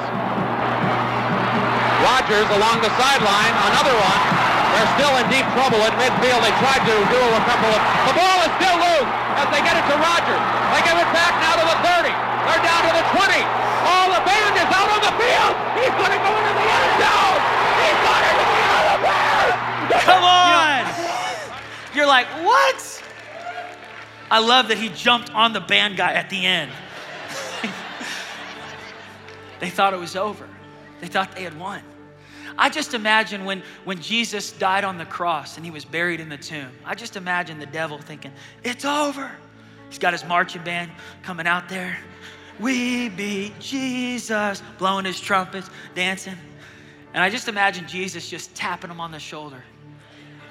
Rodgers 2.01 2.49
along 2.57 2.81
the 2.81 2.89
sideline, 2.97 3.53
another 3.69 3.93
one. 3.93 4.42
They're 4.73 4.93
still 4.97 5.15
in 5.21 5.27
deep 5.29 5.45
trouble 5.53 5.81
at 5.85 5.93
midfield. 6.01 6.41
They 6.41 6.55
tried 6.65 6.83
to 6.89 6.95
do 6.97 7.21
a 7.21 7.43
couple 7.45 7.69
of... 7.69 7.81
The 8.09 8.15
ball 8.17 8.39
is 8.41 8.53
still 8.57 8.77
loose 8.81 9.11
as 9.37 9.47
they 9.53 9.61
get 9.61 9.77
it 9.77 9.85
to 9.93 9.97
Rodgers. 10.01 10.43
They 10.73 10.81
give 10.89 10.97
it 10.97 11.11
back 11.13 11.37
now 11.45 11.61
to 11.61 11.65
the 11.69 11.79
30. 11.85 12.09
They're 12.09 12.65
down 12.65 12.83
to 12.89 12.93
the 12.97 13.05
20. 13.13 13.43
Oh, 13.85 14.05
the 14.17 14.23
band 14.25 14.55
is 14.57 14.71
out 14.73 14.89
on 14.89 15.01
the 15.05 15.15
field. 15.21 15.55
He's 15.77 15.93
going 15.93 16.15
to 16.17 16.21
go 16.25 16.33
into 16.33 16.55
the 16.57 16.67
end 16.73 16.93
zone. 17.05 17.41
He's 17.85 18.01
going 18.01 18.25
into 18.33 18.47
the 18.49 18.61
end 18.65 18.85
zone. 18.97 20.03
Come 20.09 20.25
on. 20.25 20.83
You're 21.95 22.07
like, 22.07 22.27
what? 22.41 23.03
I 24.31 24.39
love 24.39 24.69
that 24.69 24.79
he 24.79 24.89
jumped 24.89 25.35
on 25.35 25.53
the 25.53 25.61
band 25.61 25.99
guy 25.99 26.15
at 26.15 26.31
the 26.31 26.47
end. 26.47 26.73
they 29.61 29.69
thought 29.69 29.93
it 29.93 30.01
was 30.01 30.17
over. 30.17 30.49
They 31.01 31.09
thought 31.09 31.37
they 31.37 31.43
had 31.43 31.59
won. 31.59 31.83
I 32.59 32.69
just 32.69 32.95
imagine 32.95 33.45
when, 33.45 33.63
when 33.85 34.01
Jesus 34.01 34.53
died 34.53 34.85
on 34.85 34.99
the 34.99 35.05
cross 35.05 35.57
and 35.57 35.65
he 35.65 35.71
was 35.71 35.85
buried 35.85 36.21
in 36.21 36.29
the 36.29 36.37
tomb. 36.37 36.71
I 36.85 36.95
just 36.95 37.17
imagine 37.17 37.59
the 37.59 37.67
devil 37.67 37.99
thinking, 37.99 38.33
it's 38.63 38.85
over. 38.85 39.31
He's 39.89 39.99
got 39.99 40.13
his 40.13 40.25
marching 40.25 40.63
band 40.63 40.91
coming 41.23 41.47
out 41.47 41.69
there. 41.69 41.99
We 42.61 43.09
beat 43.09 43.59
Jesus, 43.59 44.63
blowing 44.79 45.05
his 45.05 45.21
trumpets, 45.21 45.69
dancing. 45.95 46.37
And 47.15 47.23
I 47.23 47.31
just 47.31 47.49
imagine 47.49 47.87
Jesus 47.87 48.29
just 48.29 48.55
tapping 48.55 48.91
him 48.91 49.01
on 49.01 49.11
the 49.11 49.19
shoulder. 49.19 49.63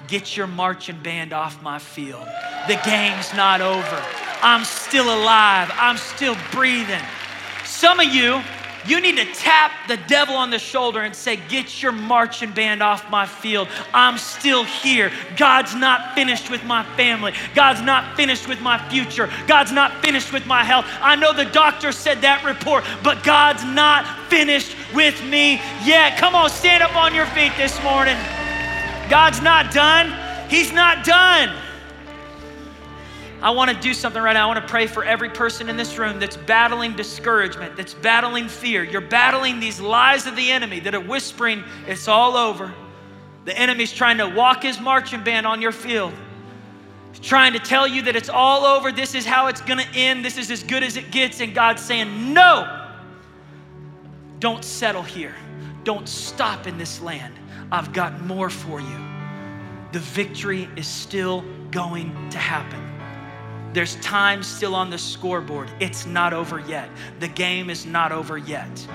Get 0.08 0.36
your 0.36 0.46
marching 0.46 1.00
band 1.02 1.32
off 1.32 1.62
my 1.62 1.78
field. 1.78 2.26
The 2.68 2.80
game's 2.84 3.32
not 3.34 3.60
over. 3.60 4.04
I'm 4.42 4.64
still 4.64 5.06
alive. 5.06 5.70
I'm 5.74 5.96
still 5.96 6.36
breathing. 6.50 7.02
Some 7.64 8.00
of 8.00 8.06
you, 8.06 8.42
you 8.86 9.00
need 9.00 9.16
to 9.16 9.24
tap 9.34 9.72
the 9.88 9.96
devil 9.96 10.34
on 10.34 10.50
the 10.50 10.58
shoulder 10.58 11.00
and 11.00 11.14
say, 11.14 11.36
Get 11.48 11.82
your 11.82 11.92
marching 11.92 12.50
band 12.50 12.82
off 12.82 13.10
my 13.10 13.26
field. 13.26 13.68
I'm 13.94 14.18
still 14.18 14.64
here. 14.64 15.12
God's 15.36 15.74
not 15.74 16.14
finished 16.14 16.50
with 16.50 16.64
my 16.64 16.84
family. 16.96 17.32
God's 17.54 17.80
not 17.80 18.16
finished 18.16 18.48
with 18.48 18.60
my 18.60 18.78
future. 18.88 19.30
God's 19.46 19.72
not 19.72 20.04
finished 20.04 20.32
with 20.32 20.46
my 20.46 20.64
health. 20.64 20.86
I 21.00 21.16
know 21.16 21.32
the 21.32 21.44
doctor 21.44 21.92
said 21.92 22.22
that 22.22 22.44
report, 22.44 22.84
but 23.02 23.22
God's 23.22 23.64
not 23.64 24.28
finished 24.28 24.76
with 24.94 25.22
me 25.24 25.60
yet. 25.84 26.18
Come 26.18 26.34
on, 26.34 26.50
stand 26.50 26.82
up 26.82 26.96
on 26.96 27.14
your 27.14 27.26
feet 27.26 27.52
this 27.56 27.80
morning. 27.82 28.16
God's 29.08 29.40
not 29.42 29.72
done. 29.72 30.12
He's 30.48 30.72
not 30.72 31.04
done. 31.04 31.54
I 33.42 33.50
want 33.50 33.72
to 33.72 33.76
do 33.76 33.92
something 33.92 34.22
right 34.22 34.34
now. 34.34 34.44
I 34.44 34.54
want 34.54 34.64
to 34.64 34.70
pray 34.70 34.86
for 34.86 35.04
every 35.04 35.28
person 35.28 35.68
in 35.68 35.76
this 35.76 35.98
room 35.98 36.20
that's 36.20 36.36
battling 36.36 36.94
discouragement, 36.94 37.76
that's 37.76 37.92
battling 37.92 38.46
fear. 38.46 38.84
You're 38.84 39.00
battling 39.00 39.58
these 39.58 39.80
lies 39.80 40.28
of 40.28 40.36
the 40.36 40.50
enemy 40.50 40.78
that 40.80 40.94
are 40.94 41.00
whispering, 41.00 41.64
it's 41.88 42.06
all 42.06 42.36
over. 42.36 42.72
The 43.44 43.58
enemy's 43.58 43.92
trying 43.92 44.18
to 44.18 44.28
walk 44.28 44.62
his 44.62 44.80
marching 44.80 45.24
band 45.24 45.44
on 45.44 45.60
your 45.60 45.72
field. 45.72 46.12
He's 47.10 47.18
trying 47.18 47.54
to 47.54 47.58
tell 47.58 47.88
you 47.88 48.02
that 48.02 48.14
it's 48.14 48.28
all 48.28 48.64
over. 48.64 48.92
This 48.92 49.16
is 49.16 49.26
how 49.26 49.48
it's 49.48 49.60
going 49.60 49.80
to 49.80 49.88
end. 49.88 50.24
This 50.24 50.38
is 50.38 50.48
as 50.50 50.62
good 50.62 50.84
as 50.84 50.96
it 50.96 51.10
gets. 51.10 51.40
And 51.40 51.52
God's 51.52 51.82
saying, 51.82 52.32
no, 52.32 52.88
don't 54.38 54.64
settle 54.64 55.02
here. 55.02 55.34
Don't 55.82 56.08
stop 56.08 56.68
in 56.68 56.78
this 56.78 57.00
land. 57.00 57.34
I've 57.72 57.92
got 57.92 58.20
more 58.22 58.48
for 58.48 58.80
you. 58.80 58.98
The 59.90 59.98
victory 59.98 60.68
is 60.76 60.86
still 60.86 61.44
going 61.72 62.30
to 62.30 62.38
happen. 62.38 62.81
There's 63.72 63.96
time 63.96 64.42
still 64.42 64.74
on 64.74 64.90
the 64.90 64.98
scoreboard. 64.98 65.70
It's 65.80 66.06
not 66.06 66.32
over 66.32 66.60
yet. 66.60 66.90
The 67.20 67.28
game 67.28 67.70
is 67.70 67.86
not 67.86 68.12
over 68.12 68.36
yet. 68.36 68.86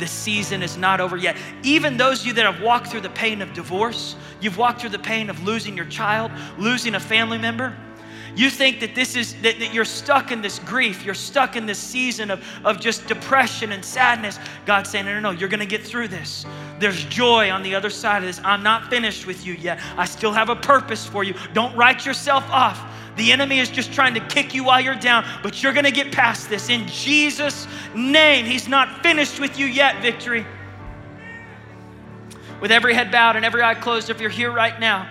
The 0.00 0.08
season 0.08 0.62
is 0.62 0.76
not 0.76 1.00
over 1.00 1.16
yet. 1.16 1.36
Even 1.62 1.96
those 1.96 2.22
of 2.22 2.26
you 2.26 2.32
that 2.32 2.52
have 2.52 2.60
walked 2.60 2.88
through 2.88 3.02
the 3.02 3.10
pain 3.10 3.40
of 3.40 3.52
divorce, 3.52 4.16
you've 4.40 4.58
walked 4.58 4.80
through 4.80 4.90
the 4.90 4.98
pain 4.98 5.30
of 5.30 5.44
losing 5.44 5.76
your 5.76 5.86
child, 5.86 6.32
losing 6.58 6.96
a 6.96 7.00
family 7.00 7.38
member, 7.38 7.76
You 8.36 8.50
think 8.50 8.80
that 8.80 8.94
this 8.94 9.14
is 9.14 9.34
that, 9.42 9.58
that 9.60 9.72
you're 9.72 9.84
stuck 9.84 10.32
in 10.32 10.42
this 10.42 10.58
grief, 10.60 11.04
you're 11.04 11.14
stuck 11.14 11.54
in 11.56 11.66
this 11.66 11.78
season 11.78 12.30
of, 12.30 12.44
of 12.64 12.80
just 12.80 13.06
depression 13.06 13.72
and 13.72 13.84
sadness. 13.84 14.38
God's 14.66 14.90
saying, 14.90 15.04
no, 15.04 15.14
no, 15.14 15.20
no, 15.20 15.30
you're 15.30 15.48
gonna 15.48 15.66
get 15.66 15.84
through 15.84 16.08
this. 16.08 16.44
There's 16.80 17.04
joy 17.04 17.50
on 17.50 17.62
the 17.62 17.74
other 17.74 17.90
side 17.90 18.22
of 18.22 18.26
this. 18.26 18.40
I'm 18.44 18.62
not 18.62 18.90
finished 18.90 19.26
with 19.26 19.46
you 19.46 19.54
yet. 19.54 19.80
I 19.96 20.04
still 20.04 20.32
have 20.32 20.48
a 20.48 20.56
purpose 20.56 21.06
for 21.06 21.22
you. 21.22 21.34
Don't 21.52 21.74
write 21.76 22.04
yourself 22.04 22.44
off. 22.50 22.80
The 23.16 23.32
enemy 23.32 23.60
is 23.60 23.70
just 23.70 23.92
trying 23.92 24.14
to 24.14 24.20
kick 24.20 24.54
you 24.54 24.64
while 24.64 24.80
you're 24.80 24.94
down, 24.94 25.24
but 25.42 25.62
you're 25.62 25.72
gonna 25.72 25.90
get 25.90 26.12
past 26.12 26.48
this. 26.48 26.68
In 26.68 26.86
Jesus' 26.88 27.66
name, 27.94 28.44
He's 28.44 28.68
not 28.68 29.02
finished 29.02 29.38
with 29.38 29.58
you 29.58 29.66
yet, 29.66 30.02
victory. 30.02 30.44
With 32.60 32.72
every 32.72 32.94
head 32.94 33.10
bowed 33.10 33.36
and 33.36 33.44
every 33.44 33.62
eye 33.62 33.74
closed, 33.74 34.10
if 34.10 34.20
you're 34.20 34.30
here 34.30 34.50
right 34.50 34.78
now 34.80 35.08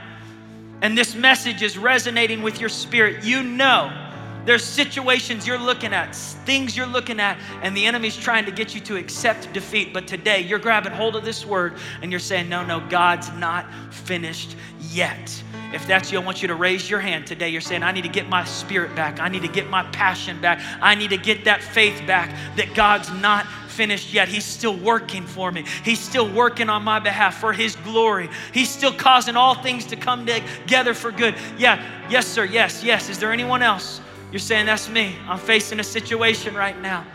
and 0.81 0.97
this 0.97 1.15
message 1.15 1.61
is 1.61 1.77
resonating 1.77 2.41
with 2.41 2.59
your 2.59 2.69
spirit, 2.69 3.23
you 3.23 3.41
know 3.41 4.02
there's 4.45 4.63
situations 4.63 5.47
you're 5.47 5.57
looking 5.57 5.93
at, 5.93 6.15
things 6.15 6.75
you're 6.75 6.85
looking 6.85 7.19
at, 7.19 7.39
and 7.61 7.75
the 7.75 7.85
enemy's 7.85 8.17
trying 8.17 8.45
to 8.45 8.51
get 8.51 8.75
you 8.75 8.81
to 8.81 8.97
accept 8.97 9.51
defeat. 9.53 9.93
But 9.93 10.07
today, 10.07 10.41
you're 10.41 10.59
grabbing 10.59 10.91
hold 10.91 11.15
of 11.15 11.23
this 11.23 11.45
word 11.45 11.75
and 12.01 12.11
you're 12.11 12.19
saying, 12.19 12.49
No, 12.49 12.65
no, 12.65 12.81
God's 12.89 13.31
not 13.33 13.71
finished 13.93 14.55
yet. 14.91 15.43
If 15.73 15.87
that's 15.87 16.11
you, 16.11 16.19
I 16.19 16.23
want 16.23 16.41
you 16.41 16.47
to 16.49 16.55
raise 16.55 16.87
your 16.87 16.99
hand 16.99 17.25
today. 17.25 17.49
You're 17.49 17.61
saying, 17.61 17.81
I 17.81 17.91
need 17.91 18.03
to 18.03 18.09
get 18.09 18.29
my 18.29 18.43
spirit 18.43 18.95
back. 18.95 19.19
I 19.19 19.27
need 19.27 19.41
to 19.41 19.47
get 19.47 19.69
my 19.69 19.81
passion 19.91 20.39
back. 20.39 20.61
I 20.81 20.93
need 20.93 21.09
to 21.09 21.17
get 21.17 21.45
that 21.45 21.63
faith 21.63 22.05
back 22.05 22.29
that 22.57 22.75
God's 22.75 23.11
not 23.11 23.47
finished 23.69 24.13
yet. 24.13 24.27
He's 24.27 24.45
still 24.45 24.75
working 24.77 25.25
for 25.25 25.51
me. 25.51 25.65
He's 25.83 25.99
still 25.99 26.31
working 26.31 26.69
on 26.69 26.83
my 26.83 26.99
behalf 26.99 27.39
for 27.39 27.53
His 27.53 27.75
glory. 27.77 28.29
He's 28.53 28.69
still 28.69 28.93
causing 28.93 29.35
all 29.35 29.55
things 29.55 29.85
to 29.87 29.95
come 29.95 30.27
together 30.27 30.93
for 30.93 31.11
good. 31.11 31.33
Yeah, 31.57 31.83
yes, 32.07 32.27
sir, 32.27 32.45
yes, 32.45 32.83
yes. 32.83 33.09
Is 33.09 33.17
there 33.17 33.31
anyone 33.31 33.63
else? 33.63 33.99
You're 34.33 34.39
saying, 34.39 34.65
That's 34.65 34.89
me. 34.89 35.15
I'm 35.27 35.37
facing 35.37 35.79
a 35.79 35.83
situation 35.83 36.55
right 36.55 36.79
now. 36.81 37.05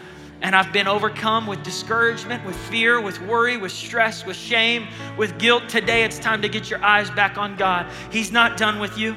And 0.41 0.55
I've 0.55 0.73
been 0.73 0.87
overcome 0.87 1.49
with 1.49 1.64
discouragement, 1.64 2.47
with 2.47 2.55
fear, 2.55 3.01
with 3.01 3.21
worry, 3.23 3.57
with 3.57 3.73
stress, 3.73 4.25
with 4.25 4.37
shame, 4.37 4.87
with 5.16 5.37
guilt. 5.37 5.69
Today 5.69 6.05
it's 6.05 6.21
time 6.21 6.41
to 6.43 6.49
get 6.49 6.71
your 6.71 6.81
eyes 6.85 7.11
back 7.11 7.37
on 7.37 7.57
God. 7.57 7.91
He's 8.12 8.31
not 8.31 8.57
done 8.57 8.79
with 8.79 8.97
you. 8.97 9.16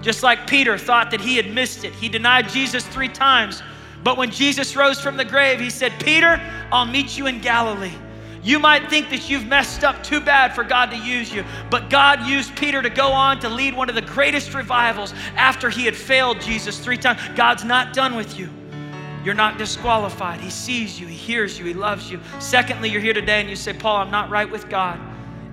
Just 0.00 0.22
like 0.22 0.46
Peter 0.46 0.78
thought 0.78 1.10
that 1.10 1.20
he 1.20 1.36
had 1.36 1.52
missed 1.52 1.84
it, 1.84 1.92
he 1.92 2.08
denied 2.08 2.48
Jesus 2.48 2.86
three 2.86 3.10
times. 3.10 3.62
But 4.02 4.16
when 4.16 4.30
Jesus 4.30 4.74
rose 4.74 4.98
from 4.98 5.18
the 5.18 5.24
grave, 5.24 5.60
he 5.60 5.68
said, 5.68 5.92
Peter, 6.02 6.40
I'll 6.72 6.86
meet 6.86 7.18
you 7.18 7.26
in 7.26 7.42
Galilee. 7.42 7.92
You 8.44 8.58
might 8.58 8.90
think 8.90 9.08
that 9.08 9.30
you've 9.30 9.46
messed 9.46 9.84
up 9.84 10.04
too 10.04 10.20
bad 10.20 10.54
for 10.54 10.64
God 10.64 10.90
to 10.90 10.98
use 10.98 11.32
you, 11.32 11.44
but 11.70 11.88
God 11.88 12.26
used 12.26 12.54
Peter 12.54 12.82
to 12.82 12.90
go 12.90 13.08
on 13.08 13.40
to 13.40 13.48
lead 13.48 13.74
one 13.74 13.88
of 13.88 13.94
the 13.94 14.02
greatest 14.02 14.52
revivals 14.52 15.14
after 15.34 15.70
he 15.70 15.86
had 15.86 15.96
failed 15.96 16.42
Jesus 16.42 16.78
three 16.78 16.98
times. 16.98 17.20
God's 17.34 17.64
not 17.64 17.94
done 17.94 18.14
with 18.14 18.38
you. 18.38 18.50
You're 19.24 19.32
not 19.32 19.56
disqualified. 19.56 20.40
He 20.40 20.50
sees 20.50 21.00
you, 21.00 21.06
He 21.06 21.16
hears 21.16 21.58
you, 21.58 21.64
He 21.64 21.72
loves 21.72 22.10
you. 22.10 22.20
Secondly, 22.38 22.90
you're 22.90 23.00
here 23.00 23.14
today 23.14 23.40
and 23.40 23.48
you 23.48 23.56
say, 23.56 23.72
Paul, 23.72 23.96
I'm 23.96 24.10
not 24.10 24.28
right 24.28 24.50
with 24.50 24.68
God. 24.68 25.00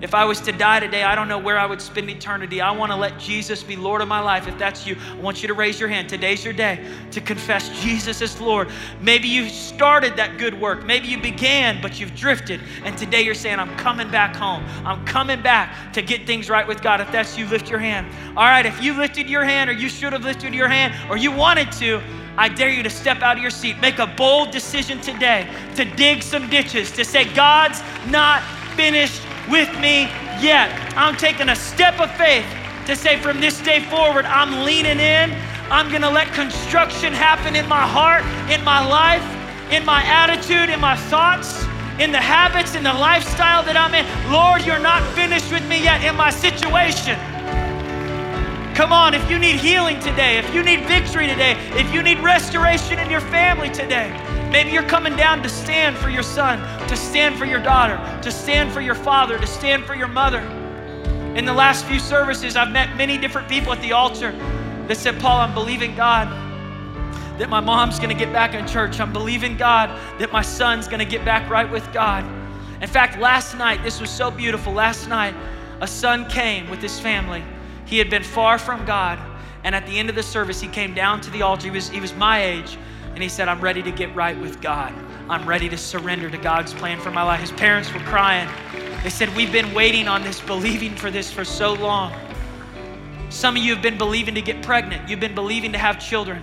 If 0.02 0.16
I 0.16 0.26
was 0.26 0.42
to 0.42 0.52
die 0.52 0.80
today, 0.80 1.04
I 1.04 1.14
don't 1.14 1.28
know 1.28 1.38
where 1.38 1.60
I 1.60 1.68
would 1.68 1.80
spend 1.80 2.10
eternity. 2.10 2.60
I 2.60 2.72
want 2.72 2.92
to 2.92 2.96
let 2.96 3.20
Jesus 3.20 3.62
be 3.62 3.76
Lord 3.76 4.02
of 4.02 4.08
my 4.08 4.20
life. 4.20 4.48
If 4.48 4.58
that's 4.58 4.88
you, 4.88 4.96
I 5.12 5.16
want 5.16 5.44
you 5.44 5.48
to 5.48 5.54
raise 5.54 5.80
your 5.80 5.90
hand. 5.90 6.10
Today's 6.10 6.44
your 6.44 6.54
day 6.56 6.84
to 7.12 7.22
confess 7.22 7.70
Jesus 7.82 8.20
as 8.22 8.42
Lord. 8.42 8.70
Maybe 9.00 9.28
you 9.28 9.48
started 9.48 10.16
that 10.16 10.40
good 10.40 10.60
work. 10.60 10.84
Maybe 10.84 11.08
you 11.08 11.22
began, 11.22 11.80
but 11.84 12.00
you've 12.00 12.16
drifted. 12.16 12.62
And 12.84 12.98
today 12.98 13.22
you're 13.22 13.36
saying, 13.36 13.60
I'm 13.60 13.76
coming 13.78 14.10
back 14.10 14.36
home. 14.36 14.66
I'm 14.86 15.06
coming 15.06 15.40
back 15.42 15.94
to 15.94 16.02
get 16.02 16.26
things 16.26 16.50
right 16.50 16.68
with 16.68 16.82
God. 16.82 17.00
If 17.00 17.12
that's 17.12 17.38
you, 17.38 17.46
lift 17.46 17.70
your 17.70 17.80
hand. 17.80 18.08
All 18.36 18.46
right, 18.46 18.66
if 18.66 18.82
you 18.82 18.96
lifted 18.96 19.30
your 19.30 19.44
hand, 19.44 19.70
or 19.70 19.74
you 19.74 19.88
should 19.88 20.14
have 20.14 20.24
lifted 20.24 20.56
your 20.56 20.68
hand, 20.68 20.96
or 21.12 21.18
you 21.18 21.32
wanted 21.32 21.72
to, 21.74 22.02
I 22.38 22.50
dare 22.50 22.70
you 22.70 22.82
to 22.82 22.90
step 22.90 23.22
out 23.22 23.38
of 23.38 23.42
your 23.44 23.52
seat. 23.52 23.78
Make 23.80 24.00
a 24.00 24.08
bold 24.08 24.50
decision 24.50 25.00
today 25.00 25.48
to 25.76 25.86
dig 25.86 26.24
some 26.24 26.50
ditches, 26.50 26.90
to 26.94 27.06
say, 27.06 27.32
God's 27.36 27.84
not 28.10 28.42
finished 28.76 29.22
with 29.52 29.70
me 29.80 30.08
yet. 30.40 30.72
I'm 30.96 31.18
taking 31.18 31.50
a 31.50 31.56
step 31.56 32.00
of 32.00 32.10
faith 32.16 32.46
to 32.88 32.96
say 32.96 33.20
from 33.20 33.40
this 33.40 33.60
day 33.62 33.84
forward, 33.84 34.26
I'm 34.26 34.66
leaning 34.66 35.00
in. 35.00 35.36
I'm 35.70 35.90
going 35.90 36.02
to 36.02 36.10
let 36.10 36.34
construction 36.34 37.14
happen 37.14 37.56
in 37.56 37.68
my 37.68 37.86
heart, 37.86 38.24
in 38.50 38.64
my 38.64 38.86
life, 38.86 39.24
in 39.72 39.86
my 39.86 40.04
attitude, 40.04 40.70
in 40.70 40.80
my 40.80 40.96
thoughts, 40.96 41.64
in 42.00 42.12
the 42.12 42.20
habits, 42.20 42.76
in 42.76 42.84
the 42.84 42.94
lifestyle 42.94 43.64
that 43.64 43.78
I'm 43.78 43.94
in. 43.94 44.06
Lord, 44.32 44.66
you're 44.66 44.80
not 44.80 45.04
finished 45.14 45.52
with 45.52 45.68
me 45.68 45.84
yet 45.84 46.04
in 46.04 46.16
my 46.16 46.30
situation. 46.30 47.20
Come 48.76 48.94
on, 48.94 49.14
if 49.14 49.30
you 49.30 49.38
need 49.38 49.56
healing 49.56 50.00
today, 50.00 50.38
if 50.38 50.54
you 50.54 50.64
need 50.64 50.82
victory 50.86 51.28
today, 51.28 51.56
if 51.72 51.94
you 51.94 52.02
need 52.02 52.20
restoration 52.20 53.00
in 53.00 53.10
your 53.10 53.22
family 53.22 53.70
today, 53.70 54.10
Maybe 54.52 54.72
you're 54.72 54.84
coming 54.84 55.16
down 55.16 55.42
to 55.44 55.50
stand 55.50 55.96
for 55.96 56.10
your 56.10 56.24
son, 56.24 56.60
to 56.90 56.98
stand 56.98 57.38
for 57.38 57.46
your 57.46 57.62
daughter, 57.62 57.98
to 58.22 58.30
stand 58.30 58.70
for 58.74 58.82
your 58.82 58.96
father, 58.96 59.40
to 59.40 59.48
stand 59.48 59.86
for 59.86 59.96
your 59.96 60.10
mother. 60.10 60.42
In 61.38 61.46
the 61.46 61.54
last 61.54 61.86
few 61.86 62.00
services, 62.00 62.58
I've 62.58 62.70
met 62.70 62.98
many 62.98 63.18
different 63.18 63.48
people 63.48 63.72
at 63.72 63.82
the 63.82 63.94
altar 63.94 64.34
that 64.88 64.98
said, 64.98 65.22
Paul, 65.22 65.40
I'm 65.40 65.54
believing 65.54 65.96
God 65.96 66.28
that 67.40 67.50
my 67.50 67.62
mom's 67.62 67.98
gonna 67.98 68.14
get 68.14 68.34
back 68.34 68.54
in 68.54 68.68
church. 68.68 69.00
I'm 69.00 69.14
believing 69.14 69.56
God 69.56 69.90
that 70.20 70.34
my 70.34 70.42
son's 70.42 70.90
gonna 70.90 71.06
get 71.06 71.24
back 71.24 71.50
right 71.50 71.72
with 71.72 71.90
God. 71.94 72.26
In 72.82 72.90
fact, 72.90 73.20
last 73.20 73.58
night, 73.58 73.82
this 73.84 74.02
was 74.02 74.10
so 74.10 74.30
beautiful. 74.30 74.74
Last 74.74 75.08
night, 75.08 75.34
a 75.80 75.88
son 75.88 76.28
came 76.28 76.70
with 76.70 76.82
his 76.82 77.00
family. 77.00 77.42
He 77.92 77.98
had 77.98 78.10
been 78.10 78.24
far 78.24 78.58
from 78.58 78.86
God. 78.86 79.20
And 79.66 79.76
at 79.76 79.86
the 79.86 80.00
end 80.00 80.10
of 80.10 80.16
the 80.16 80.24
service, 80.24 80.62
he 80.62 80.68
came 80.70 80.96
down 80.96 81.20
to 81.22 81.30
the 81.30 81.42
altar. 81.42 81.66
He 81.66 81.72
was, 81.72 81.90
he 81.90 82.00
was 82.00 82.16
my 82.16 82.42
age. 82.42 82.78
And 83.14 83.22
he 83.22 83.28
said, 83.28 83.50
I'm 83.50 83.60
ready 83.60 83.84
to 83.84 83.92
get 83.92 84.16
right 84.16 84.40
with 84.40 84.62
God. 84.62 84.94
I'm 85.30 85.48
ready 85.48 85.68
to 85.68 85.78
surrender 85.78 86.30
to 86.30 86.38
God's 86.38 86.74
plan 86.74 87.02
for 87.02 87.12
my 87.12 87.22
life. 87.22 87.42
His 87.42 87.52
parents 87.52 87.94
were 87.94 88.00
crying. 88.00 88.50
They 89.04 89.10
said, 89.10 89.36
We've 89.36 89.52
been 89.52 89.74
waiting 89.74 90.08
on 90.08 90.24
this, 90.24 90.40
believing 90.40 90.96
for 90.96 91.12
this 91.12 91.32
for 91.34 91.44
so 91.44 91.74
long. 91.74 92.14
Some 93.30 93.58
of 93.58 93.62
you 93.62 93.74
have 93.74 93.84
been 93.84 93.98
believing 93.98 94.36
to 94.36 94.42
get 94.42 94.64
pregnant, 94.64 95.10
you've 95.10 95.20
been 95.20 95.36
believing 95.36 95.74
to 95.74 95.78
have 95.78 96.00
children. 96.00 96.42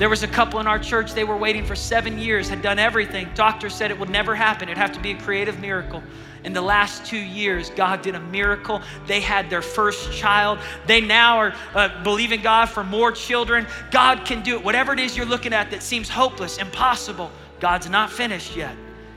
There 0.00 0.08
was 0.08 0.22
a 0.22 0.28
couple 0.28 0.60
in 0.60 0.66
our 0.66 0.78
church, 0.78 1.12
they 1.12 1.24
were 1.24 1.36
waiting 1.36 1.62
for 1.62 1.76
seven 1.76 2.18
years, 2.18 2.48
had 2.48 2.62
done 2.62 2.78
everything. 2.78 3.28
Doctors 3.34 3.74
said 3.74 3.90
it 3.90 3.98
would 3.98 4.08
never 4.08 4.34
happen, 4.34 4.70
it'd 4.70 4.78
have 4.78 4.92
to 4.92 5.00
be 5.00 5.10
a 5.10 5.18
creative 5.18 5.60
miracle. 5.60 6.02
In 6.42 6.54
the 6.54 6.62
last 6.62 7.04
two 7.04 7.18
years, 7.18 7.68
God 7.68 8.00
did 8.00 8.14
a 8.14 8.20
miracle. 8.20 8.80
They 9.06 9.20
had 9.20 9.50
their 9.50 9.60
first 9.60 10.10
child. 10.10 10.58
They 10.86 11.02
now 11.02 11.36
are 11.36 11.54
uh, 11.74 12.02
believing 12.02 12.40
God 12.40 12.70
for 12.70 12.82
more 12.82 13.12
children. 13.12 13.66
God 13.90 14.24
can 14.24 14.42
do 14.42 14.56
it. 14.56 14.64
Whatever 14.64 14.94
it 14.94 15.00
is 15.00 15.18
you're 15.18 15.26
looking 15.26 15.52
at 15.52 15.70
that 15.70 15.82
seems 15.82 16.08
hopeless, 16.08 16.56
impossible, 16.56 17.30
God's 17.60 17.90
not 17.90 18.10
finished 18.10 18.56
yet. 18.56 18.74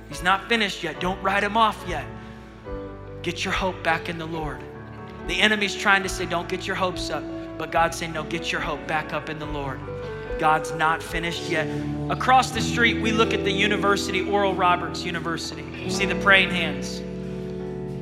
He's 0.10 0.22
not 0.22 0.50
finished 0.50 0.84
yet. 0.84 1.00
Don't 1.00 1.22
write 1.24 1.46
him 1.46 1.56
off 1.56 1.82
yet. 1.88 2.06
Get 3.22 3.46
your 3.46 3.54
hope 3.54 3.82
back 3.86 4.10
in 4.10 4.18
the 4.18 4.28
Lord. 4.28 4.60
The 5.28 5.40
enemy's 5.40 5.76
trying 5.76 6.04
to 6.04 6.10
say, 6.10 6.26
don't 6.26 6.50
get 6.50 6.68
your 6.68 6.76
hopes 6.76 7.10
up. 7.10 7.24
But 7.58 7.72
God's 7.72 7.96
saying, 7.96 8.12
no, 8.12 8.26
get 8.26 8.52
your 8.52 8.60
hope 8.60 8.86
back 8.86 9.14
up 9.14 9.30
in 9.30 9.40
the 9.40 9.46
Lord. 9.46 9.80
God's 10.40 10.72
not 10.74 11.02
finished 11.02 11.50
yet. 11.50 11.68
Across 12.10 12.52
the 12.52 12.62
street, 12.62 13.02
we 13.02 13.12
look 13.12 13.34
at 13.34 13.44
the 13.44 13.52
university, 13.52 14.28
Oral 14.28 14.54
Roberts 14.54 15.04
University. 15.04 15.64
You 15.64 15.90
see 15.90 16.06
the 16.06 16.16
praying 16.16 16.50
hands. 16.50 17.00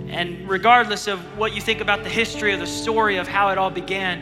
And 0.10 0.50
regardless 0.50 1.08
of 1.08 1.20
what 1.38 1.54
you 1.54 1.62
think 1.62 1.80
about 1.80 2.04
the 2.04 2.10
history 2.10 2.54
or 2.54 2.58
the 2.58 2.68
story 2.68 3.18
of 3.18 3.28
how 3.28 3.50
it 3.50 3.58
all 3.58 3.70
began, 3.70 4.22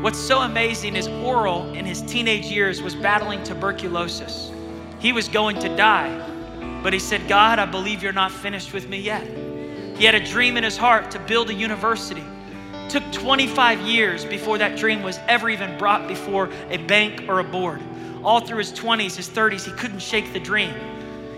what's 0.00 0.18
so 0.18 0.40
amazing 0.40 0.94
is 0.94 1.08
Oral, 1.08 1.72
in 1.72 1.84
his 1.84 2.02
teenage 2.02 2.46
years, 2.46 2.80
was 2.82 2.94
battling 2.94 3.42
tuberculosis. 3.42 4.52
He 4.98 5.12
was 5.12 5.28
going 5.28 5.58
to 5.60 5.76
die, 5.76 6.80
but 6.82 6.92
he 6.92 6.98
said, 6.98 7.26
God, 7.28 7.58
I 7.58 7.66
believe 7.66 8.02
you're 8.02 8.12
not 8.12 8.30
finished 8.30 8.72
with 8.72 8.88
me 8.88 9.00
yet. 9.00 9.26
He 9.96 10.04
had 10.04 10.14
a 10.14 10.24
dream 10.24 10.56
in 10.56 10.64
his 10.64 10.76
heart 10.76 11.10
to 11.12 11.18
build 11.18 11.50
a 11.50 11.54
university. 11.54 12.24
Took 12.88 13.10
25 13.12 13.80
years 13.80 14.24
before 14.24 14.58
that 14.58 14.78
dream 14.78 15.02
was 15.02 15.18
ever 15.26 15.48
even 15.50 15.76
brought 15.76 16.06
before 16.06 16.50
a 16.70 16.76
bank 16.76 17.24
or 17.28 17.40
a 17.40 17.44
board. 17.44 17.82
All 18.22 18.40
through 18.40 18.58
his 18.58 18.72
20s, 18.72 19.16
his 19.16 19.28
30s, 19.28 19.64
he 19.64 19.72
couldn't 19.72 20.00
shake 20.00 20.32
the 20.32 20.40
dream. 20.40 20.74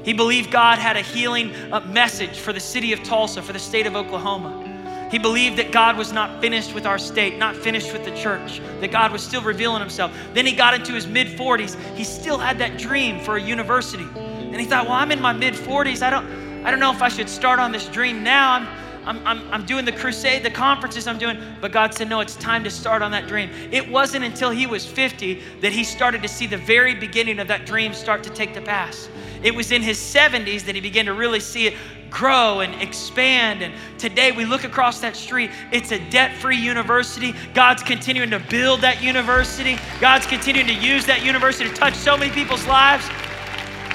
He 0.04 0.12
believed 0.12 0.50
God 0.50 0.78
had 0.78 0.96
a 0.96 1.02
healing 1.02 1.54
uh, 1.72 1.80
message 1.80 2.38
for 2.38 2.52
the 2.52 2.60
city 2.60 2.92
of 2.92 3.02
Tulsa, 3.02 3.42
for 3.42 3.52
the 3.52 3.58
state 3.58 3.86
of 3.86 3.96
Oklahoma. 3.96 4.64
He 5.10 5.18
believed 5.18 5.56
that 5.56 5.72
God 5.72 5.96
was 5.96 6.12
not 6.12 6.40
finished 6.40 6.74
with 6.74 6.86
our 6.86 6.98
state, 6.98 7.38
not 7.38 7.56
finished 7.56 7.92
with 7.92 8.04
the 8.04 8.14
church, 8.14 8.60
that 8.80 8.90
God 8.90 9.10
was 9.10 9.22
still 9.22 9.42
revealing 9.42 9.80
himself. 9.80 10.12
Then 10.34 10.44
he 10.44 10.52
got 10.52 10.74
into 10.74 10.92
his 10.92 11.06
mid 11.06 11.28
40s. 11.28 11.76
He 11.94 12.04
still 12.04 12.38
had 12.38 12.58
that 12.58 12.78
dream 12.78 13.20
for 13.20 13.36
a 13.36 13.40
university. 13.40 14.06
And 14.16 14.56
he 14.56 14.66
thought, 14.66 14.84
well, 14.84 14.94
I'm 14.94 15.10
in 15.10 15.20
my 15.20 15.32
mid 15.32 15.54
40s. 15.54 16.02
I 16.02 16.10
don't, 16.10 16.26
I 16.64 16.70
don't 16.70 16.80
know 16.80 16.92
if 16.92 17.00
I 17.00 17.08
should 17.08 17.28
start 17.28 17.58
on 17.58 17.72
this 17.72 17.86
dream 17.88 18.22
now. 18.22 18.52
I'm, 18.52 18.66
I'm, 19.08 19.26
I'm, 19.26 19.50
I'm 19.50 19.64
doing 19.64 19.86
the 19.86 19.92
crusade, 19.92 20.42
the 20.42 20.50
conferences 20.50 21.06
I'm 21.06 21.16
doing. 21.16 21.40
But 21.62 21.72
God 21.72 21.94
said, 21.94 22.10
no, 22.10 22.20
it's 22.20 22.36
time 22.36 22.62
to 22.64 22.70
start 22.70 23.00
on 23.00 23.10
that 23.12 23.26
dream. 23.26 23.48
It 23.72 23.88
wasn't 23.88 24.26
until 24.26 24.50
he 24.50 24.66
was 24.66 24.84
50 24.84 25.40
that 25.62 25.72
he 25.72 25.82
started 25.82 26.20
to 26.22 26.28
see 26.28 26.46
the 26.46 26.58
very 26.58 26.94
beginning 26.94 27.38
of 27.38 27.48
that 27.48 27.64
dream 27.64 27.94
start 27.94 28.22
to 28.24 28.30
take 28.30 28.52
to 28.52 28.60
pass. 28.60 29.08
It 29.42 29.54
was 29.54 29.72
in 29.72 29.80
his 29.80 29.98
70s 29.98 30.62
that 30.66 30.74
he 30.74 30.82
began 30.82 31.06
to 31.06 31.14
really 31.14 31.40
see 31.40 31.66
it 31.66 31.74
grow 32.10 32.60
and 32.60 32.82
expand. 32.82 33.62
And 33.62 33.72
today 33.98 34.30
we 34.30 34.44
look 34.44 34.64
across 34.64 35.00
that 35.00 35.16
street, 35.16 35.50
it's 35.72 35.90
a 35.90 35.98
debt 36.10 36.36
free 36.36 36.58
university. 36.58 37.34
God's 37.54 37.82
continuing 37.82 38.30
to 38.30 38.40
build 38.40 38.82
that 38.82 39.02
university, 39.02 39.78
God's 40.00 40.26
continuing 40.26 40.66
to 40.66 40.74
use 40.74 41.06
that 41.06 41.24
university 41.24 41.68
to 41.70 41.74
touch 41.74 41.94
so 41.94 42.16
many 42.16 42.30
people's 42.30 42.66
lives. 42.66 43.08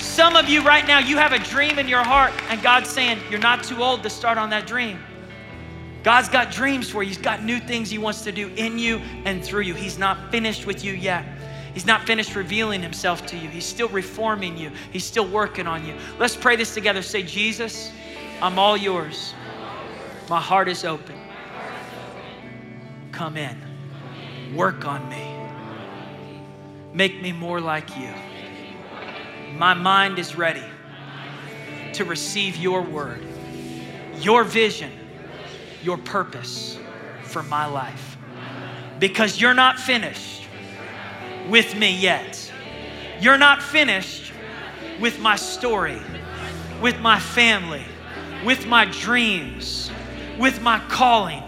Some 0.04 0.36
of 0.36 0.50
you 0.50 0.62
right 0.62 0.86
now, 0.86 1.00
you 1.00 1.18
have 1.18 1.32
a 1.32 1.40
dream 1.40 1.80
in 1.80 1.88
your 1.88 2.04
heart, 2.04 2.34
and 2.50 2.62
God's 2.62 2.90
saying, 2.90 3.20
You're 3.32 3.40
not 3.40 3.64
too 3.64 3.82
old 3.82 4.04
to 4.04 4.10
start 4.10 4.38
on 4.38 4.50
that 4.50 4.68
dream. 4.68 5.00
God's 6.04 6.28
got 6.28 6.52
dreams 6.52 6.90
for 6.90 7.02
you. 7.02 7.08
He's 7.08 7.18
got 7.18 7.42
new 7.42 7.58
things 7.58 7.90
He 7.90 7.98
wants 7.98 8.22
to 8.26 8.32
do 8.34 8.50
in 8.50 8.78
you 8.78 8.98
and 9.24 9.44
through 9.44 9.62
you. 9.62 9.74
He's 9.74 9.98
not 9.98 10.30
finished 10.30 10.68
with 10.68 10.84
you 10.84 10.92
yet. 10.92 11.26
He's 11.74 11.86
not 11.86 12.06
finished 12.06 12.36
revealing 12.36 12.82
Himself 12.82 13.26
to 13.28 13.38
you. 13.38 13.48
He's 13.48 13.66
still 13.66 13.88
reforming 13.88 14.58
you, 14.58 14.72
He's 14.92 15.06
still 15.06 15.26
working 15.26 15.68
on 15.68 15.86
you. 15.86 15.96
Let's 16.20 16.36
pray 16.36 16.58
this 16.58 16.74
together. 16.74 17.02
Say, 17.02 17.24
Jesus, 17.24 17.90
I'm 18.42 18.60
all 18.60 18.76
yours. 18.76 19.34
My 20.30 20.42
heart 20.42 20.68
is 20.68 20.84
open. 20.84 21.16
Come 23.14 23.38
in, 23.38 23.58
work 24.54 24.86
on 24.86 25.08
me, 25.08 25.34
make 26.94 27.22
me 27.22 27.32
more 27.32 27.62
like 27.62 27.98
you. 27.98 28.10
My 29.58 29.74
mind 29.74 30.18
is 30.18 30.36
ready 30.36 30.64
to 31.94 32.06
receive 32.06 32.58
your 32.58 32.82
word, 32.82 33.24
your 34.18 34.44
vision, 34.44 34.92
your 35.84 35.98
purpose 35.98 36.78
for 37.24 37.44
my 37.44 37.66
life. 37.66 38.18
Because 39.00 39.40
you're 39.40 39.54
not 39.54 39.80
finished 39.80 40.48
with 41.50 41.76
me 41.76 41.96
yet. 41.96 42.52
You're 43.20 43.38
not 43.38 43.62
finished 43.62 44.34
with 45.00 45.20
my 45.20 45.36
story, 45.36 46.02
with 46.82 47.00
my 47.00 47.20
family, 47.20 47.84
with 48.46 48.66
my 48.66 48.86
dreams, 48.86 49.92
with 50.40 50.62
my 50.62 50.80
calling. 50.90 51.44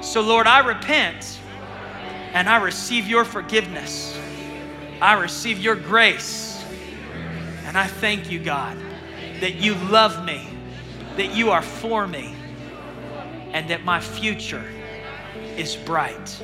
So, 0.00 0.22
Lord, 0.22 0.46
I 0.46 0.58
repent 0.60 1.40
and 2.32 2.48
I 2.48 2.56
receive 2.62 3.06
your 3.06 3.24
forgiveness. 3.24 4.18
I 5.00 5.14
receive 5.14 5.58
your 5.58 5.76
grace. 5.76 6.45
And 7.76 7.84
I 7.84 7.88
thank 7.88 8.30
you, 8.30 8.38
God, 8.38 8.74
that 9.40 9.56
you 9.56 9.74
love 9.74 10.24
me, 10.24 10.48
that 11.18 11.36
you 11.36 11.50
are 11.50 11.60
for 11.60 12.06
me, 12.06 12.34
and 13.52 13.68
that 13.68 13.84
my 13.84 14.00
future 14.00 14.64
is 15.58 15.76
bright. 15.76 16.40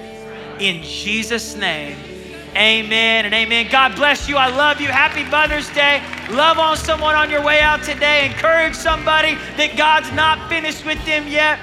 In 0.60 0.82
Jesus' 0.82 1.56
name, 1.56 1.96
amen 2.54 3.24
and 3.24 3.32
amen. 3.32 3.68
God 3.70 3.96
bless 3.96 4.28
you. 4.28 4.36
I 4.36 4.54
love 4.54 4.78
you. 4.78 4.88
Happy 4.88 5.24
Mother's 5.24 5.70
Day. 5.70 6.02
Love 6.28 6.58
on 6.58 6.76
someone 6.76 7.14
on 7.14 7.30
your 7.30 7.42
way 7.42 7.60
out 7.60 7.82
today. 7.82 8.26
Encourage 8.26 8.74
somebody 8.74 9.36
that 9.56 9.74
God's 9.74 10.12
not 10.12 10.50
finished 10.50 10.84
with 10.84 11.02
them 11.06 11.26
yet. 11.26 11.58